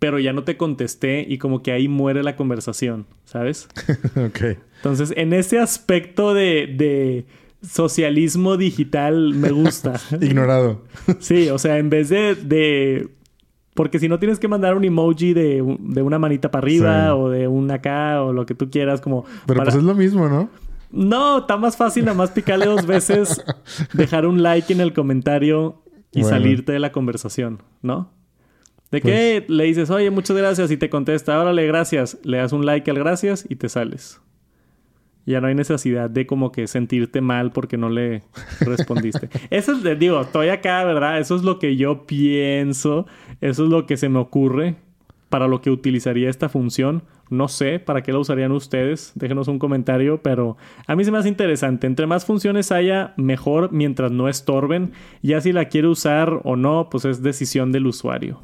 pero 0.04 0.20
ya 0.20 0.34
no 0.34 0.44
te 0.44 0.58
contesté 0.58 1.26
y 1.26 1.38
como 1.38 1.64
que 1.64 1.72
ahí 1.72 1.88
muere 1.88 2.24
la 2.24 2.36
conversación, 2.36 3.06
¿sabes? 3.24 3.70
ok. 4.18 4.58
Entonces 4.76 5.14
en 5.16 5.32
ese 5.32 5.60
aspecto 5.60 6.34
de, 6.34 6.68
de 6.76 7.26
socialismo 7.66 8.58
digital 8.58 9.34
me 9.34 9.52
gusta. 9.52 10.02
Ignorado. 10.20 10.82
sí, 11.20 11.48
o 11.48 11.58
sea, 11.58 11.78
en 11.78 11.90
vez 11.90 12.10
de, 12.10 12.36
de 12.36 13.12
porque 13.76 13.98
si 13.98 14.10
no 14.10 14.20
tienes 14.20 14.40
que 14.40 14.50
mandar 14.50 14.76
un 14.76 14.84
emoji 14.84 15.34
de, 15.34 15.62
una 15.62 16.20
manita 16.20 16.52
para 16.52 16.66
arriba 16.66 17.16
o 17.16 17.30
de 17.30 17.48
un 17.48 17.72
acá 17.72 18.24
o 18.24 18.34
lo 18.34 18.46
que 18.46 18.56
tú 18.56 18.70
quieras 18.70 19.00
como... 19.00 19.24
Pero 19.46 19.64
pues 19.64 19.74
es 19.74 19.84
lo 19.84 19.96
mismo, 19.96 20.28
¿no? 20.28 20.50
No, 20.92 21.38
está 21.38 21.56
más 21.56 21.78
fácil 21.78 22.04
nada 22.04 22.18
más 22.18 22.32
picarle 22.32 22.66
dos 22.66 22.86
veces, 22.86 23.42
dejar 23.94 24.26
un 24.26 24.44
like 24.44 24.74
en 24.74 24.82
el 24.82 24.92
comentario 24.92 25.82
y 26.12 26.26
salirte 26.26 26.74
de 26.74 26.80
la 26.80 26.92
conversación, 26.92 27.64
¿no? 27.82 28.12
De 28.94 29.02
que 29.02 29.44
pues 29.48 29.58
le 29.58 29.64
dices, 29.64 29.90
oye, 29.90 30.12
muchas 30.12 30.38
gracias 30.38 30.70
y 30.70 30.78
te 30.78 30.88
contesta, 30.88 31.42
órale, 31.42 31.66
gracias. 31.66 32.16
Le 32.22 32.38
das 32.38 32.54
un 32.54 32.64
like 32.64 32.92
al 32.92 33.00
gracias 33.00 33.44
y 33.50 33.56
te 33.56 33.68
sales. 33.68 34.22
Ya 35.26 35.42
no 35.42 35.48
hay 35.48 35.56
necesidad 35.56 36.12
de 36.12 36.28
como 36.28 36.52
que 36.52 36.68
sentirte 36.68 37.20
mal 37.20 37.52
porque 37.52 37.76
no 37.76 37.90
le 37.90 38.22
respondiste. 38.60 39.30
Eso 39.50 39.72
es, 39.72 39.98
digo, 39.98 40.22
estoy 40.22 40.50
acá, 40.50 40.84
¿verdad? 40.84 41.20
Eso 41.20 41.36
es 41.36 41.42
lo 41.42 41.58
que 41.58 41.76
yo 41.76 42.06
pienso. 42.06 43.08
Eso 43.42 43.64
es 43.64 43.70
lo 43.72 43.88
que 43.88 43.98
se 43.98 44.10
me 44.10 44.20
ocurre 44.20 44.76
para 45.30 45.48
lo 45.48 45.60
que 45.60 45.72
utilizaría 45.72 46.30
esta 46.30 46.48
función. 46.48 47.02
No 47.34 47.48
sé 47.48 47.80
para 47.80 48.04
qué 48.04 48.14
la 48.14 48.20
usarían 48.20 48.52
ustedes. 48.52 49.12
Déjenos 49.16 49.48
un 49.48 49.60
comentario, 49.60 50.22
pero 50.22 50.56
a 50.88 50.96
mí 50.96 51.04
se 51.04 51.12
me 51.12 51.18
hace 51.18 51.30
interesante. 51.30 51.88
Entre 51.88 52.06
más 52.06 52.26
funciones 52.26 52.72
haya, 52.72 53.14
mejor 53.18 53.72
mientras 53.72 54.12
no 54.12 54.30
estorben. 54.30 54.94
Ya 55.22 55.42
si 55.42 55.52
la 55.52 55.66
quiere 55.66 55.88
usar 55.88 56.42
o 56.44 56.56
no, 56.56 56.90
pues 56.90 57.06
es 57.06 57.24
decisión 57.24 57.72
del 57.72 57.88
usuario. 57.88 58.40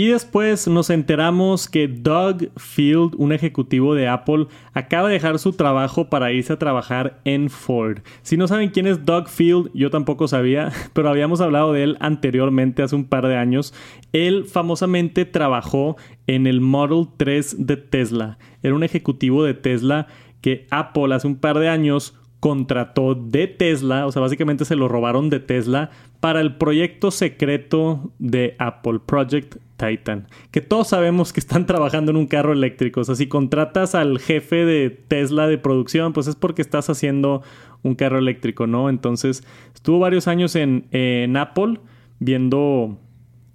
Y 0.00 0.06
después 0.06 0.66
nos 0.66 0.88
enteramos 0.88 1.68
que 1.68 1.86
Doug 1.86 2.48
Field, 2.56 3.16
un 3.18 3.32
ejecutivo 3.32 3.94
de 3.94 4.08
Apple, 4.08 4.46
acaba 4.72 5.08
de 5.08 5.12
dejar 5.12 5.38
su 5.38 5.52
trabajo 5.52 6.08
para 6.08 6.32
irse 6.32 6.54
a 6.54 6.58
trabajar 6.58 7.20
en 7.26 7.50
Ford. 7.50 7.98
Si 8.22 8.38
no 8.38 8.48
saben 8.48 8.70
quién 8.70 8.86
es 8.86 9.04
Doug 9.04 9.28
Field, 9.28 9.70
yo 9.74 9.90
tampoco 9.90 10.26
sabía, 10.26 10.72
pero 10.94 11.10
habíamos 11.10 11.42
hablado 11.42 11.74
de 11.74 11.82
él 11.82 11.96
anteriormente, 12.00 12.82
hace 12.82 12.96
un 12.96 13.04
par 13.04 13.26
de 13.26 13.36
años. 13.36 13.74
Él 14.14 14.46
famosamente 14.46 15.26
trabajó 15.26 15.98
en 16.26 16.46
el 16.46 16.62
Model 16.62 17.08
3 17.18 17.66
de 17.66 17.76
Tesla. 17.76 18.38
Era 18.62 18.74
un 18.74 18.84
ejecutivo 18.84 19.44
de 19.44 19.52
Tesla 19.52 20.06
que 20.40 20.66
Apple 20.70 21.14
hace 21.14 21.26
un 21.26 21.36
par 21.36 21.58
de 21.58 21.68
años 21.68 22.14
contrató 22.40 23.14
de 23.14 23.48
Tesla, 23.48 24.06
o 24.06 24.12
sea, 24.12 24.22
básicamente 24.22 24.64
se 24.64 24.76
lo 24.76 24.88
robaron 24.88 25.28
de 25.28 25.40
Tesla 25.40 25.90
para 26.20 26.40
el 26.40 26.56
proyecto 26.56 27.10
secreto 27.10 28.12
de 28.18 28.56
Apple, 28.58 29.00
Project 29.04 29.56
Titan, 29.80 30.28
que 30.50 30.60
todos 30.60 30.88
sabemos 30.88 31.32
que 31.32 31.40
están 31.40 31.64
trabajando 31.66 32.10
en 32.10 32.18
un 32.18 32.26
carro 32.26 32.52
eléctrico. 32.52 33.00
O 33.00 33.04
sea, 33.04 33.14
si 33.14 33.26
contratas 33.26 33.94
al 33.94 34.18
jefe 34.18 34.64
de 34.66 34.90
Tesla 34.90 35.46
de 35.46 35.58
producción, 35.58 36.12
pues 36.12 36.26
es 36.26 36.36
porque 36.36 36.62
estás 36.62 36.90
haciendo 36.90 37.42
un 37.82 37.94
carro 37.94 38.18
eléctrico, 38.18 38.66
¿no? 38.66 38.90
Entonces, 38.90 39.42
estuvo 39.74 39.98
varios 39.98 40.28
años 40.28 40.54
en, 40.54 40.86
en 40.90 41.36
Apple 41.36 41.80
viendo, 42.18 42.98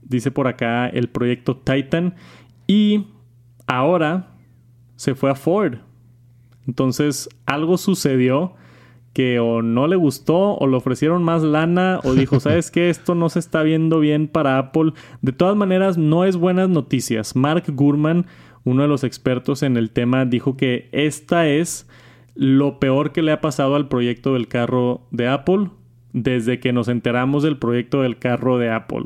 dice 0.01 0.31
por 0.31 0.47
acá, 0.47 0.87
el 0.87 1.09
proyecto 1.09 1.57
Titan 1.57 2.15
y 2.65 3.05
ahora 3.67 4.31
se 4.95 5.13
fue 5.13 5.29
a 5.29 5.35
Ford. 5.35 5.75
Entonces, 6.67 7.29
algo 7.45 7.77
sucedió 7.77 8.55
que 9.15 9.39
o 9.39 9.61
no 9.61 9.87
le 9.87 9.95
gustó 9.95 10.57
o 10.57 10.67
le 10.67 10.75
ofrecieron 10.75 11.23
más 11.23 11.41
lana 11.41 12.01
o 12.03 12.13
dijo, 12.13 12.39
¿sabes 12.41 12.69
qué? 12.69 12.89
Esto 12.89 13.15
no 13.15 13.29
se 13.29 13.39
está 13.39 13.63
viendo 13.63 14.01
bien 14.01 14.27
para 14.27 14.59
Apple. 14.59 14.91
De 15.21 15.31
todas 15.31 15.55
maneras, 15.55 15.97
no 15.97 16.25
es 16.25 16.35
buenas 16.35 16.67
noticias. 16.67 17.33
Mark 17.33 17.63
Gurman, 17.73 18.25
uno 18.65 18.81
de 18.81 18.89
los 18.89 19.05
expertos 19.05 19.63
en 19.63 19.77
el 19.77 19.91
tema, 19.91 20.25
dijo 20.25 20.57
que 20.57 20.89
esta 20.91 21.47
es 21.47 21.87
lo 22.35 22.77
peor 22.77 23.13
que 23.13 23.21
le 23.21 23.31
ha 23.31 23.39
pasado 23.39 23.75
al 23.75 23.87
proyecto 23.87 24.33
del 24.33 24.49
carro 24.49 25.07
de 25.11 25.29
Apple 25.29 25.69
desde 26.11 26.59
que 26.59 26.73
nos 26.73 26.89
enteramos 26.89 27.41
del 27.41 27.57
proyecto 27.57 28.01
del 28.01 28.19
carro 28.19 28.57
de 28.57 28.69
Apple. 28.69 29.05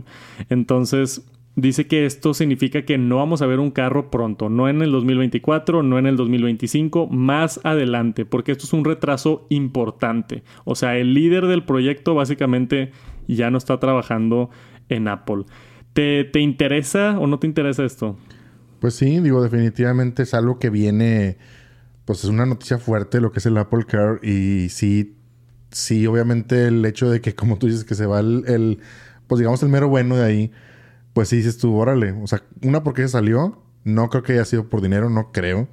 Entonces, 0.50 1.24
dice 1.62 1.88
que 1.88 2.06
esto 2.06 2.34
significa 2.34 2.84
que 2.84 2.98
no 2.98 3.18
vamos 3.18 3.42
a 3.42 3.48
ver 3.48 3.60
un 3.60 3.72
carro 3.72 4.12
pronto, 4.12 4.50
no 4.50 4.70
en 4.70 4.82
el 4.82 4.92
2024, 4.92 5.84
no 5.84 5.98
en 5.98 6.06
el 6.06 6.18
2025, 6.18 7.08
más 7.08 7.60
adelante, 7.64 8.26
porque 8.26 8.52
esto 8.52 8.66
es 8.66 8.74
un 8.74 8.86
retraso 8.86 9.46
importante. 9.50 10.44
O 10.66 10.76
sea, 10.76 10.98
el 10.98 11.14
líder 11.14 11.48
del 11.48 11.64
proyecto 11.64 12.16
básicamente 12.16 12.92
ya 13.28 13.52
no 13.52 13.58
está 13.58 13.80
trabajando 13.80 14.50
en 14.90 15.08
Apple. 15.08 15.46
¿Te, 15.94 16.24
te 16.24 16.40
interesa 16.40 17.18
o 17.20 17.28
no 17.28 17.40
te 17.40 17.48
interesa 17.48 17.84
esto? 17.84 18.18
Pues 18.80 18.96
sí, 18.96 19.20
digo, 19.20 19.42
definitivamente 19.44 20.24
es 20.24 20.34
algo 20.34 20.60
que 20.60 20.70
viene, 20.70 21.38
pues 22.06 22.24
es 22.24 22.30
una 22.30 22.46
noticia 22.46 22.78
fuerte 22.78 23.22
lo 23.22 23.32
que 23.32 23.40
es 23.40 23.46
el 23.46 23.58
Apple 23.58 23.86
Car 23.88 24.20
y 24.24 24.70
sí, 24.70 25.16
sí, 25.72 26.08
obviamente 26.08 26.68
el 26.68 26.86
hecho 26.86 27.10
de 27.10 27.22
que, 27.22 27.36
como 27.36 27.58
tú 27.58 27.68
dices, 27.68 27.84
que 27.84 27.96
se 27.96 28.06
va 28.06 28.20
el, 28.20 28.44
el 28.48 28.80
pues 29.28 29.40
digamos, 29.40 29.62
el 29.64 29.70
mero 29.70 29.90
bueno 29.90 30.16
de 30.16 30.26
ahí 30.26 30.52
pues 31.20 31.28
sí 31.28 31.36
dices 31.36 31.58
tú, 31.58 31.76
órale. 31.76 32.14
O 32.14 32.28
sea, 32.28 32.44
una 32.64 32.82
porque 32.82 33.06
salió, 33.10 33.62
no 33.84 34.10
creo 34.10 34.24
que 34.24 34.32
haya 34.32 34.46
sido 34.46 34.70
por 34.70 34.80
dinero, 34.80 35.10
no 35.10 35.34
creo. 35.34 35.68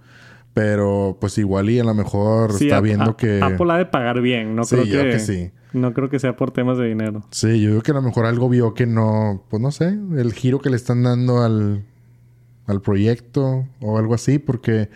Pero 0.54 1.18
pues 1.20 1.38
igual 1.38 1.70
y 1.70 1.78
a 1.78 1.84
lo 1.84 1.94
mejor 1.94 2.50
está 2.50 2.80
viendo 2.80 3.16
que... 3.16 3.40
Apple 3.40 3.72
ha 3.72 3.76
de 3.76 3.86
pagar 3.86 4.20
bien, 4.20 4.56
no 4.56 4.64
creo 4.64 4.82
que... 4.82 5.20
sí. 5.20 5.52
No 5.72 5.94
creo 5.94 6.10
que 6.10 6.18
sea 6.18 6.34
por 6.36 6.50
temas 6.50 6.78
de 6.78 6.88
dinero. 6.88 7.22
Sí, 7.30 7.60
yo 7.60 7.70
creo 7.70 7.82
que 7.82 7.90
a 7.92 7.94
lo 7.94 8.02
mejor 8.02 8.26
algo 8.26 8.48
vio 8.48 8.74
que 8.74 8.86
no... 8.88 9.44
Pues 9.48 9.62
no 9.62 9.70
sé, 9.70 9.96
el 10.16 10.32
giro 10.32 10.58
que 10.58 10.68
le 10.68 10.74
están 10.74 11.04
dando 11.04 11.44
al, 11.44 11.84
al 12.66 12.82
proyecto 12.82 13.68
o 13.80 13.98
algo 13.98 14.14
así. 14.14 14.40
Porque 14.40 14.90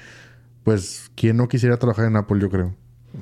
pues, 0.64 1.12
¿quién 1.14 1.36
no 1.36 1.46
quisiera 1.46 1.76
trabajar 1.76 2.07
en 2.07 2.16
Apple? 2.16 2.40
Yo 2.40 2.51
creo. 2.51 2.74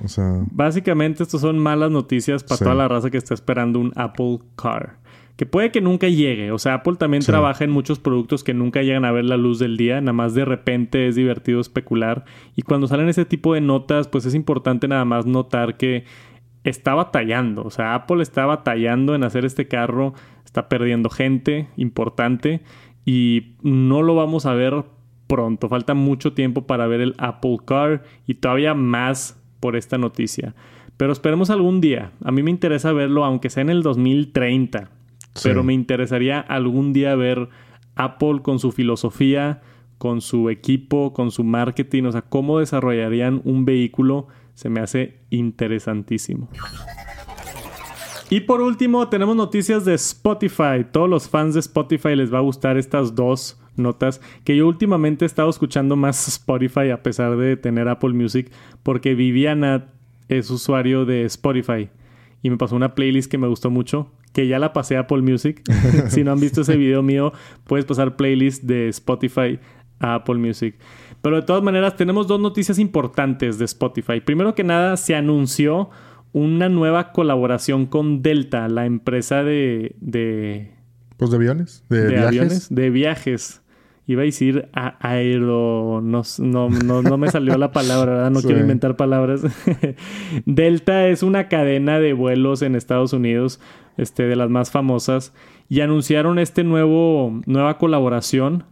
O 0.02 0.08
sea, 0.08 0.44
Básicamente, 0.50 1.22
estos 1.24 1.42
son 1.42 1.58
malas 1.58 1.90
noticias 1.90 2.42
para 2.42 2.56
Sí. 2.56 2.64
toda 2.64 2.74
la 2.74 2.88
raza 2.88 3.10
que 3.10 3.18
está 3.18 3.34
esperando 3.34 3.80
un 3.80 3.92
Apple 3.96 4.38
Car. 4.56 4.96
Que 5.39 5.47
puede 5.47 5.70
que 5.70 5.80
nunca 5.80 6.09
llegue. 6.09 6.51
O 6.51 6.59
sea, 6.59 6.74
Apple 6.74 6.97
también 6.97 7.22
Sí. 7.22 7.30
trabaja 7.30 7.62
en 7.62 7.70
muchos 7.70 8.01
productos 8.01 8.43
que 8.43 8.55
nunca 8.55 8.82
llegan 8.82 9.05
a 9.05 9.12
ver 9.12 9.24
la 9.24 9.36
luz 9.36 9.61
del 9.61 9.76
día. 9.76 10.01
Nada 10.01 10.12
más 10.12 10.34
de 10.34 10.45
repente 10.45 11.07
es 11.07 11.14
divertido 11.14 11.61
especular. 11.61 12.24
Y 12.57 12.62
cuando 12.62 12.89
salen 12.89 13.09
ese 13.09 13.24
tipo 13.24 13.55
de 13.55 13.61
notas, 13.61 14.09
pues 14.09 14.26
es 14.26 14.34
importante 14.34 14.89
nada 14.89 15.05
más 15.05 15.26
notar 15.26 15.76
que 15.76 16.05
está 16.64 16.95
batallando. 16.95 17.62
O 17.62 17.70
sea, 17.70 17.95
Apple 17.95 18.20
está 18.20 18.47
batallando 18.47 19.14
en 19.14 19.22
hacer 19.22 19.45
este 19.45 19.68
carro. 19.68 20.12
Está 20.45 20.68
perdiendo 20.68 21.09
gente 21.09 21.68
importante. 21.76 22.61
Y 23.07 23.53
no 23.62 24.03
lo 24.03 24.16
vamos 24.16 24.45
a 24.45 24.55
ver 24.55 24.74
pronto. 25.28 25.68
Falta 25.68 25.95
mucho 25.95 26.32
tiempo 26.32 26.66
para 26.66 26.89
ver 26.89 27.01
el 27.01 27.14
Apple 27.16 27.59
Car. 27.64 28.03
Y 28.26 28.34
todavía 28.34 28.74
más 28.74 29.41
por 29.61 29.76
esta 29.76 29.99
noticia. 29.99 30.57
Pero 30.97 31.12
esperemos 31.12 31.49
algún 31.51 31.80
día. 31.80 32.11
A 32.24 32.32
mí 32.32 32.43
me 32.43 32.51
interesa 32.51 32.93
verlo, 32.93 33.24
aunque 33.24 33.51
sea 33.51 33.61
en 33.61 33.70
el 33.70 33.84
2030. 33.84 34.91
Sí. 35.39 35.49
Pero 35.49 35.62
me 35.62 35.74
interesaría 35.74 36.41
algún 36.41 36.93
día 36.93 37.14
ver 37.14 37.49
Apple 37.97 38.41
con 38.43 38.59
su 38.59 38.72
filosofía, 38.72 39.62
con 39.99 40.20
su 40.20 40.49
equipo, 40.51 41.12
con 41.12 41.30
su 41.30 41.45
marketing, 41.45 42.05
o 42.05 42.12
sea, 42.12 42.22
cómo 42.22 42.61
desarrollarían 42.61 43.41
un 43.45 43.64
vehículo, 43.64 44.28
se 44.55 44.68
me 44.70 44.80
hace 44.80 45.20
interesantísimo. 45.30 46.49
Y 48.30 48.41
por 48.41 48.61
último, 48.61 49.09
tenemos 49.09 49.36
noticias 49.36 49.84
de 49.84 49.95
Spotify. 49.95 50.84
Todos 50.91 51.09
los 51.09 51.28
fans 51.28 51.55
de 51.55 51.61
Spotify 51.61 52.14
les 52.14 52.32
va 52.32 52.39
a 52.39 52.43
gustar 52.43 52.76
estas 52.76 53.14
dos 53.14 53.59
notas. 53.76 54.20
Que 54.45 54.55
yo 54.55 54.68
últimamente 54.68 55.24
he 55.24 55.26
estado 55.26 55.49
escuchando 55.49 55.97
más 55.97 56.28
Spotify 56.28 56.91
a 56.91 57.03
pesar 57.03 57.36
de 57.39 57.57
tener 57.57 57.89
Apple 57.89 58.12
Music. 58.12 58.53
Porque 58.82 59.14
Viviana 59.14 59.86
es 60.28 60.51
usuario 60.51 61.07
de 61.07 61.24
Spotify. 61.24 61.89
Y 62.43 62.51
me 62.51 62.57
pasó 62.57 62.76
una 62.76 62.95
playlist 62.95 63.30
que 63.30 63.39
me 63.39 63.49
gustó 63.49 63.70
mucho. 63.70 64.12
Que 64.32 64.47
ya 64.47 64.59
la 64.59 64.72
pasé 64.72 64.97
a 64.97 65.01
Apple 65.01 65.22
Music. 65.22 65.62
si 66.09 66.24
no 66.24 66.32
han 66.32 66.41
visto 66.41 66.61
ese 66.61 66.76
video 66.76 67.03
mío, 67.03 67.32
puedes 67.64 67.84
pasar 67.84 68.16
playlist 68.16 68.62
de 68.64 68.89
Spotify 68.89 69.59
a 70.01 70.16
Apple 70.16 70.36
Music. 70.36 70.76
Pero 71.22 71.36
de 71.36 71.43
todas 71.43 71.62
maneras, 71.62 71.97
tenemos 71.97 72.28
dos 72.28 72.41
noticias 72.41 72.78
importantes 72.78 73.59
de 73.59 73.64
Spotify. 73.64 74.20
Primero 74.20 74.55
que 74.55 74.64
nada, 74.64 74.97
se 74.97 75.16
anunció 75.16 75.91
una 76.32 76.68
nueva 76.68 77.12
colaboración 77.12 77.86
con 77.86 78.22
Delta, 78.22 78.68
la 78.68 78.86
empresa 78.86 79.43
de, 79.43 79.97
de, 80.01 80.72
pues 81.16 81.30
de 81.30 81.36
aviones, 81.36 81.84
de, 81.89 82.03
de 82.03 82.09
viajes. 82.09 82.26
aviones, 82.28 82.74
de 82.74 82.91
viajes. 82.91 83.62
Iba 84.09 84.22
a 84.22 84.24
decir 84.24 84.68
a- 84.72 84.96
aero... 85.06 86.00
No, 86.02 86.22
no, 86.38 86.68
no, 86.70 87.02
no 87.02 87.16
me 87.18 87.30
salió 87.30 87.56
la 87.59 87.70
palabra, 87.70 88.12
¿verdad? 88.14 88.30
No 88.32 88.40
Sí. 88.40 88.46
quiero 88.48 88.61
inventar 88.62 88.96
palabras. 88.96 89.42
Delta 90.46 91.06
es 91.09 91.22
una 91.22 91.48
cadena 91.48 92.00
de 92.00 92.14
vuelos 92.14 92.62
en 92.62 92.74
Estados 92.74 93.12
Unidos, 93.12 93.61
este, 93.96 94.24
de 94.24 94.34
las 94.34 94.50
más 94.50 94.70
famosas. 94.70 95.34
Y 95.68 95.80
anunciaron 95.82 96.38
este 96.38 96.64
nuevo... 96.64 97.40
Nueva 97.46 97.78
colaboración 97.78 98.64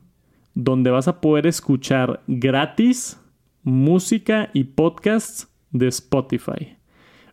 donde 0.54 0.90
vas 0.90 1.06
a 1.06 1.20
poder 1.20 1.46
escuchar 1.46 2.22
gratis 2.26 3.20
música 3.62 4.48
y 4.54 4.64
podcasts 4.64 5.48
de 5.70 5.88
Spotify. 5.88 6.78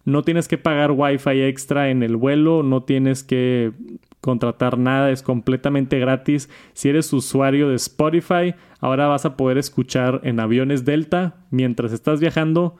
No 0.04 0.24
tienes 0.24 0.50
que 0.50 0.58
pagar 0.58 0.92
Wi-Fi 0.92 1.44
extra 1.44 1.90
en 1.90 2.04
el 2.04 2.18
vuelo, 2.18 2.64
no 2.64 2.84
tienes 2.84 3.24
que 3.24 3.72
contratar 4.24 4.78
nada, 4.80 5.12
es 5.12 5.22
completamente 5.22 6.00
gratis. 6.00 6.50
Si 6.74 6.88
eres 6.90 7.12
usuario 7.12 7.68
de 7.70 7.76
Spotify, 7.76 8.56
ahora 8.80 9.08
vas 9.08 9.26
a 9.26 9.36
poder 9.36 9.58
escuchar 9.58 10.22
en 10.24 10.40
aviones 10.40 10.86
Delta 10.86 11.36
mientras 11.52 11.92
estás 11.92 12.22
viajando 12.22 12.78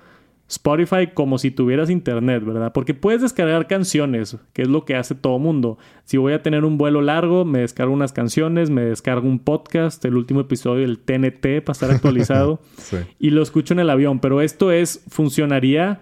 Spotify 0.48 1.08
como 1.14 1.38
si 1.38 1.52
tuvieras 1.52 1.90
internet, 1.90 2.46
¿verdad? 2.46 2.72
Porque 2.74 2.94
puedes 2.94 3.22
descargar 3.22 3.68
canciones, 3.68 4.38
que 4.54 4.62
es 4.62 4.68
lo 4.70 4.86
que 4.86 4.96
hace 4.96 5.16
todo 5.16 5.38
mundo. 5.38 5.78
Si 6.06 6.18
voy 6.18 6.34
a 6.34 6.42
tener 6.42 6.64
un 6.64 6.78
vuelo 6.78 7.02
largo, 7.02 7.44
me 7.44 7.60
descargo 7.60 7.94
unas 7.94 8.14
canciones, 8.14 8.70
me 8.70 8.84
descargo 8.84 9.28
un 9.28 9.40
podcast, 9.40 10.04
el 10.06 10.16
último 10.16 10.42
episodio 10.42 10.82
del 10.88 11.00
TNT 11.00 11.62
para 11.64 11.72
estar 11.74 11.92
actualizado 11.92 12.62
Sí. 12.78 12.98
y 13.20 13.32
lo 13.32 13.42
escucho 13.42 13.74
en 13.74 13.82
el 13.82 13.90
avión. 13.90 14.20
Pero 14.20 14.40
esto 14.42 14.72
es, 14.72 15.04
funcionaría 15.10 16.02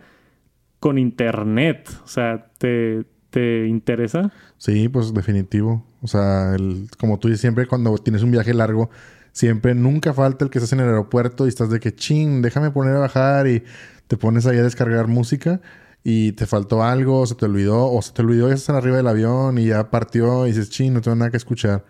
con 0.80 0.98
internet. 0.98 1.90
O 2.04 2.08
sea, 2.08 2.52
¿te, 2.58 3.06
te 3.32 3.68
interesa? 3.68 4.32
Sí, 4.58 4.88
pues 4.90 5.14
definitivo. 5.14 5.86
O 6.02 6.08
sea, 6.08 6.54
el, 6.56 6.88
como 7.00 7.18
tú 7.18 7.28
dices, 7.28 7.42
siempre 7.42 7.66
cuando 7.68 7.98
tienes 7.98 8.22
un 8.24 8.32
viaje 8.32 8.54
largo, 8.54 8.90
siempre 9.32 9.74
nunca 9.74 10.14
falta 10.14 10.46
el 10.46 10.52
que 10.52 10.60
estás 10.60 10.74
en 10.74 10.82
el 10.82 10.88
aeropuerto 10.88 11.46
y 11.46 11.50
estás 11.50 11.70
de 11.70 11.80
que, 11.80 11.96
ching, 11.96 12.42
déjame 12.42 12.70
poner 12.72 12.96
a 12.96 13.00
bajar 13.00 13.48
y 13.48 13.64
te 14.08 14.18
pones 14.18 14.46
ahí 14.46 14.58
a 14.58 14.64
descargar 14.64 15.08
música 15.08 15.62
y 16.04 16.34
te 16.34 16.46
faltó 16.46 16.84
algo, 16.84 17.26
se 17.26 17.36
te 17.36 17.46
olvidó, 17.46 17.92
o 17.92 18.02
se 18.02 18.12
te 18.12 18.22
olvidó 18.22 18.50
ya 18.50 18.56
estás 18.56 18.76
arriba 18.76 18.98
del 18.98 19.08
avión 19.08 19.58
y 19.58 19.68
ya 19.68 19.90
partió 19.90 20.46
y 20.46 20.50
dices, 20.50 20.70
ching, 20.70 20.94
no 20.94 21.02
tengo 21.02 21.16
nada 21.16 21.32
que 21.32 21.38
escuchar. 21.38 21.86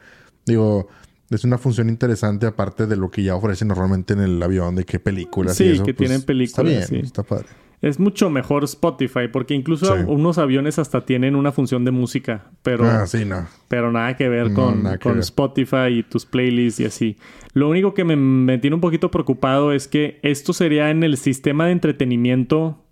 Digo, 0.45 0.87
es 1.29 1.43
una 1.45 1.57
función 1.57 1.87
interesante 1.89 2.45
aparte 2.45 2.87
de 2.87 2.97
lo 2.97 3.09
que 3.09 3.23
ya 3.23 3.35
ofrecen 3.35 3.69
normalmente 3.69 4.13
en 4.13 4.19
el 4.19 4.43
avión, 4.43 4.75
de 4.75 4.83
qué 4.85 4.99
películas 4.99 5.55
Sí, 5.55 5.63
y 5.63 5.71
eso. 5.71 5.83
que 5.85 5.93
pues, 5.93 6.09
tienen 6.09 6.25
películas, 6.25 6.49
Está 6.59 6.63
bien, 6.63 7.03
sí. 7.03 7.07
está 7.07 7.23
padre. 7.23 7.47
Es 7.81 7.99
mucho 7.99 8.29
mejor 8.29 8.63
Spotify, 8.65 9.27
porque 9.31 9.55
incluso 9.55 9.85
Sí. 9.97 10.03
unos 10.07 10.37
aviones 10.37 10.77
hasta 10.77 11.03
tienen 11.03 11.35
una 11.35 11.51
función 11.51 11.83
de 11.83 11.89
música, 11.91 12.51
pero, 12.61 12.85
Ah, 12.85 13.07
sí, 13.07 13.25
no. 13.25 13.47
pero 13.67 13.91
nada 13.91 14.15
que 14.15 14.29
ver 14.29 14.51
No, 14.51 14.55
con, 14.55 14.83
nada 14.83 14.97
que 14.99 15.03
con 15.03 15.13
ver. 15.13 15.21
Spotify 15.21 15.87
y 15.89 16.03
tus 16.03 16.25
playlists 16.27 16.79
y 16.79 16.85
así. 16.85 17.17
Lo 17.53 17.69
único 17.69 17.93
que 17.95 18.03
me, 18.03 18.15
me 18.15 18.59
tiene 18.59 18.75
un 18.75 18.81
poquito 18.81 19.09
preocupado 19.09 19.73
es 19.73 19.87
que 19.87 20.19
esto 20.21 20.53
sería 20.53 20.91
en 20.91 21.01
el 21.03 21.17
sistema 21.17 21.65
de 21.65 21.71
entretenimiento 21.71 22.83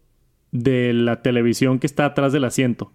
de 0.52 0.94
la 0.94 1.22
televisión 1.22 1.78
que 1.78 1.86
está 1.86 2.06
atrás 2.06 2.34
del 2.34 2.44
asiento. 2.44 2.92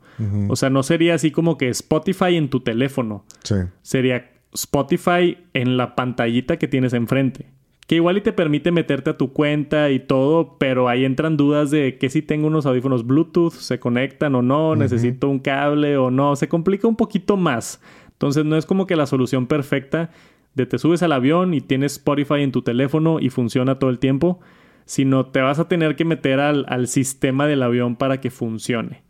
O 0.48 0.56
sea, 0.56 0.70
no 0.70 0.82
sería 0.82 1.14
así 1.14 1.30
como 1.30 1.56
que 1.58 1.68
Spotify 1.68 2.34
en 2.36 2.48
tu 2.50 2.60
teléfono. 2.60 3.24
Sí. 3.44 3.54
Sería 3.82 4.32
Spotify 4.52 5.38
en 5.54 5.76
la 5.76 5.94
pantallita 5.94 6.56
que 6.56 6.66
tienes 6.68 6.92
enfrente. 6.92 7.46
Que 7.86 7.96
igual 7.96 8.16
y 8.16 8.22
te 8.22 8.32
permite 8.32 8.72
meterte 8.72 9.10
a 9.10 9.18
tu 9.18 9.32
cuenta 9.34 9.90
y 9.90 9.98
todo, 10.00 10.56
pero 10.58 10.88
ahí 10.88 11.04
entran 11.04 11.36
dudas 11.36 11.70
de 11.70 11.98
que 11.98 12.08
si 12.08 12.22
tengo 12.22 12.46
unos 12.46 12.64
audífonos 12.64 13.06
Bluetooth, 13.06 13.52
se 13.52 13.78
conectan 13.78 14.34
o 14.34 14.40
no, 14.42 14.74
necesito 14.74 15.28
un 15.28 15.38
cable 15.38 15.98
o 15.98 16.10
no, 16.10 16.34
se 16.34 16.48
complica 16.48 16.88
un 16.88 16.96
poquito 16.96 17.36
más. 17.36 17.82
Entonces 18.12 18.44
no 18.46 18.56
es 18.56 18.64
como 18.64 18.86
que 18.86 18.96
la 18.96 19.06
solución 19.06 19.46
perfecta 19.46 20.10
de 20.54 20.64
te 20.64 20.78
subes 20.78 21.02
al 21.02 21.12
avión 21.12 21.52
y 21.52 21.60
tienes 21.60 21.92
Spotify 21.92 22.40
en 22.40 22.52
tu 22.52 22.62
teléfono 22.62 23.20
y 23.20 23.28
funciona 23.28 23.78
todo 23.78 23.90
el 23.90 23.98
tiempo, 23.98 24.40
sino 24.86 25.26
te 25.26 25.40
vas 25.42 25.58
a 25.58 25.68
tener 25.68 25.94
que 25.94 26.06
meter 26.06 26.40
al, 26.40 26.64
al 26.68 26.86
sistema 26.88 27.46
del 27.46 27.62
avión 27.62 27.96
para 27.96 28.18
que 28.20 28.30
funcione. 28.30 29.02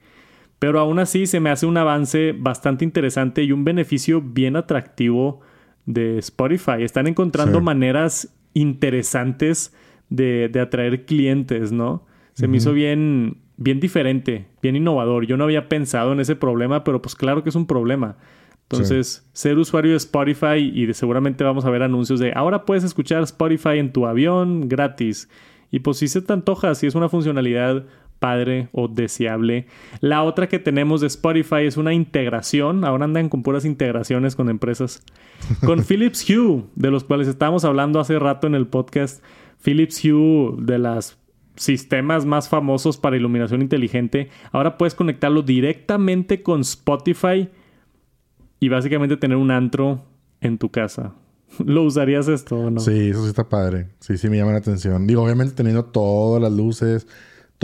Pero 0.58 0.80
aún 0.80 0.98
así 0.98 1.26
se 1.26 1.38
me 1.40 1.50
hace 1.50 1.66
un 1.66 1.76
avance 1.76 2.34
bastante 2.36 2.84
interesante 2.84 3.44
y 3.44 3.52
un 3.52 3.64
beneficio 3.64 4.20
bien 4.20 4.56
atractivo 4.56 5.40
de 5.86 6.18
Spotify. 6.18 6.76
Están 6.82 7.06
encontrando 7.06 7.58
Sí. 7.58 7.64
maneras 7.64 8.34
interesantes 8.54 9.74
de, 10.08 10.48
de 10.48 10.60
atraer 10.60 11.04
clientes, 11.04 11.72
¿no? 11.72 12.06
Se 12.32 12.48
me 12.48 12.56
hizo 12.56 12.72
bien, 12.72 13.36
bien 13.56 13.78
diferente, 13.80 14.46
bien 14.62 14.74
innovador. 14.76 15.26
Yo 15.26 15.36
no 15.36 15.44
había 15.44 15.68
pensado 15.68 16.12
en 16.12 16.20
ese 16.20 16.34
problema, 16.36 16.82
pero 16.82 17.00
pues 17.00 17.14
claro 17.14 17.42
que 17.42 17.50
es 17.50 17.54
un 17.54 17.66
problema. 17.66 18.16
Entonces, 18.64 19.28
ser 19.32 19.58
usuario 19.58 19.90
de 19.92 19.98
Spotify 19.98 20.56
y 20.72 20.86
de- 20.86 20.94
seguramente 20.94 21.44
vamos 21.44 21.64
a 21.64 21.70
ver 21.70 21.82
anuncios 21.82 22.18
de 22.18 22.32
ahora 22.34 22.64
puedes 22.64 22.82
escuchar 22.82 23.22
Spotify 23.22 23.78
en 23.78 23.92
tu 23.92 24.06
avión 24.06 24.68
gratis. 24.68 25.28
Y 25.70 25.80
pues 25.80 25.98
si 25.98 26.08
se 26.08 26.22
te 26.22 26.32
antoja, 26.32 26.74
si 26.74 26.86
es 26.86 26.94
una 26.94 27.08
funcionalidad 27.08 27.84
padre 28.18 28.68
o 28.72 28.88
deseable. 28.88 29.66
La 30.00 30.22
otra 30.22 30.48
que 30.48 30.58
tenemos 30.58 31.00
de 31.00 31.06
Spotify 31.08 31.64
es 31.66 31.76
una 31.76 31.92
integración. 31.92 32.84
Ahora 32.84 33.04
andan 33.04 33.28
con 33.28 33.42
puras 33.42 33.64
integraciones 33.64 34.36
con 34.36 34.48
empresas. 34.48 35.02
Con 35.64 35.84
Philips 35.88 36.28
Hue, 36.28 36.64
de 36.74 36.90
los 36.90 37.04
cuales 37.04 37.28
estábamos 37.28 37.64
hablando 37.64 38.00
hace 38.00 38.18
rato 38.18 38.46
en 38.46 38.54
el 38.54 38.66
podcast. 38.66 39.22
Philips 39.62 40.04
Hue, 40.04 40.54
de 40.58 40.78
las 40.78 41.18
sistemas 41.56 42.26
más 42.26 42.48
famosos 42.48 42.96
para 42.96 43.16
iluminación 43.16 43.62
inteligente. 43.62 44.28
Ahora 44.52 44.76
puedes 44.76 44.94
conectarlo 44.94 45.42
directamente 45.42 46.42
con 46.42 46.62
Spotify 46.62 47.48
y 48.60 48.68
básicamente 48.68 49.16
tener 49.16 49.36
un 49.36 49.50
antro 49.50 50.04
en 50.40 50.58
tu 50.58 50.70
casa. 50.70 51.14
¿Lo 51.64 51.82
usarías 51.82 52.28
esto 52.28 52.58
o 52.58 52.70
no? 52.70 52.80
Sí, 52.80 53.10
eso 53.10 53.22
sí 53.22 53.28
está 53.28 53.48
padre. 53.48 53.88
Sí, 54.00 54.16
sí 54.18 54.28
me 54.28 54.36
llama 54.36 54.52
la 54.52 54.58
atención. 54.58 55.06
Digo, 55.06 55.22
obviamente 55.22 55.54
teniendo 55.54 55.84
todas 55.84 56.42
las 56.42 56.52
luces, 56.52 57.06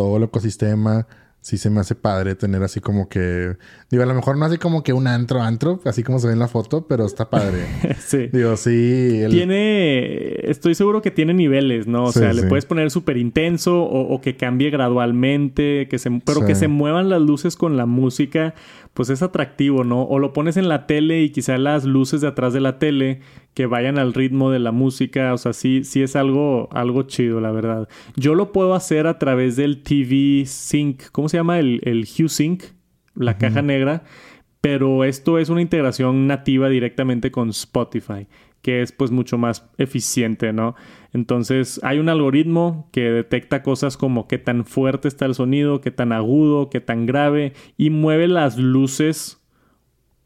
todo 0.00 0.16
el 0.16 0.22
ecosistema, 0.22 1.06
sí 1.42 1.56
se 1.58 1.68
me 1.70 1.80
hace 1.80 1.94
padre 1.94 2.34
tener 2.34 2.62
así 2.62 2.80
como 2.80 3.08
que... 3.08 3.56
Digo, 3.90 4.02
a 4.02 4.06
lo 4.06 4.14
mejor 4.14 4.36
no 4.38 4.44
así 4.46 4.56
como 4.58 4.82
que 4.82 4.92
un 4.92 5.06
antro, 5.06 5.42
antro, 5.42 5.80
así 5.84 6.02
como 6.02 6.18
se 6.18 6.26
ve 6.26 6.32
en 6.34 6.38
la 6.38 6.48
foto, 6.48 6.86
pero 6.86 7.04
está 7.04 7.28
padre. 7.28 7.58
sí. 7.98 8.28
Digo, 8.32 8.56
sí... 8.56 9.20
el- 9.24 9.30
Tiene, 9.30 10.50
estoy 10.50 10.74
seguro 10.74 11.02
que 11.02 11.10
tiene 11.10 11.34
niveles, 11.34 11.86
¿no? 11.86 12.04
O 12.04 12.12
Sí, 12.12 12.18
sea, 12.20 12.32
le 12.32 12.42
puedes 12.44 12.66
poner 12.66 12.90
súper 12.90 13.16
intenso 13.16 13.82
o, 13.82 14.14
o 14.14 14.20
que 14.20 14.36
cambie 14.36 14.70
gradualmente, 14.70 15.86
que 15.88 15.98
se, 15.98 16.10
pero 16.24 16.40
Sí. 16.40 16.46
que 16.46 16.54
se 16.54 16.68
muevan 16.68 17.08
las 17.08 17.20
luces 17.22 17.56
con 17.56 17.76
la 17.76 17.86
música, 17.86 18.54
pues 18.94 19.10
es 19.10 19.22
atractivo, 19.22 19.84
¿no? 19.84 20.02
O 20.04 20.18
lo 20.18 20.32
pones 20.32 20.56
en 20.56 20.68
la 20.68 20.86
tele 20.86 21.22
y 21.22 21.30
quizá 21.30 21.58
las 21.58 21.84
luces 21.84 22.20
de 22.20 22.28
atrás 22.28 22.52
de 22.52 22.60
la 22.60 22.78
tele 22.78 23.20
que 23.54 23.66
vayan 23.66 23.98
al 23.98 24.14
ritmo 24.14 24.50
de 24.50 24.58
la 24.58 24.72
música. 24.72 25.32
O 25.34 25.38
sea, 25.38 25.52
sí, 25.52 25.84
sí 25.84 26.02
es 26.02 26.16
algo, 26.16 26.68
algo 26.72 27.02
chido, 27.04 27.40
la 27.40 27.50
verdad. 27.50 27.88
Yo 28.16 28.34
lo 28.34 28.52
puedo 28.52 28.74
hacer 28.74 29.06
a 29.06 29.18
través 29.18 29.56
del 29.56 29.82
TV 29.82 30.44
Sync. 30.46 31.10
¿Cómo 31.12 31.28
se 31.28 31.36
llama? 31.36 31.58
El, 31.58 31.80
el 31.84 32.06
Hue 32.06 32.28
Sync, 32.28 32.64
la 33.14 33.38
caja 33.38 33.62
negra. 33.62 34.04
Pero 34.60 35.04
esto 35.04 35.38
es 35.38 35.48
una 35.48 35.62
integración 35.62 36.26
nativa 36.26 36.68
directamente 36.68 37.30
con 37.30 37.48
Spotify, 37.48 38.26
que 38.60 38.82
es 38.82 38.92
pues 38.92 39.10
mucho 39.10 39.38
más 39.38 39.70
eficiente, 39.78 40.52
¿no? 40.52 40.74
Entonces 41.14 41.80
hay 41.82 41.98
un 41.98 42.10
algoritmo 42.10 42.88
que 42.92 43.10
detecta 43.10 43.62
cosas 43.62 43.96
como 43.96 44.28
qué 44.28 44.36
tan 44.36 44.66
fuerte 44.66 45.08
está 45.08 45.24
el 45.24 45.34
sonido, 45.34 45.80
qué 45.80 45.90
tan 45.90 46.12
agudo, 46.12 46.68
qué 46.68 46.80
tan 46.80 47.06
grave 47.06 47.54
y 47.78 47.88
mueve 47.88 48.28
las 48.28 48.58
luces 48.58 49.39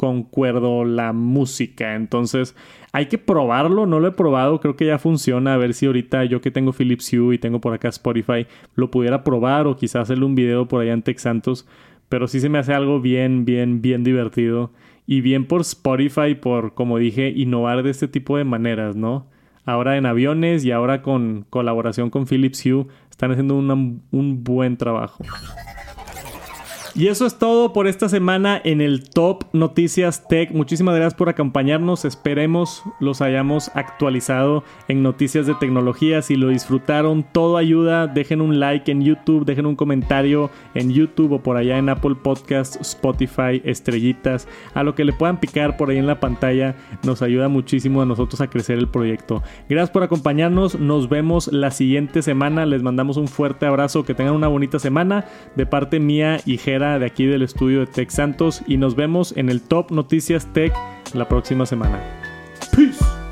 concuerdo 0.04 0.84
la 0.84 1.14
música. 1.14 1.94
Entonces, 1.94 2.54
hay 2.92 3.06
que 3.06 3.16
probarlo. 3.16 3.86
No 3.86 4.00
lo 4.00 4.08
he 4.08 4.12
probado. 4.12 4.60
Creo 4.60 4.76
que 4.76 4.84
ya 4.84 4.98
funciona. 4.98 5.54
A 5.54 5.56
ver 5.56 5.72
si 5.72 5.86
ahorita 5.86 6.26
yo 6.26 6.42
que 6.42 6.50
tengo 6.50 6.74
Philips 6.74 7.10
Hue 7.10 7.36
y 7.36 7.38
tengo 7.38 7.58
por 7.58 7.72
acá 7.72 7.88
Spotify, 7.88 8.46
lo 8.74 8.90
pudiera 8.90 9.24
probar 9.24 9.66
o 9.66 9.76
quizás 9.76 10.02
hacerle 10.02 10.26
un 10.26 10.34
video 10.34 10.68
por 10.68 10.82
allá 10.82 10.92
en 10.92 11.00
Tex 11.00 11.22
Santos. 11.22 11.66
Pero 12.10 12.28
sí 12.28 12.38
se 12.38 12.50
me 12.50 12.58
hace 12.58 12.74
algo 12.74 13.00
bien, 13.00 13.46
bien, 13.46 13.80
bien 13.80 14.04
divertido. 14.04 14.72
Y 15.06 15.22
bien 15.22 15.46
por 15.46 15.62
Spotify, 15.62 16.34
por, 16.34 16.74
como 16.74 16.98
dije, 16.98 17.30
innovar 17.34 17.82
de 17.82 17.90
este 17.90 18.06
tipo 18.06 18.36
de 18.36 18.44
maneras, 18.44 18.96
¿no? 18.96 19.26
Ahora 19.64 19.96
en 19.96 20.04
aviones 20.04 20.66
y 20.66 20.70
ahora 20.70 21.00
con 21.00 21.46
colaboración 21.48 22.10
con 22.10 22.26
Philips 22.26 22.66
Hue, 22.66 22.86
están 23.10 23.30
haciendo 23.30 23.56
un 23.56 24.44
buen 24.44 24.76
trabajo. 24.76 25.24
Y 26.96 27.08
eso 27.08 27.26
es 27.26 27.40
todo 27.40 27.72
por 27.72 27.88
esta 27.88 28.08
semana 28.08 28.60
en 28.62 28.80
el 28.80 29.10
Top 29.10 29.46
Noticias 29.52 30.28
Tech. 30.28 30.52
Muchísimas 30.52 30.94
gracias 30.94 31.14
por 31.14 31.28
acompañarnos. 31.28 32.04
Esperemos 32.04 32.84
los 33.00 33.20
hayamos 33.20 33.72
actualizado 33.74 34.62
en 34.86 35.02
noticias 35.02 35.48
de 35.48 35.56
tecnología. 35.56 36.22
Si 36.22 36.36
lo 36.36 36.50
disfrutaron, 36.50 37.24
todo 37.32 37.56
ayuda. 37.56 38.06
Dejen 38.06 38.40
un 38.40 38.60
like 38.60 38.92
en 38.92 39.02
YouTube, 39.02 39.44
dejen 39.44 39.66
un 39.66 39.74
comentario 39.74 40.52
en 40.74 40.92
YouTube 40.92 41.32
o 41.32 41.42
por 41.42 41.56
allá 41.56 41.78
en 41.78 41.88
Apple 41.88 42.14
Podcast, 42.14 42.80
Spotify, 42.80 43.60
estrellitas. 43.64 44.46
A 44.72 44.84
lo 44.84 44.94
que 44.94 45.04
le 45.04 45.12
puedan 45.12 45.40
picar 45.40 45.76
por 45.76 45.90
ahí 45.90 45.98
en 45.98 46.06
la 46.06 46.20
pantalla 46.20 46.76
nos 47.02 47.22
ayuda 47.22 47.48
muchísimo 47.48 48.02
a 48.02 48.06
nosotros 48.06 48.40
a 48.40 48.46
crecer 48.46 48.78
el 48.78 48.86
proyecto. 48.86 49.42
Gracias 49.68 49.90
por 49.90 50.04
acompañarnos. 50.04 50.78
Nos 50.78 51.08
vemos 51.08 51.52
la 51.52 51.72
siguiente 51.72 52.22
semana. 52.22 52.66
Les 52.66 52.84
mandamos 52.84 53.16
un 53.16 53.26
fuerte 53.26 53.66
abrazo. 53.66 54.04
Que 54.04 54.14
tengan 54.14 54.34
una 54.34 54.46
bonita 54.46 54.78
semana 54.78 55.24
de 55.56 55.66
parte 55.66 55.98
mía 55.98 56.38
y 56.46 56.56
Jera 56.56 56.83
de 56.84 57.06
aquí 57.06 57.24
del 57.24 57.42
estudio 57.42 57.80
de 57.80 57.86
Tech 57.86 58.10
Santos 58.10 58.62
y 58.66 58.76
nos 58.76 58.94
vemos 58.94 59.34
en 59.38 59.48
el 59.48 59.62
Top 59.62 59.90
Noticias 59.90 60.46
Tech 60.52 60.72
la 61.14 61.26
próxima 61.26 61.64
semana. 61.64 61.98
Peace. 62.76 63.23